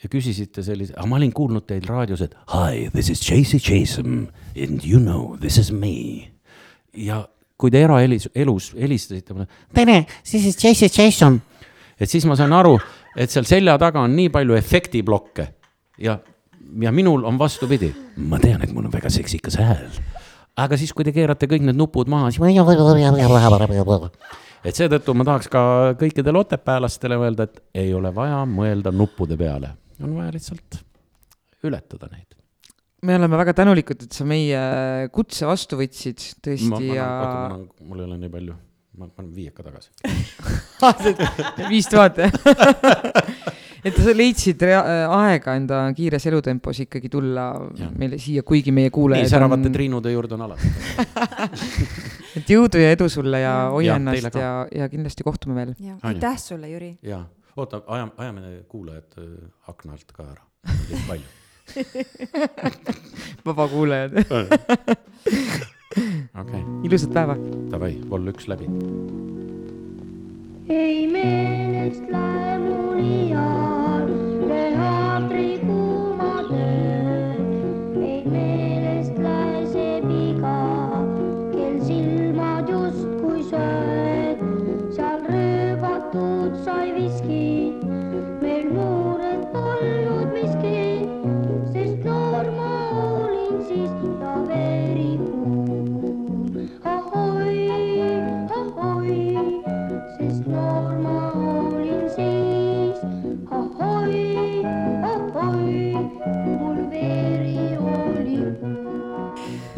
[0.00, 4.30] ja küsisite sellise, aga ma olin kuulnud teil raadios, et hi, this is JC Jason
[4.56, 6.32] and you know this is me.
[6.96, 7.26] ja
[7.60, 11.40] kui te eraelis, elus helistasite mulle, tere, this is JC Jason.
[12.00, 12.78] et siis ma sain aru,
[13.16, 15.46] et seal selja taga on nii palju efektiblokke
[16.00, 16.16] ja,
[16.82, 17.92] ja minul on vastupidi.
[18.16, 19.88] ma tean, et mul on väga seksikas hääl.
[20.56, 22.40] aga siis, kui te keerate kõik need nupud maha, siis
[24.64, 25.62] et seetõttu ma tahaks ka
[26.00, 30.82] kõikidele otepäällastele öelda, et ei ole vaja mõelda nuppude peale, on vaja lihtsalt
[31.64, 32.39] ületada neid.
[33.02, 37.06] Me oleme väga tänulikud, et sa meie kutse vastu võtsid tõesti ja
[37.80, 38.56] mul ei ole nii palju,
[39.00, 39.90] ma panen viieka tagasi.
[41.72, 42.32] viis tuhat jah?
[43.86, 47.46] et sa leidsid rea- aega enda kiires elutempos ikkagi tulla
[47.78, 47.92] Jah.
[47.96, 50.68] meile siia, kuigi meie nii kuulajad säravate on, triinude juurde on alati.
[52.40, 54.52] et jõudu ja edu sulle ja hoia Ja, ennast ja,
[54.82, 55.72] ja kindlasti kohtume veel.
[55.80, 56.92] ja aitäh sulle, Jüri.
[57.02, 57.24] jaa,
[57.56, 59.30] oota, ajame, ajame kuulajad äh,
[59.72, 60.44] akna alt ka ära,
[60.90, 61.28] liiga palju.
[63.46, 64.12] vabakuulajad,
[66.42, 67.36] okei, ilusat päeva.
[67.70, 68.66] davai, vol üks läbi.
[70.70, 74.08] ei meelest lähe mul iial
[74.50, 80.58] teatrikuumad ööd, ei meelest lähe see viga,
[81.54, 84.38] kel silmad justkui sööd,
[84.94, 87.82] seal rööbatud sai viskid,
[88.42, 90.19] meil noored polnud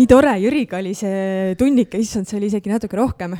[0.03, 3.37] nii tore, Jüriga oli see tunnike, issand, see oli isegi natuke rohkem.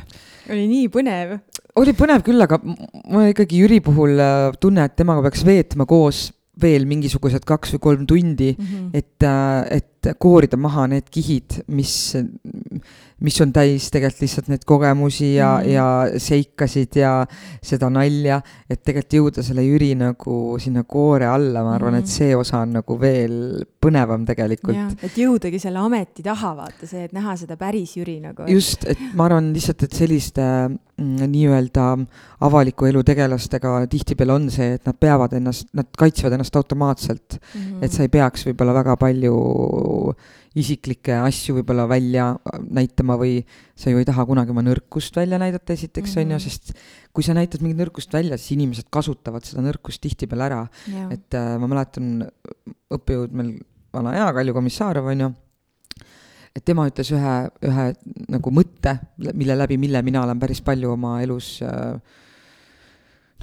[0.49, 1.35] oli nii põnev.
[1.79, 2.77] oli põnev küll, aga m-
[3.11, 6.29] ma ikkagi Jüri puhul äh, tunne, et temaga peaks veetma koos
[6.63, 8.65] veel mingisugused kaks või kolm tundi mm.
[8.69, 8.89] -hmm.
[8.93, 9.25] et,
[9.73, 12.13] et koorida maha need kihid, mis,
[13.23, 15.69] mis on täis tegelikult lihtsalt neid kogemusi ja mm, Mhm.
[15.69, 15.73] -hmm.
[15.73, 17.11] ja seikasid ja
[17.63, 22.03] seda nalja, et tegelikult jõuda selle Jüri nagu sinna koore alla, ma arvan mm, -hmm.
[22.03, 22.03] Mhm.
[22.03, 27.03] et see osa on nagu veel põnevam tegelikult et jõudagi selle ameti taha, vaata see,
[27.05, 28.43] et näha seda päris Jüri nagu.
[28.47, 31.87] just, et ma arvan lihtsalt, et selliste mm, nii-öelda
[32.41, 37.61] avaliku elu tegelastega tihtipeale on see, et nad peavad ennast, nad kaitsevad ennast automaatselt mm,
[37.61, 37.73] Mhm.
[37.73, 37.85] -hmm.
[37.85, 39.35] et sa ei peaks võib-olla väga palju
[40.55, 42.27] isiklikke asju võib-olla välja
[42.69, 43.39] näitama või
[43.75, 46.31] sa ju ei taha kunagi oma nõrkust välja näidata, esiteks on Mhm.
[46.31, 46.73] ju, sest
[47.13, 51.33] kui sa näitad mingit nõrkust välja, siis inimesed kasutavad seda nõrkust tihtipeale ära jah, et
[51.33, 52.27] äh, ma mäletan
[52.93, 53.55] õppejõud meil
[53.93, 55.33] vana hea Kalju Komissarov on ju,
[56.55, 57.35] et tema ütles ühe,
[57.65, 57.85] ühe
[58.29, 58.99] nagu mõtte,
[59.33, 61.97] mille läbi, mille mina olen päris palju oma elus äh,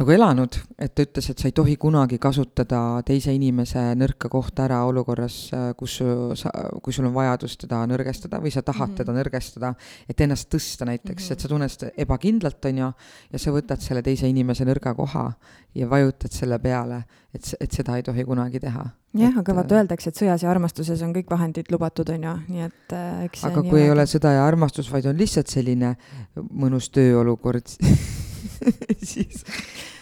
[0.00, 4.64] nagu elanud, et ta ütles, et sa ei tohi kunagi kasutada teise inimese nõrka kohta
[4.64, 6.48] ära olukorras, kus su- sa,
[6.82, 8.94] kui sul on vajadus teda nõrgestada või sa tahad mm Mhm.
[8.94, 8.96] -hmm.
[8.96, 9.74] teda nõrgestada,
[10.08, 11.32] et ennast tõsta näiteks mm, -hmm.
[11.32, 12.92] et sa tunned seda ebakindlalt, on ju,
[13.32, 15.32] ja sa võtad selle teise inimese nõrga koha
[15.74, 17.04] ja vajutad selle peale,
[17.34, 18.84] et, et seda ei tohi kunagi teha.
[19.14, 22.62] jah, aga vaata, öeldakse, et sõjas ja armastuses on kõik vahendid lubatud, on ju, nii
[22.62, 25.96] et äh, eks aga kui ei ole sõda ja armastus, vaid on lihtsalt selline
[26.36, 27.66] mõnus tööolukord,
[29.12, 29.44] siis,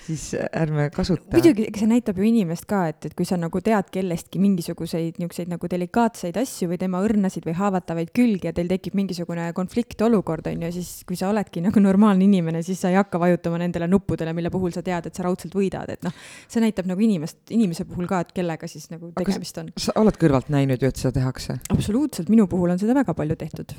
[0.07, 0.25] siis
[0.57, 1.37] ärme kasuta.
[1.37, 5.53] muidugi, see näitab ju inimest ka, et, et kui sa nagu tead kellestki mingisuguseid niisuguseid
[5.53, 10.67] nagu delikaatseid asju või tema õrnasid või haavatavaid külgi ja teil tekib mingisugune konfliktolukord, on
[10.67, 14.35] ju, siis kui sa oledki nagu normaalne inimene, siis sa ei hakka vajutama nendele nuppudele,
[14.37, 16.15] mille puhul sa tead, et sa raudselt võidad, et noh,
[16.49, 19.73] see näitab nagu inimest, inimese puhul ka, et kellega siis nagu tegemist on.
[19.79, 21.61] sa oled kõrvalt näinud ju, et seda tehakse?
[21.75, 23.75] absoluutselt, minu puhul on seda väga palju tehtud.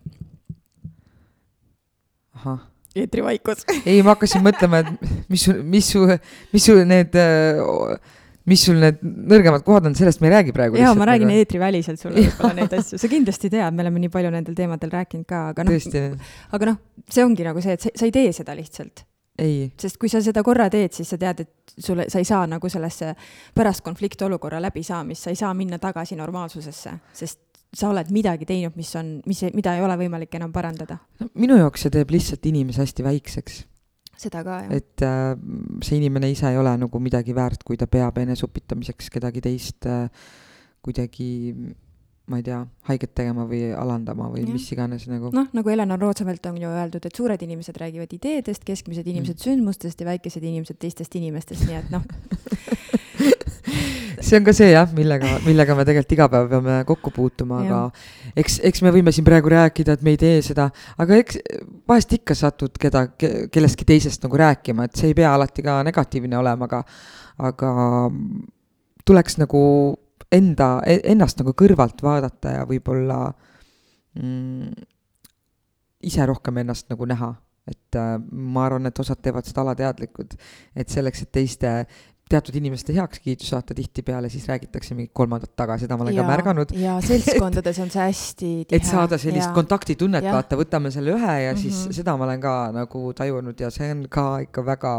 [2.39, 3.65] ahah eetrivaikus.
[3.85, 6.05] ei, ma hakkasin mõtlema, et mis sul, mis su,
[6.53, 7.17] mis sul need,
[8.49, 10.79] mis sul need nõrgemad kohad on, sellest me ei räägi praegu.
[10.81, 14.33] jaa, ma räägin eetriväliselt sulle võib-olla neid asju, sa kindlasti tead, me oleme nii palju
[14.33, 16.17] nendel teemadel rääkinud ka, aga noh,
[16.57, 19.05] aga noh, see ongi nagu see, et sa, sa ei tee seda lihtsalt,
[19.39, 22.47] ei, sest kui sa seda korra teed, siis sa tead, et sulle, sa ei saa
[22.49, 23.13] nagu sellesse
[23.55, 27.39] pärast konfliktolukorra läbisaamist, sa ei saa minna tagasi normaalsusesse, sest
[27.73, 30.99] sa oled midagi teinud, mis on, mis, mida ei ole võimalik enam parandada.
[31.35, 33.59] minu jaoks see teeb lihtsalt inimese hästi väikseks,
[34.19, 34.71] seda ka jah.
[34.79, 35.33] et äh,
[35.85, 40.09] see inimene ise ei ole nagu midagi väärt, kui ta peab eneseupitamiseks kedagi teist äh,
[40.81, 41.29] kuidagi
[42.29, 44.53] ma ei tea, haiget tegema või alandama või Jah.
[44.53, 45.31] mis iganes nagu.
[45.33, 50.01] noh, nagu Eleanor Roosevelt on ju öeldud, et suured inimesed räägivad ideedest, keskmised inimesed sündmustest
[50.01, 52.05] ja väikesed inimesed teistest inimestest, nii et noh,
[54.25, 57.79] see on ka see jah, millega, millega me tegelikult iga päev peame kokku puutuma, aga
[58.39, 60.69] eks, eks me võime siin praegu rääkida, et me ei tee seda,
[60.99, 61.39] aga eks
[61.89, 66.39] vahest ikka satud keda, kellestki teisest nagu rääkima, et see ei pea alati ka negatiivne
[66.39, 66.83] olema, aga,
[67.49, 67.73] aga
[69.07, 69.63] tuleks nagu
[70.35, 73.21] enda, ennast nagu kõrvalt vaadata ja võib-olla
[74.19, 74.73] mm,
[76.09, 77.33] ise rohkem ennast nagu näha,
[77.69, 80.35] et äh, ma arvan, et osad teevad seda alateadlikud,
[80.79, 81.73] et selleks, et teiste
[82.29, 86.73] teatud inimeste heakskiitu saata tihtipeale, siis räägitakse mingit kolmandat taga, seda ma olen ka märganud.
[86.77, 88.77] ja seltskondades on see hästi tihe.
[88.77, 90.37] et saada sellist kontaktitunnet, Jah.
[90.37, 91.61] vaata, võtame selle ühe ja mm -hmm.
[91.61, 94.93] siis seda ma olen ka nagu tajunud ja see on ka ikka väga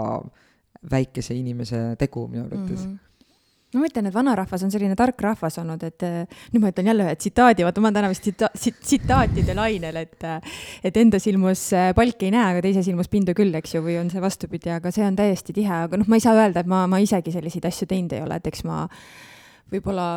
[0.91, 2.93] väikese inimese tegu minu arvates mm.
[2.93, 3.10] -hmm.
[3.79, 7.05] Ma ütlen, et vanarahvas on selline tark rahvas olnud, et eh, nüüd ma ütlen jälle
[7.07, 10.59] ühe tsitaadi, vaata ma olen täna vist tsita- tsit- tsitaatide lainel, et eh,
[10.91, 14.01] et enda silmus eh, palki ei näe, aga teise silmus pindu küll, eks ju, või
[14.01, 16.71] on see vastupidi, aga see on täiesti tihe, aga noh, ma ei saa öelda, et
[16.71, 18.83] ma, ma isegi selliseid asju teinud ei ole, et eks ma
[19.71, 20.11] võib-olla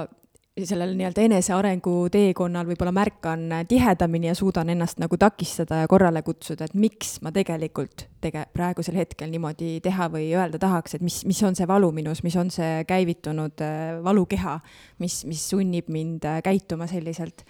[0.62, 6.68] sellel nii-öelda enesearengu teekonnal võib-olla märkan tihedamini ja suudan ennast nagu takistada ja korrale kutsuda,
[6.68, 11.42] et miks ma tegelikult tege-, praegusel hetkel niimoodi teha või öelda tahaks, et mis, mis
[11.48, 14.60] on see valu minus, mis on see käivitunud äh, valukeha,
[15.02, 17.42] mis, mis sunnib mind äh, käituma selliselt.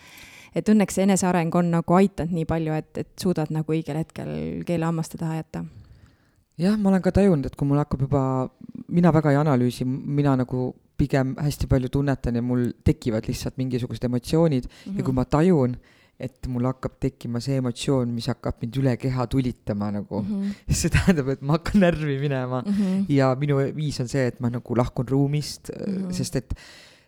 [0.56, 4.64] et õnneks see eneseareng on nagu aidanud nii palju, et, et suudad nagu õigel hetkel
[4.64, 5.66] keele hammaste taha jätta
[6.56, 8.24] jah, ma olen ka tajunud, et kui mul hakkab juba,
[8.88, 14.04] mina väga ei analüüsi, mina nagu pigem hästi palju tunnetan ja mul tekivad lihtsalt mingisugused
[14.04, 14.98] emotsioonid mm -hmm.
[14.98, 15.76] ja kui ma tajun,
[16.20, 20.74] et mul hakkab tekkima see emotsioon, mis hakkab mind üle keha tulitama nagu mm, -hmm.
[20.82, 23.06] see tähendab, et ma hakkan närvi minema mm -hmm.
[23.10, 26.12] ja minu viis on see, et ma nagu lahkun ruumist mm, -hmm.
[26.14, 26.56] sest et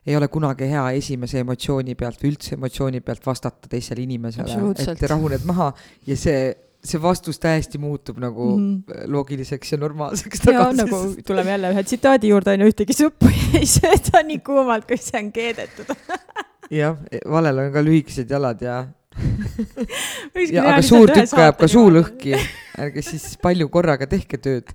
[0.06, 4.58] ei ole kunagi hea esimese emotsiooni pealt või üldse emotsiooni pealt vastata teisele inimesele,
[4.92, 5.74] et rahuned maha
[6.08, 6.54] ja see
[6.86, 8.74] see vastus täiesti muutub nagu mm
[9.12, 10.78] loogiliseks ja normaalseks tagasi.
[10.84, 10.98] nagu
[11.28, 13.30] tuleme jälle ühe tsitaadi juurde, on ju, ühtegi suppu
[13.60, 15.92] ei sööda nii kuumalt, kui see on keedetud.
[16.80, 16.98] Jah,
[17.30, 18.84] valel on ka lühikesed jalad ja
[20.56, 22.34] ja aga suur tükk ajab ka suu lõhki,
[22.82, 24.74] ärge siis palju korraga tehke tööd.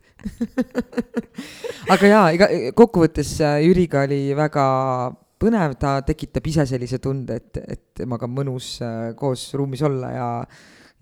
[1.90, 4.64] Aga jaa, ega kokkuvõttes äh, Jüriga oli väga
[5.40, 10.12] põnev, ta tekitab ise sellise tunde, et, et temaga on mõnus äh, koos ruumis olla
[10.14, 10.28] ja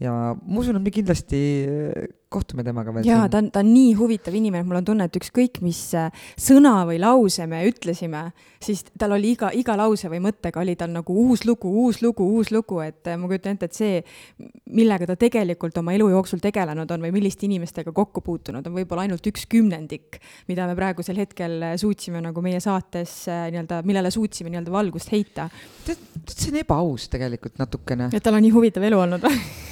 [0.03, 3.07] ja ma usun, et me kindlasti äh, kohtume temaga veel.
[3.09, 6.13] jaa, ta on, ta on nii huvitav inimene, mul on tunne, et ükskõik, mis äh,
[6.39, 8.21] sõna või lause me ütlesime,
[8.63, 12.29] siis tal oli iga, iga lause või mõttega oli tal nagu uus lugu, uus lugu,
[12.39, 13.99] uus lugu, et äh, ma kujutan ette, et see,
[14.79, 19.09] millega ta tegelikult oma elu jooksul tegelenud on või milliste inimestega kokku puutunud, on võib-olla
[19.09, 20.21] ainult üks kümnendik,
[20.51, 25.49] mida me praegusel hetkel suutsime nagu meie saates nii-öelda, millele suutsime nii-öelda valgust heita.
[25.89, 28.13] tead, see on ebaaus tegelikult natukene.
[28.15, 29.43] et tal on nii huvitav elu olnud või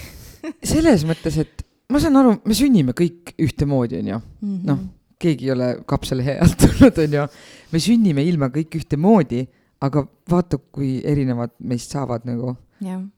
[0.62, 4.20] selles mõttes, et ma saan aru, me sünnime kõik ühtemoodi, onju.
[4.43, 4.60] Mhm.
[4.68, 4.85] noh,
[5.23, 7.27] keegi ei ole kapsalehe alt tulnud, onju.
[7.73, 9.47] me sünnime ilma kõik ühtemoodi,
[9.86, 12.56] aga vaata, kui erinevad meist saavad nagu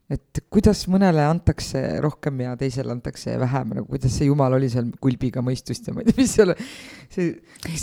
[0.07, 4.87] et kuidas mõnele antakse rohkem ja teisele antakse vähem, nagu kuidas see jumal oli seal
[5.03, 6.53] kulbiga mõistust ja ma ei tea, mis seal,
[7.11, 7.33] see.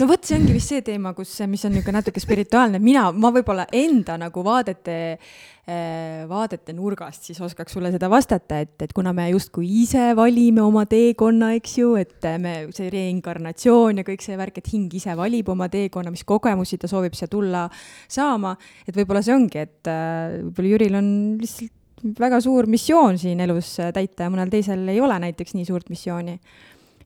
[0.00, 3.32] no vot, see ongi vist see teema, kus, mis on niisugune natuke spirituaalne, mina, ma
[3.34, 5.36] võib-olla enda nagu vaadete, eh,
[5.66, 10.84] vaadete nurgast siis oskaks sulle seda vastata, et, et kuna me justkui ise valime oma
[10.86, 15.50] teekonna, eks ju, et me, see reinkarnatsioon ja kõik see värk, et hing ise valib
[15.50, 17.64] oma teekonna, mis kogemusi ta soovib siia tulla
[18.06, 18.54] saama,
[18.86, 21.10] et võib-olla see ongi, et äh, võib-olla Jüril on
[21.42, 21.74] lihtsalt
[22.20, 26.38] väga suur missioon siin elus täita ja mõnel teisel ei ole näiteks nii suurt missiooni.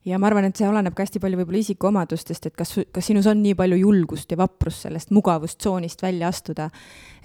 [0.09, 3.27] Ja ma arvan, et see oleneb ka hästi palju võib-olla isikuomadustest, et kas, kas sinus
[3.29, 6.71] on nii palju julgust ja vaprust sellest mugavustsoonist välja astuda.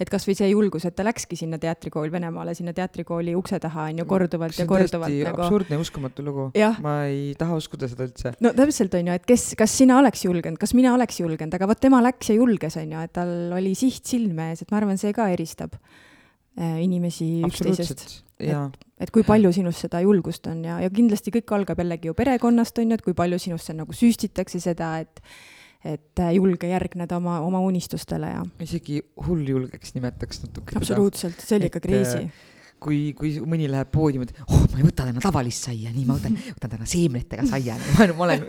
[0.00, 4.02] et kasvõi see julgus, et ta läkski sinna teatrikooli Venemaale, sinna teatrikooli ukse taha on
[4.02, 5.14] ju korduvalt ja korduvalt.
[5.24, 5.42] Nagu...
[5.46, 6.50] absurdne uskumatu lugu.
[6.84, 8.34] ma ei taha uskuda seda üldse.
[8.44, 11.70] no täpselt on ju, et kes, kas sina oleks julgenud, kas mina oleks julgenud, aga
[11.70, 14.82] vot tema läks ja julges on ju, et tal oli siht silme ees, et ma
[14.82, 15.80] arvan, see ka eristab
[16.56, 18.06] inimesi üksteisest.
[18.40, 22.16] et, et kui palju sinus seda julgust on ja, ja kindlasti kõik algab jällegi ju
[22.16, 25.22] perekonnast, on ju, et kui palju sinusse nagu süstitakse seda, et
[25.86, 28.42] et äh, julge järgneda oma, oma unistustele ja.
[28.64, 30.74] isegi hulljulgeks nimetaks natuke.
[30.80, 32.24] absoluutselt, see oli ikka crazy
[32.82, 36.16] kui, kui mõni läheb poodiumi, et oh, ma ei võta täna tavalist saia, nii ma
[36.18, 37.76] võtan, võtan täna seemnetega saia.
[38.18, 38.44] ma olen,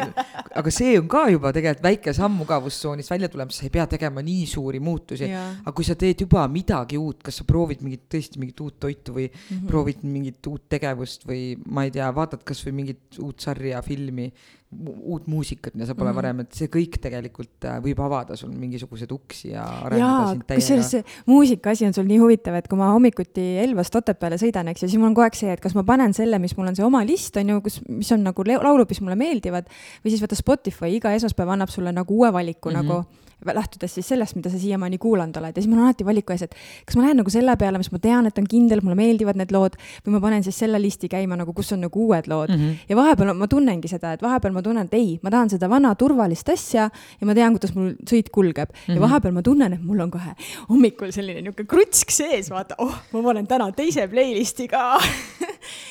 [0.62, 4.24] aga see on ka juba tegelikult väike samm mugavustsoonist välja tulemas, sa ei pea tegema
[4.26, 5.32] nii suuri muutusi.
[5.32, 9.16] aga kui sa teed juba midagi uut, kas sa proovid mingit, tõesti mingit uut toitu
[9.16, 9.68] või mm -hmm.
[9.72, 14.32] proovid mingit uut tegevust või ma ei tea, vaatad kasvõi mingit uut sarja, filmi
[14.68, 16.16] uut muusikat, mida sa pole mm -hmm.
[16.16, 20.62] varem, et see kõik tegelikult äh, võib avada sul mingisuguseid uksi ja arendada sind täiega.
[20.62, 24.68] kusjuures see muusika asi on sul nii huvitav, et kui ma hommikuti Elvast Otepääle sõidan,
[24.68, 26.68] eks ju, siis mul on kogu aeg see, et kas ma panen selle, mis mul
[26.68, 29.72] on see oma list, on ju, kus, mis on nagu laulud, mis mulle meeldivad,
[30.04, 32.84] või siis vaata Spotify iga esmaspäev annab sulle nagu uue valiku mm -hmm.
[32.84, 36.34] nagu lähtudes siis sellest, mida sa siiamaani kuulanud oled ja siis mul on alati valiku
[36.34, 36.56] ees, et
[36.86, 39.54] kas ma lähen nagu selle peale, mis ma tean, et on kindel, mulle meeldivad need
[39.54, 42.64] lood, või ma panen siis selle listi käima nagu, kus on nagu uued lood mm.
[42.64, 42.90] -hmm.
[42.90, 45.94] ja vahepeal ma tunnengi seda, et vahepeal ma tunnen, et ei, ma tahan seda vana
[45.96, 48.78] turvalist asja ja ma tean, kuidas mul sõit kulgeb mm.
[48.78, 48.94] -hmm.
[48.94, 49.06] ja mhm.
[49.06, 50.34] vahepeal ma tunnen, et mul on kohe
[50.70, 54.98] hommikul selline niisugune krutsk sees, vaata, oh, ma panen täna teise playlist'i ka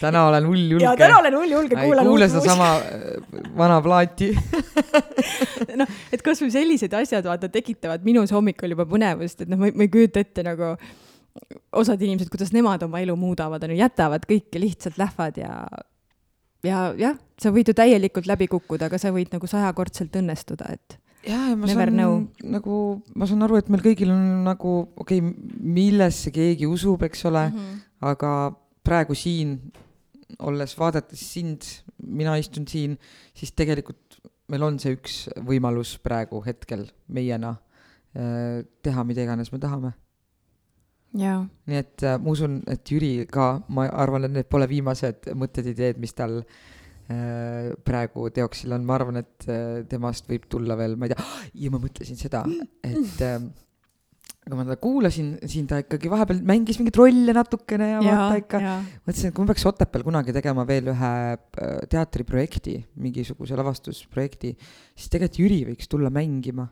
[0.01, 0.85] täna olen hull julge.
[0.85, 4.31] ja täna olen hull julge, kuulan kuule sedasama äh, vana plaati
[5.81, 9.93] noh, et kasvõi sellised asjad, vaata, tekitavad minus hommikul juba põnevust, et noh, ma ei
[9.93, 10.74] kujuta ette nagu
[11.77, 15.56] osad inimesed, kuidas nemad oma elu muudavad, on ju, jätavad kõike, lihtsalt lähevad ja
[16.66, 20.97] ja jah, sa võid ju täielikult läbi kukkuda, aga sa võid nagu sajakordselt õnnestuda, et
[21.27, 22.20] ja, ja ma saan know.
[22.44, 22.77] nagu,
[23.14, 25.35] ma saan aru, et meil kõigil on nagu, okei okay,,
[25.78, 27.82] millesse keegi usub, eks ole mm, -hmm.
[28.12, 28.32] aga
[28.86, 29.59] praegu siin,
[30.39, 31.66] olles vaadates sind,
[32.03, 32.97] mina istun siin,
[33.36, 34.19] siis tegelikult
[34.53, 39.93] meil on see üks võimalus praegu hetkel meiena äh, teha mida iganes me tahame.
[41.16, 45.31] jaa, nii et äh, ma usun, et Jüri ka, ma arvan, et need pole viimased
[45.39, 50.78] mõtted, ideed, mis tal äh, praegu teoksil on, ma arvan, et äh, temast võib tulla
[50.78, 51.31] veel, ma ei tea,
[51.66, 52.44] ja ma mõtlesin seda,
[52.86, 53.39] et äh,
[54.47, 58.39] kui ma teda kuulasin, siin ta ikkagi vahepeal mängis mingeid rolle natukene ja, ja vaata
[58.39, 58.60] ikka,
[59.09, 64.52] mõtlesin, et kui ma peaks Otepääl kunagi tegema veel ühe äh, teatriprojekti, mingisuguse lavastusprojekti,
[64.94, 66.68] siis tegelikult Jüri võiks tulla mängima.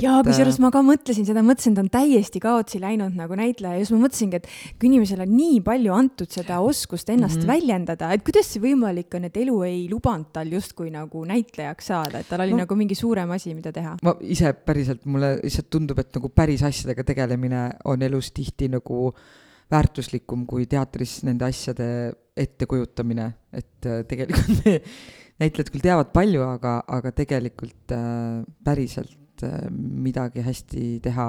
[0.00, 3.78] jaa, äh, kusjuures ma ka mõtlesin seda, mõtlesin, ta on täiesti kaotsi läinud nagu näitleja
[3.78, 4.48] ja siis ma mõtlesingi, et
[4.80, 7.42] kui inimesele on nii palju antud seda oskust ennast mm.
[7.42, 7.52] -hmm.
[7.52, 12.20] väljendada, et kuidas see võimalik on, et elu ei lubanud tal justkui nagu näitlejaks saada,
[12.20, 12.64] et tal oli No.
[12.66, 13.96] nagu mingi suurem asi, mida teha.
[14.02, 19.12] ma ise päriselt, mulle lihtsalt tundub, et nagu päris asjadega tegelemine on elus tihti nagu
[19.72, 21.88] väärtuslikum kui teatris nende asjade
[22.36, 24.66] ettekujutamine, et äh, tegelikult
[25.42, 31.28] näitlejad küll teavad palju, aga, aga tegelikult äh, päriselt äh, midagi hästi teha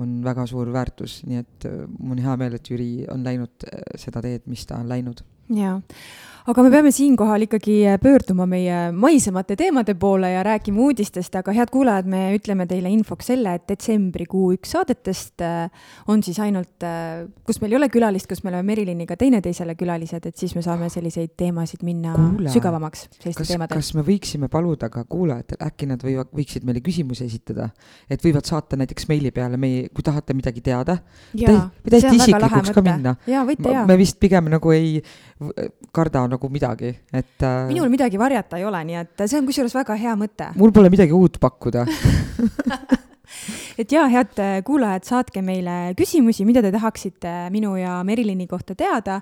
[0.00, 3.68] on väga suur väärtus, nii et äh, mul on hea meel, et Jüri on läinud
[3.68, 5.24] äh, seda teed, mis ta on läinud.
[5.50, 5.80] jaa,
[6.50, 11.70] aga me peame siinkohal ikkagi pöörduma meie maisemate teemade poole ja rääkima uudistest, aga head
[11.70, 16.86] kuulajad, me ütleme teile infoks selle, et detsembrikuu üks saadetest äh, on siis ainult,
[17.46, 20.90] kus meil ei ole külalist, kus me oleme Meriliniga teineteisele külalised, et siis me saame
[20.90, 26.32] selliseid teemasid minna Kuule, sügavamaks kas, kas me võiksime paluda ka kuulajatel, äkki nad võivad,
[26.34, 27.70] võiksid meile küsimusi esitada,
[28.10, 30.98] et võivad saata näiteks meili peale meie, kui tahate midagi teada.
[31.30, 33.16] täiesti isiklikuks ka minna.
[33.86, 34.98] me vist pigem nagu ei
[35.92, 39.74] karda nagu midagi, et äh, minul midagi varjata ei ole, nii et see on kusjuures
[39.76, 40.50] väga hea mõte.
[40.60, 41.84] mul pole midagi uut pakkuda.
[43.80, 49.20] et jaa, head kuulajad, saatke meile küsimusi, mida te tahaksite minu ja Merilini kohta teada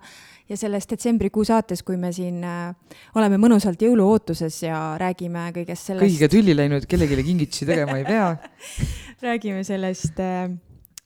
[0.48, 2.70] ja selles detsembrikuu saates, kui me siin äh,
[3.18, 8.30] oleme mõnusalt jõuluootuses ja räägime kõigest sellest, kõigiga tülli läinud, kellelegi kingitusi tegema ei pea.
[9.26, 10.48] räägime sellest äh,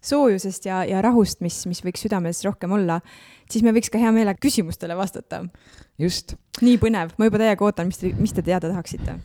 [0.03, 3.01] soojusest ja, ja rahust, mis, mis võiks südames rohkem olla,
[3.51, 5.45] siis me võiks ka hea meelega küsimustele vastata.
[6.01, 9.17] just, nii põnev, ma juba täiega ootan, mis te, mis te teada tahaksite.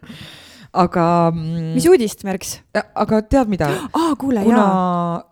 [0.84, 2.58] aga mm, mis, uudist, Merks?
[2.74, 3.70] aga tead mida,
[4.00, 5.22] aa, kuule, jaa.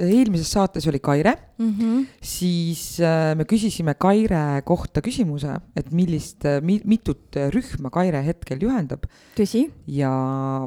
[0.00, 2.06] Eelmises saates oli Kaire, Mm -hmm.
[2.22, 9.04] siis äh, me küsisime Kaire kohta küsimuse, et millist mi,, mitut rühma Kaire hetkel juhendab
[9.36, 10.10] tõsi, ja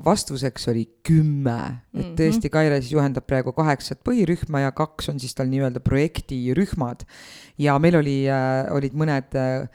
[0.05, 2.15] vastuseks oli kümme, et Mhm.
[2.15, 7.03] tõesti Kaire siis juhendab praegu kaheksat põhirühma ja kaks on siis tal nii-öelda projektirühmad.
[7.57, 9.67] ja meil oli äh,, olid mõned äh,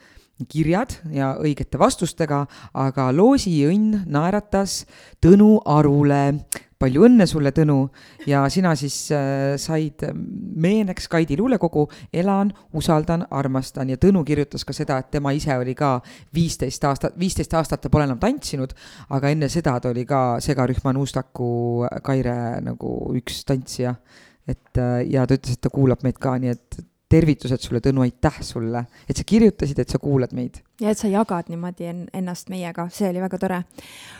[0.49, 4.85] kirjad ja õigete vastustega, aga loosiõnn naeratas
[5.21, 6.45] Tõnu Arule.
[6.81, 7.91] palju õnne sulle, Tõnu,
[8.25, 10.01] ja sina siis äh, said
[10.57, 15.75] meeneks Kaidi luulekogu Elan, usaldan, armastan ja Tõnu kirjutas ka seda, et tema ise oli
[15.77, 15.99] ka
[16.33, 18.73] viisteist aastat, viisteist aastat ta pole enam tantsinud,
[19.09, 23.95] aga enne seda ta oli ka segarühma Nuustaku Kaire nagu üks tantsija.
[24.47, 26.81] et äh, ja ta ütles, et ta kuulab meid ka, nii et
[27.11, 30.61] tervitused sulle, Tõnu, aitäh sulle, et sa kirjutasid, et sa kuulad meid.
[30.81, 33.63] ja et sa jagad niimoodi en- ennast meiega, see oli väga tore.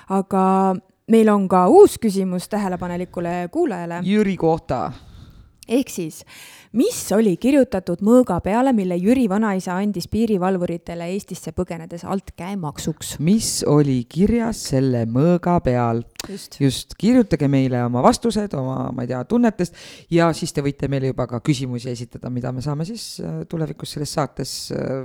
[0.10, 0.76] aga
[1.12, 4.92] meil on ka uus küsimus tähelepanelikule kuulajale, Jüri kohta.
[5.68, 6.24] ehk siis,
[6.78, 13.18] mis oli kirjutatud mõõga peale, mille Jüri vanaisa andis piirivalvuritele Eestisse põgenedes altkäemaksuks?
[13.20, 16.04] mis oli kirjas selle mõõga peal?
[16.30, 16.60] just.
[16.62, 19.76] just, kirjutage meile oma vastused oma, ma ei tea, tunnetest
[20.14, 23.98] ja siis te võite meile juba ka küsimusi esitada, mida me saame siis äh, tulevikus
[23.98, 25.04] selles saates äh,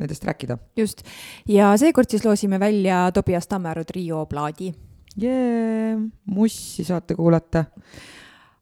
[0.00, 0.56] nendest rääkida.
[0.76, 1.04] just,
[1.48, 4.72] ja seekord siis loosime välja Tobias Tammeru trio Plaadi.
[5.16, 7.66] jee, mussi saate kuulata.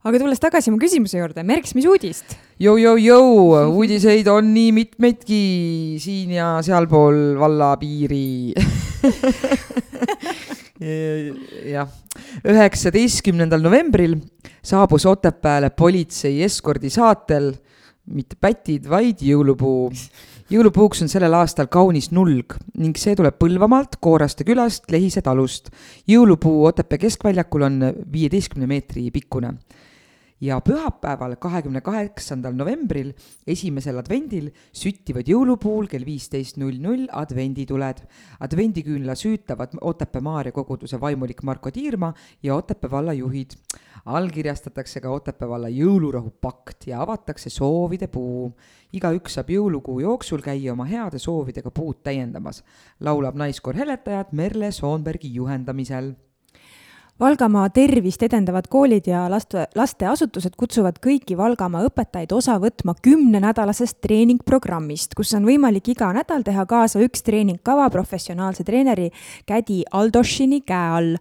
[0.00, 2.32] Aga tulles tagasi mu küsimuse juurde, Merks, mis uudist?
[2.60, 3.24] Jou-jou-jou,
[3.68, 5.40] uudiseid on nii mitmeidki
[6.00, 8.54] siin ja sealpool valla piiri.
[11.74, 11.90] jah,
[12.48, 14.16] üheksateistkümnendal novembril
[14.64, 17.52] saabus Otepääle politsei eskordi saatel
[18.10, 19.92] mitte pätid, vaid jõulupuu.
[20.50, 25.68] jõulupuuks on sellel aastal kaunis nulg ning see tuleb Põlvamaalt, Kooraste külast, Lehise talust.
[26.08, 27.78] jõulupuu Otepää keskväljakul on
[28.12, 29.58] viieteistkümne meetri pikkune
[30.40, 33.12] ja pühapäeval, kahekümne kaheksandal novembril,
[33.46, 38.00] esimesel advendil süttivad jõulupuul kell viisteist null null advendituled.
[38.40, 43.50] advendiküünla süütavad Otepää Maarja koguduse vaimulik Marko Tiirma ja Otepää valla juhid.
[44.04, 48.56] allkirjastatakse ka Otepää valla jõulurahu pakt ja avatakse soovide puu.
[48.92, 52.64] igaüks saab jõulukuu jooksul käia oma heade soovidega puud täiendamas,
[53.00, 56.14] laulab naiskoor Heletajad Merle Soonbergi juhendamisel
[57.20, 65.12] Valgamaa tervist edendavad koolid ja laste, lasteasutused kutsuvad kõiki Valgamaa õpetajaid osa võtma kümnenädalasest treeningprogrammist,
[65.18, 69.10] kus on võimalik iga nädal teha kaasa üks treeningkava professionaalse treeneri
[69.44, 71.18] Kädi Aldošini käe all.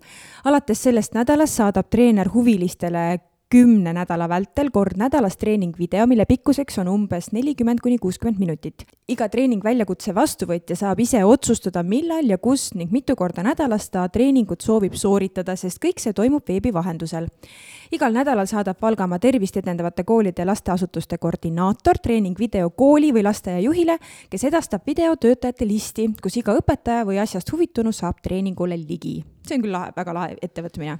[0.47, 3.19] alates sellest nädalast saadab treener huvilistele
[3.49, 8.85] kümne nädala vältel kord nädalas treeningvideo, mille pikkuseks on umbes nelikümmend kuni kuuskümmend minutit.
[9.09, 14.61] iga treeningväljakutse vastuvõtja saab ise otsustada, millal ja kus ning mitu korda nädalas ta treeningut
[14.61, 17.27] soovib sooritada, sest kõik see toimub veebi vahendusel.
[17.91, 23.97] igal nädalal saadab Valgamaa tervist edendavate koolide lasteasutuste koordinaator treeningvideo kooli või lasteaiajuhile,
[24.29, 29.23] kes edastab video töötajate listi, kus iga õpetaja või asjast huvitunu saab treeningule ligi.
[29.47, 30.99] see on küll lahe, väga lahe ettevõtmine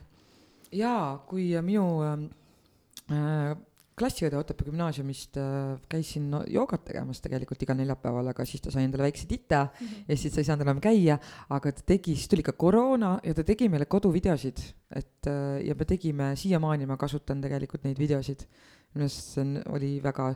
[0.71, 2.29] jaa, kui minu äh,
[3.99, 8.85] klassiõde Otepää gümnaasiumist äh, käisin no, joogat tegemas tegelikult igal neljapäeval, aga siis ta sai
[8.87, 10.05] endale väikse tita mm -hmm.
[10.07, 11.19] ja siis ta ei saanud enam käia,
[11.49, 14.61] aga ta tegi, siis tuli ka koroona ja ta tegi meile koduvideosid,
[14.95, 18.45] et äh, ja me tegime, siiamaani ma kasutan tegelikult neid videosid.
[18.89, 20.31] minu arust see on, oli väga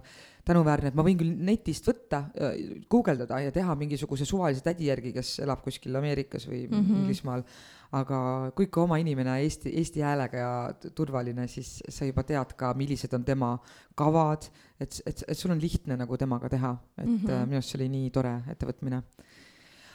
[0.45, 5.13] tänuväärne, et ma võin küll netist võtta äh,, guugeldada ja teha mingisuguse suvalise tädi järgi,
[5.15, 6.99] kes elab kuskil Ameerikas või mm -hmm.
[7.01, 7.47] Inglismaal
[7.93, 8.19] aga
[8.57, 13.13] kui ikka oma inimene Eesti, eesti häälega ja turvaline, siis sa juba tead ka, millised
[13.13, 13.53] on tema
[13.99, 14.47] kavad,
[14.81, 17.45] et, et, et sul on lihtne nagu temaga teha, et mm -hmm.
[17.45, 19.03] minu arust see oli nii tore ettevõtmine.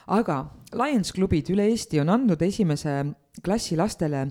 [0.07, 0.37] aga
[0.73, 3.05] Lions klubid üle Eesti on andnud esimese
[3.45, 4.29] klassi lastele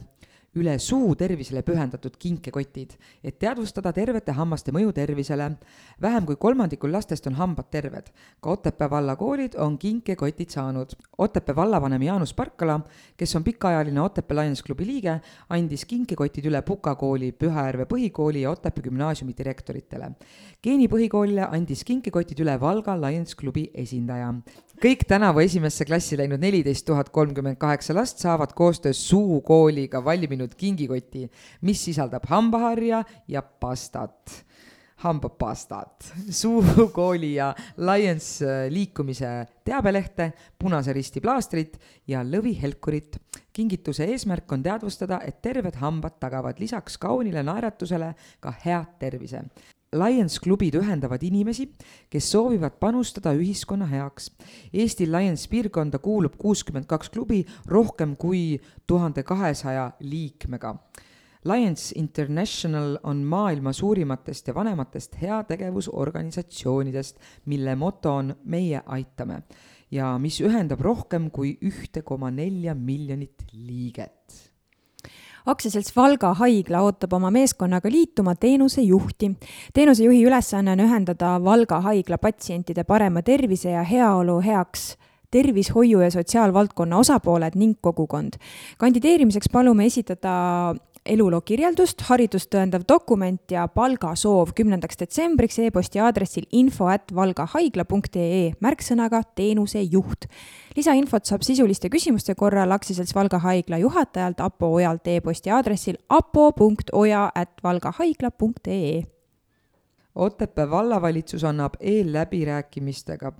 [0.57, 5.51] üle suu tervisele pühendatud kinkekotid, et teadvustada tervete hammaste mõju tervisele.
[6.01, 8.11] vähem kui kolmandikul lastest on hambad terved.
[8.41, 10.89] ka Otepää vallakoolid on kinkekotid saanud.
[11.17, 12.79] Otepää vallavanem Jaanus Parkala,
[13.17, 18.51] kes on pikaajaline Otepää Lions klubi liige, andis kinkekotid üle Puka kooli, Pühajärve põhikooli ja
[18.51, 20.11] Otepää gümnaasiumi direktoritele.
[20.63, 24.33] Geeni põhikoolile andis kinkekotid üle Valga Lions klubi esindaja
[24.81, 30.53] kõik tänavu esimesse klassi läinud neliteist tuhat kolmkümmend kaheksa last saavad koostöös Suu kooliga valminud
[30.57, 31.27] kingikoti,
[31.61, 34.43] mis sisaldab hambaharja ja pastat
[34.97, 36.63] hambapastat, Suu
[36.93, 41.77] kooli ja Lions äh, liikumise teabelehte, Punase Risti plaastrit
[42.07, 43.19] ja lõvihelkurit.
[43.53, 49.41] kingituse eesmärk on teadvustada, et terved hambad tagavad lisaks kaunile naeratusele ka head tervise.
[49.95, 51.69] Lions klubid ühendavad inimesi,
[52.11, 54.31] kes soovivad panustada ühiskonna heaks.
[54.73, 60.75] Eesti Lions piirkonda kuulub kuuskümmend kaks klubi rohkem kui tuhande kahesaja liikmega.
[61.47, 69.43] Lions International on maailma suurimatest ja vanematest heategevusorganisatsioonidest, mille moto on Meie aitame
[69.91, 74.46] ja mis ühendab rohkem kui ühte koma nelja miljonit liiget
[75.47, 79.31] aktsiaselts Valga Haigla ootab oma meeskonnaga liituma teenusejuhti.
[79.73, 84.97] teenusejuhi ülesanne on ühendada Valga Haigla patsientide parema tervise ja heaolu heaks
[85.31, 88.33] tervishoiu ja sotsiaalvaldkonna osapooled ning kogukond.
[88.77, 90.75] kandideerimiseks palume esitada
[91.09, 99.21] eluloo kirjeldust, haridust tõendav dokument ja palgasoov kümnendaks detsembriks e-posti aadressil info at valgahaigla.ee märksõnaga
[99.35, 100.29] teenusejuht.
[100.75, 107.63] lisainfot saab sisuliste küsimuste korral aktsiaselts Valga Haigla juhatajalt Apo Ojalt e-posti aadressil apo.oja at
[107.63, 109.03] valgahaigla.ee.
[110.15, 113.31] Otepää vallavalitsus annab eelläbirääkimistega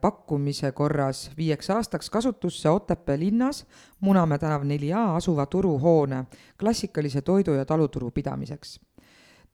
[0.00, 3.66] pakkumise korras viieks aastaks kasutusse Otepää linnas
[4.00, 6.24] Munamäe tänav neli A asuva turuhoone
[6.60, 8.80] klassikalise toidu ja taluturu pidamiseks.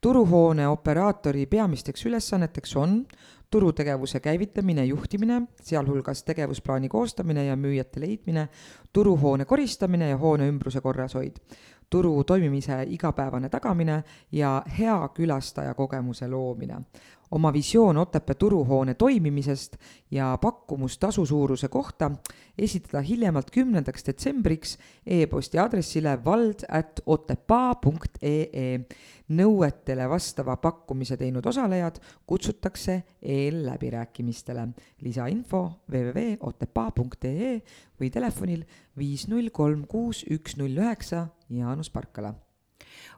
[0.00, 3.06] turuhoone operaatori peamisteks ülesanneteks on
[3.50, 8.48] turutegevuse käivitamine juhtimine, sealhulgas tegevusplaani koostamine ja müüjate leidmine,
[8.92, 11.36] turuhoone koristamine ja hoone ümbruse korrashoid,
[11.90, 16.76] turu toimimise igapäevane tagamine ja hea külastaja kogemuse loomine
[17.30, 19.76] oma visioon Otepää turuhoone toimimisest
[20.10, 22.10] ja pakkumustasu suuruse kohta
[22.58, 28.78] esitada hiljemalt kümnendaks detsembriks e-posti aadressile vald at otepaa.ee.
[29.28, 34.68] nõuetele vastava pakkumise teinud osalejad kutsutakse eelläbirääkimistele.
[35.00, 37.60] lisainfo www.otepaa.ee
[38.00, 38.64] või telefonil
[38.98, 42.34] viis null kolm kuus üks null üheksa Jaanus Parkala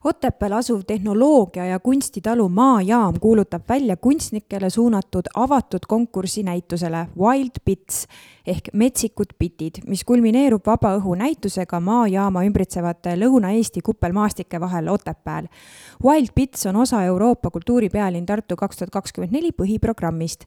[0.05, 8.07] Otepääl asuv tehnoloogia ja kunstitalu Maajaam kuulutab välja kunstnikele suunatud avatud konkursinäitusele Wild Bits
[8.47, 15.51] ehk metsikud bitid, mis kulmineerub vabaõhunäitusega Maajaama ümbritsevate Lõuna-Eesti kuppelmaastike vahel Otepääl.
[16.05, 20.47] Wild Bits on osa Euroopa kultuuripealinn Tartu kaks tuhat kakskümmend neli põhiprogrammist.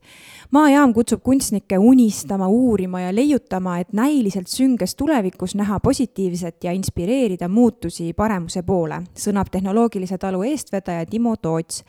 [0.52, 7.48] maajaam kutsub kunstnikke unistama, uurima ja leiutama, et näiliselt sünges tulevikus näha positiivset ja inspireerida
[7.48, 11.84] muutusi paremuse poole, sõnab tehnoloogilise talu eestvedaja Timo Toots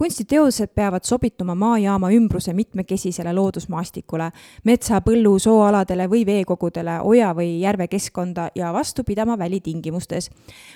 [0.00, 4.30] kunstiteosed peavad sobituma maajaama ümbruse mitmekesisele loodusmaastikule,
[4.64, 10.30] metsa, põllu, sooaladele või veekogudele, oja või järvekeskkonda ja vastu pidama välitingimustes.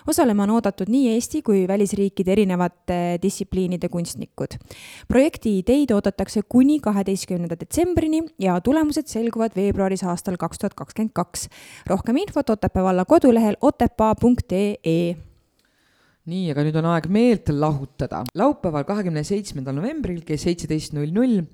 [0.07, 4.61] osalema on oodatud nii Eesti kui välisriikide erinevate distsipliinide kunstnikud.
[5.09, 11.49] projekti ideid oodatakse kuni kaheteistkümnenda detsembrini ja tulemused selguvad veebruaris aastal kaks tuhat kakskümmend kaks.
[11.87, 15.34] rohkem infot Otepää valla kodulehel otepaa.ee
[16.31, 18.23] nii, aga nüüd on aeg meelt lahutada.
[18.35, 21.45] laupäeval, kahekümne seitsmendal novembril kell seitseteist null null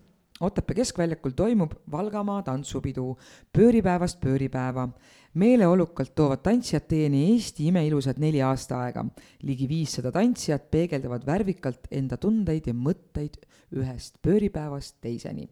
[0.41, 3.19] Otepää keskväljakul toimub Valgamaa tantsupidu
[3.53, 4.89] pööripäevast pööripäeva.
[5.35, 9.05] meeleolukalt toovad tantsijad teieni Eesti imeilusad neli aastaaega.
[9.43, 13.37] ligi viissada tantsijat peegeldavad värvikalt enda tundeid ja mõtteid
[13.77, 15.49] ühest pööripäevast teiseni.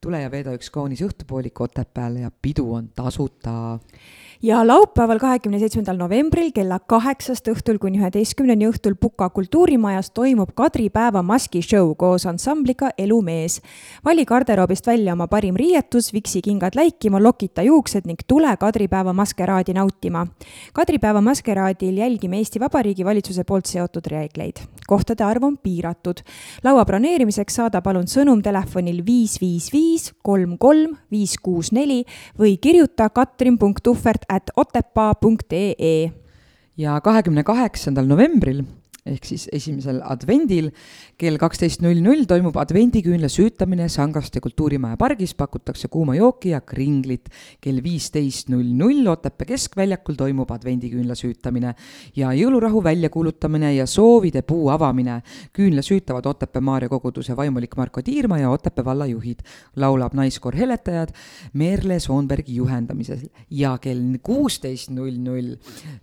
[0.00, 3.78] tule ja veeda üks kaunis õhtupoolik Otepääle ja pidu on tasuta
[4.42, 10.88] ja laupäeval, kahekümne seitsmendal novembril kella kaheksast õhtul kuni üheteistkümneni õhtul Puka kultuurimajas toimub Kadri
[10.90, 13.60] päeva maskishow koos ansambliga Elumees.
[14.04, 19.72] vali garderoobist välja oma parim riietus, viksikingad läikima, lokita juuksed ning tule Kadri päeva maskeraadi
[19.72, 20.26] nautima.
[20.72, 24.56] Kadri päeva maskeraadil jälgime Eesti Vabariigi valitsuse poolt seotud reegleid.
[24.86, 26.20] kohtade arv on piiratud.
[26.64, 32.04] laua broneerimiseks saada palun sõnum telefonil viis, viis, viis, kolm, kolm, viis, kuus, neli
[32.38, 36.12] või kirjuta katrin.tuhvert at otepaa.ee
[36.76, 38.64] ja kahekümne kaheksandal novembril
[39.02, 40.68] ehk siis esimesel advendil
[41.18, 47.28] kell kaksteist null null toimub advendiküünla süütamine Sangaste kultuurimaja pargis, pakutakse kuuma jooki ja kringlit.
[47.60, 51.74] kell viisteist null null Otepää keskväljakul toimub advendiküünla süütamine
[52.16, 55.22] ja jõulurahu väljakuulutamine ja soovide puu avamine.
[55.52, 59.40] küünla süütavad Otepää Maarja koguduse vaimulik Marko Tiirma ja Otepää valla juhid.
[59.76, 61.10] laulab naiskoor Heletajad
[61.54, 63.18] Merle Soonbergi juhendamisel
[63.50, 65.56] ja kell kuusteist null null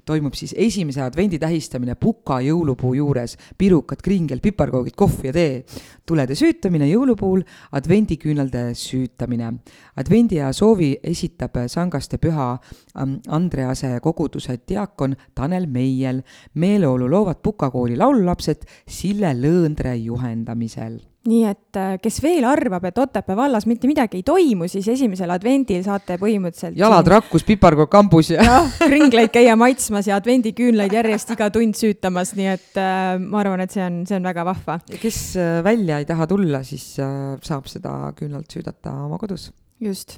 [0.06, 3.38] toimub siis esimese advendi tähistamine Puka jõulupuu juures.
[3.57, 5.66] pirukad, kringel, piparkoogid, kohv ja tee.
[6.06, 9.53] tulede süütamine jõulupuul, advendiküünalde süütamine.
[9.95, 12.57] advendiaja soovi esitab Sangaste Püha
[12.98, 16.22] ähm, Andrease koguduse diakon Tanel Meiel.
[16.53, 22.97] meeleolu loovad Puka kooli laululapsed Sille Lõõndre juhendamisel nii et äh, kes veel arvab, et
[22.99, 28.34] Otepää vallas mitte midagi ei toimu, siis esimesel advendil saate põhimõtteliselt jalad rakkus, piparkook kambus
[28.34, 33.43] ja jah, kringleid käia maitsmas ja advendiküünlaid järjest iga tund süütamas, nii et äh, ma
[33.43, 34.80] arvan, et see on, see on väga vahva.
[34.99, 39.49] kes äh, välja ei taha tulla, siis äh, saab seda küünlalt süüdata oma kodus.
[39.80, 40.18] just.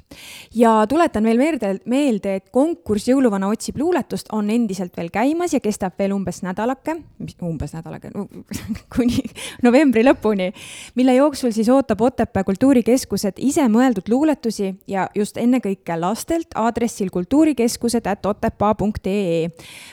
[0.54, 5.60] ja tuletan veel meelde, meelde, et konkurss Jõuluvana otsib luuletust on endiselt veel käimas ja
[5.62, 6.96] kestab veel umbes nädalake,
[7.42, 8.10] umbes nädalake,
[8.94, 9.22] kuni
[9.62, 10.50] novembri lõpuni,
[10.98, 18.06] mille jooksul siis ootab Otepää kultuurikeskused ise mõeldud luuletusi ja just ennekõike lastelt aadressil kultuurikeskused
[18.10, 19.46] at otepaa.ee.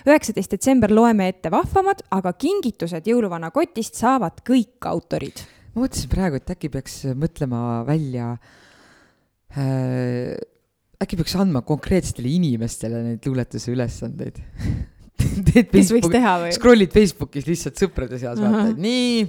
[0.07, 6.39] üheksateist detsember loeme ette vahvamad, aga kingitused jõuluvana kotist saavad kõik autorid ma mõtlesin praegu,
[6.39, 8.57] et äkki peaks mõtlema välja äh,,
[10.99, 14.39] äkki peaks andma konkreetsetele inimestele neid luuletuse ülesandeid.
[16.13, 16.51] teha või?
[16.55, 18.53] scroll'id Facebookis lihtsalt sõprade seas Ahah.
[18.53, 19.23] vaata, et nii,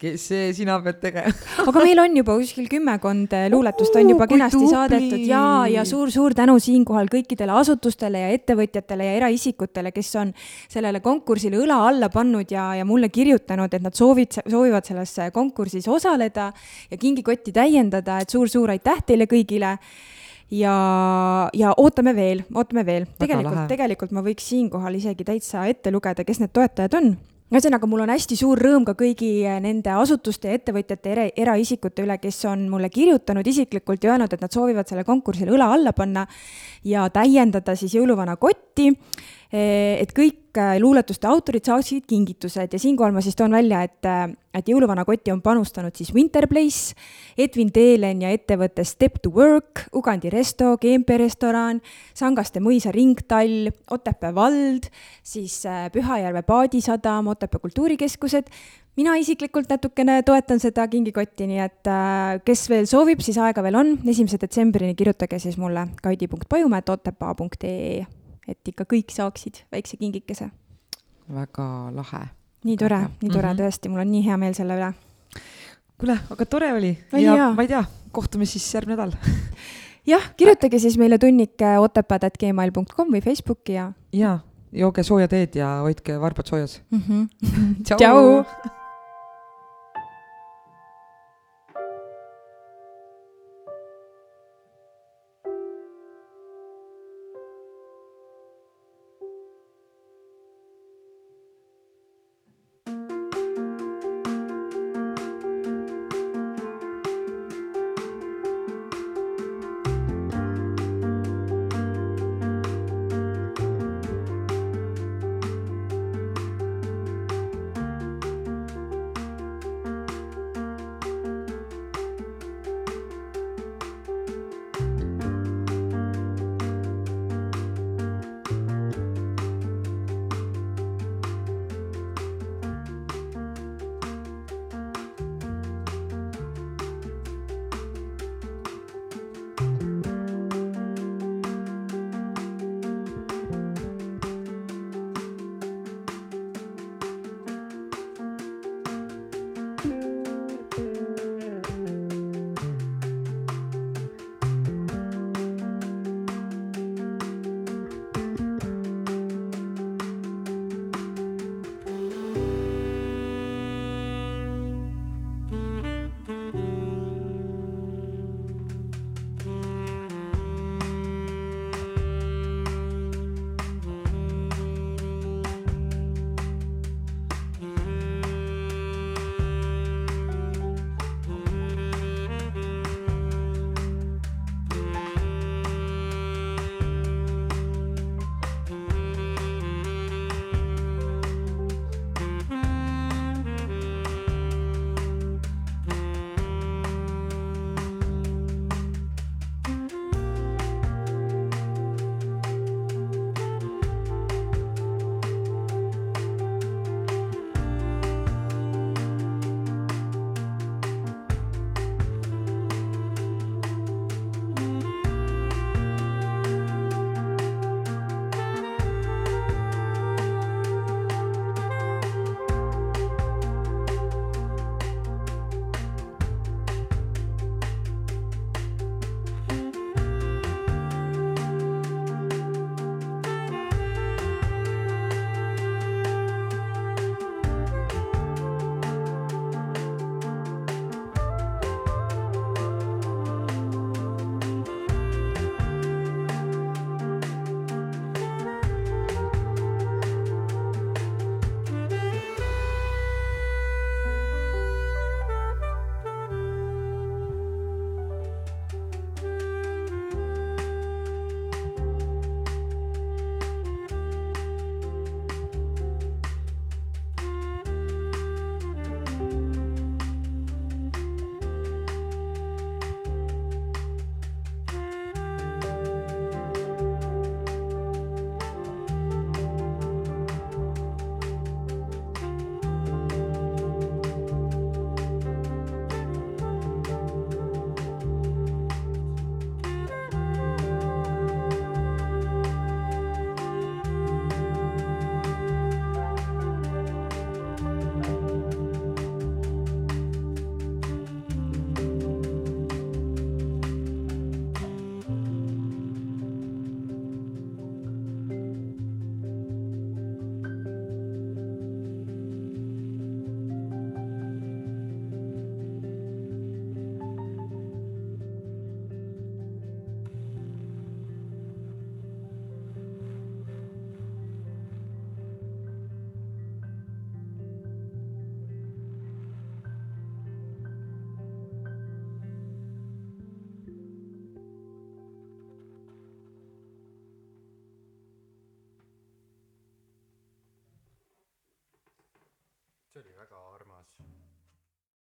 [0.00, 1.32] kes see sina pead tegema.
[1.70, 4.72] aga meil on juba kuskil kümmekond eh, luuletust on juba kenasti tubli!
[4.72, 5.42] saadetud ja,
[5.72, 10.34] ja suur-suur tänu siinkohal kõikidele asutustele ja ettevõtjatele ja eraisikutele, kes on
[10.72, 15.88] sellele konkursile õla alla pannud ja, ja mulle kirjutanud, et nad soovid, soovivad selles konkursis
[15.88, 16.50] osaleda
[16.90, 19.78] ja kingikotti täiendada, et suur-suur aitäh teile kõigile
[20.50, 20.74] ja,
[21.56, 23.08] ja ootame veel, ootame veel.
[23.18, 27.16] tegelikult, tegelikult ma võiks siinkohal isegi täitsa ette lugeda, kes need toetajad on
[27.46, 29.30] ühesõnaga, mul on hästi suur rõõm ka kõigi
[29.62, 34.42] nende asutuste ja ettevõtjate era, eraisikute üle, kes on mulle kirjutanud isiklikult ja öelnud, et
[34.42, 36.26] nad soovivad selle konkursil õla alla panna
[36.84, 38.90] ja täiendada siis jõuluvana kotti.
[39.52, 44.06] Et kõik äh, luuletuste autorid saaksid kingitused ja siinkohal ma siis toon välja, et,
[44.56, 46.94] et jõuluvana kotti on panustanud siis Winterplace,
[47.38, 51.80] Edwin Teelen ja ettevõte Step to Work, Ugandi Resto, GMP restoran,
[52.16, 54.90] Sangaste mõisa ringtall, Otepää vald,
[55.22, 55.62] siis
[55.94, 58.50] Pühajärve paadisadam, Otepää kultuurikeskused.
[58.96, 61.88] mina isiklikult natukene toetan seda kingikotti, nii et
[62.44, 68.15] kes veel soovib, siis aega veel on, esimese detsembrini kirjutage siis mulle kaidi.pajumäe.otepaa.ee,
[68.48, 70.50] et ikka kõik saaksid väikse kingikese.
[71.28, 72.22] väga lahe.
[72.64, 73.58] nii tore, nii tore Mhm.
[73.60, 74.92] tõesti, mul on nii hea meel selle üle.
[75.98, 77.52] kuule, aga tore oli Oli ja hea.
[77.54, 79.12] ma ei tea, kohtume siis järgmine nädal.
[80.12, 84.38] jah, kirjutage siis meile tunnike otepää.gmail.com või Facebooki ja ja
[84.72, 86.82] jooge sooja teed ja hoidke varbad soojas.
[86.90, 87.00] mm.
[87.08, 87.82] -hmm.
[87.84, 88.44] tšau, tšau.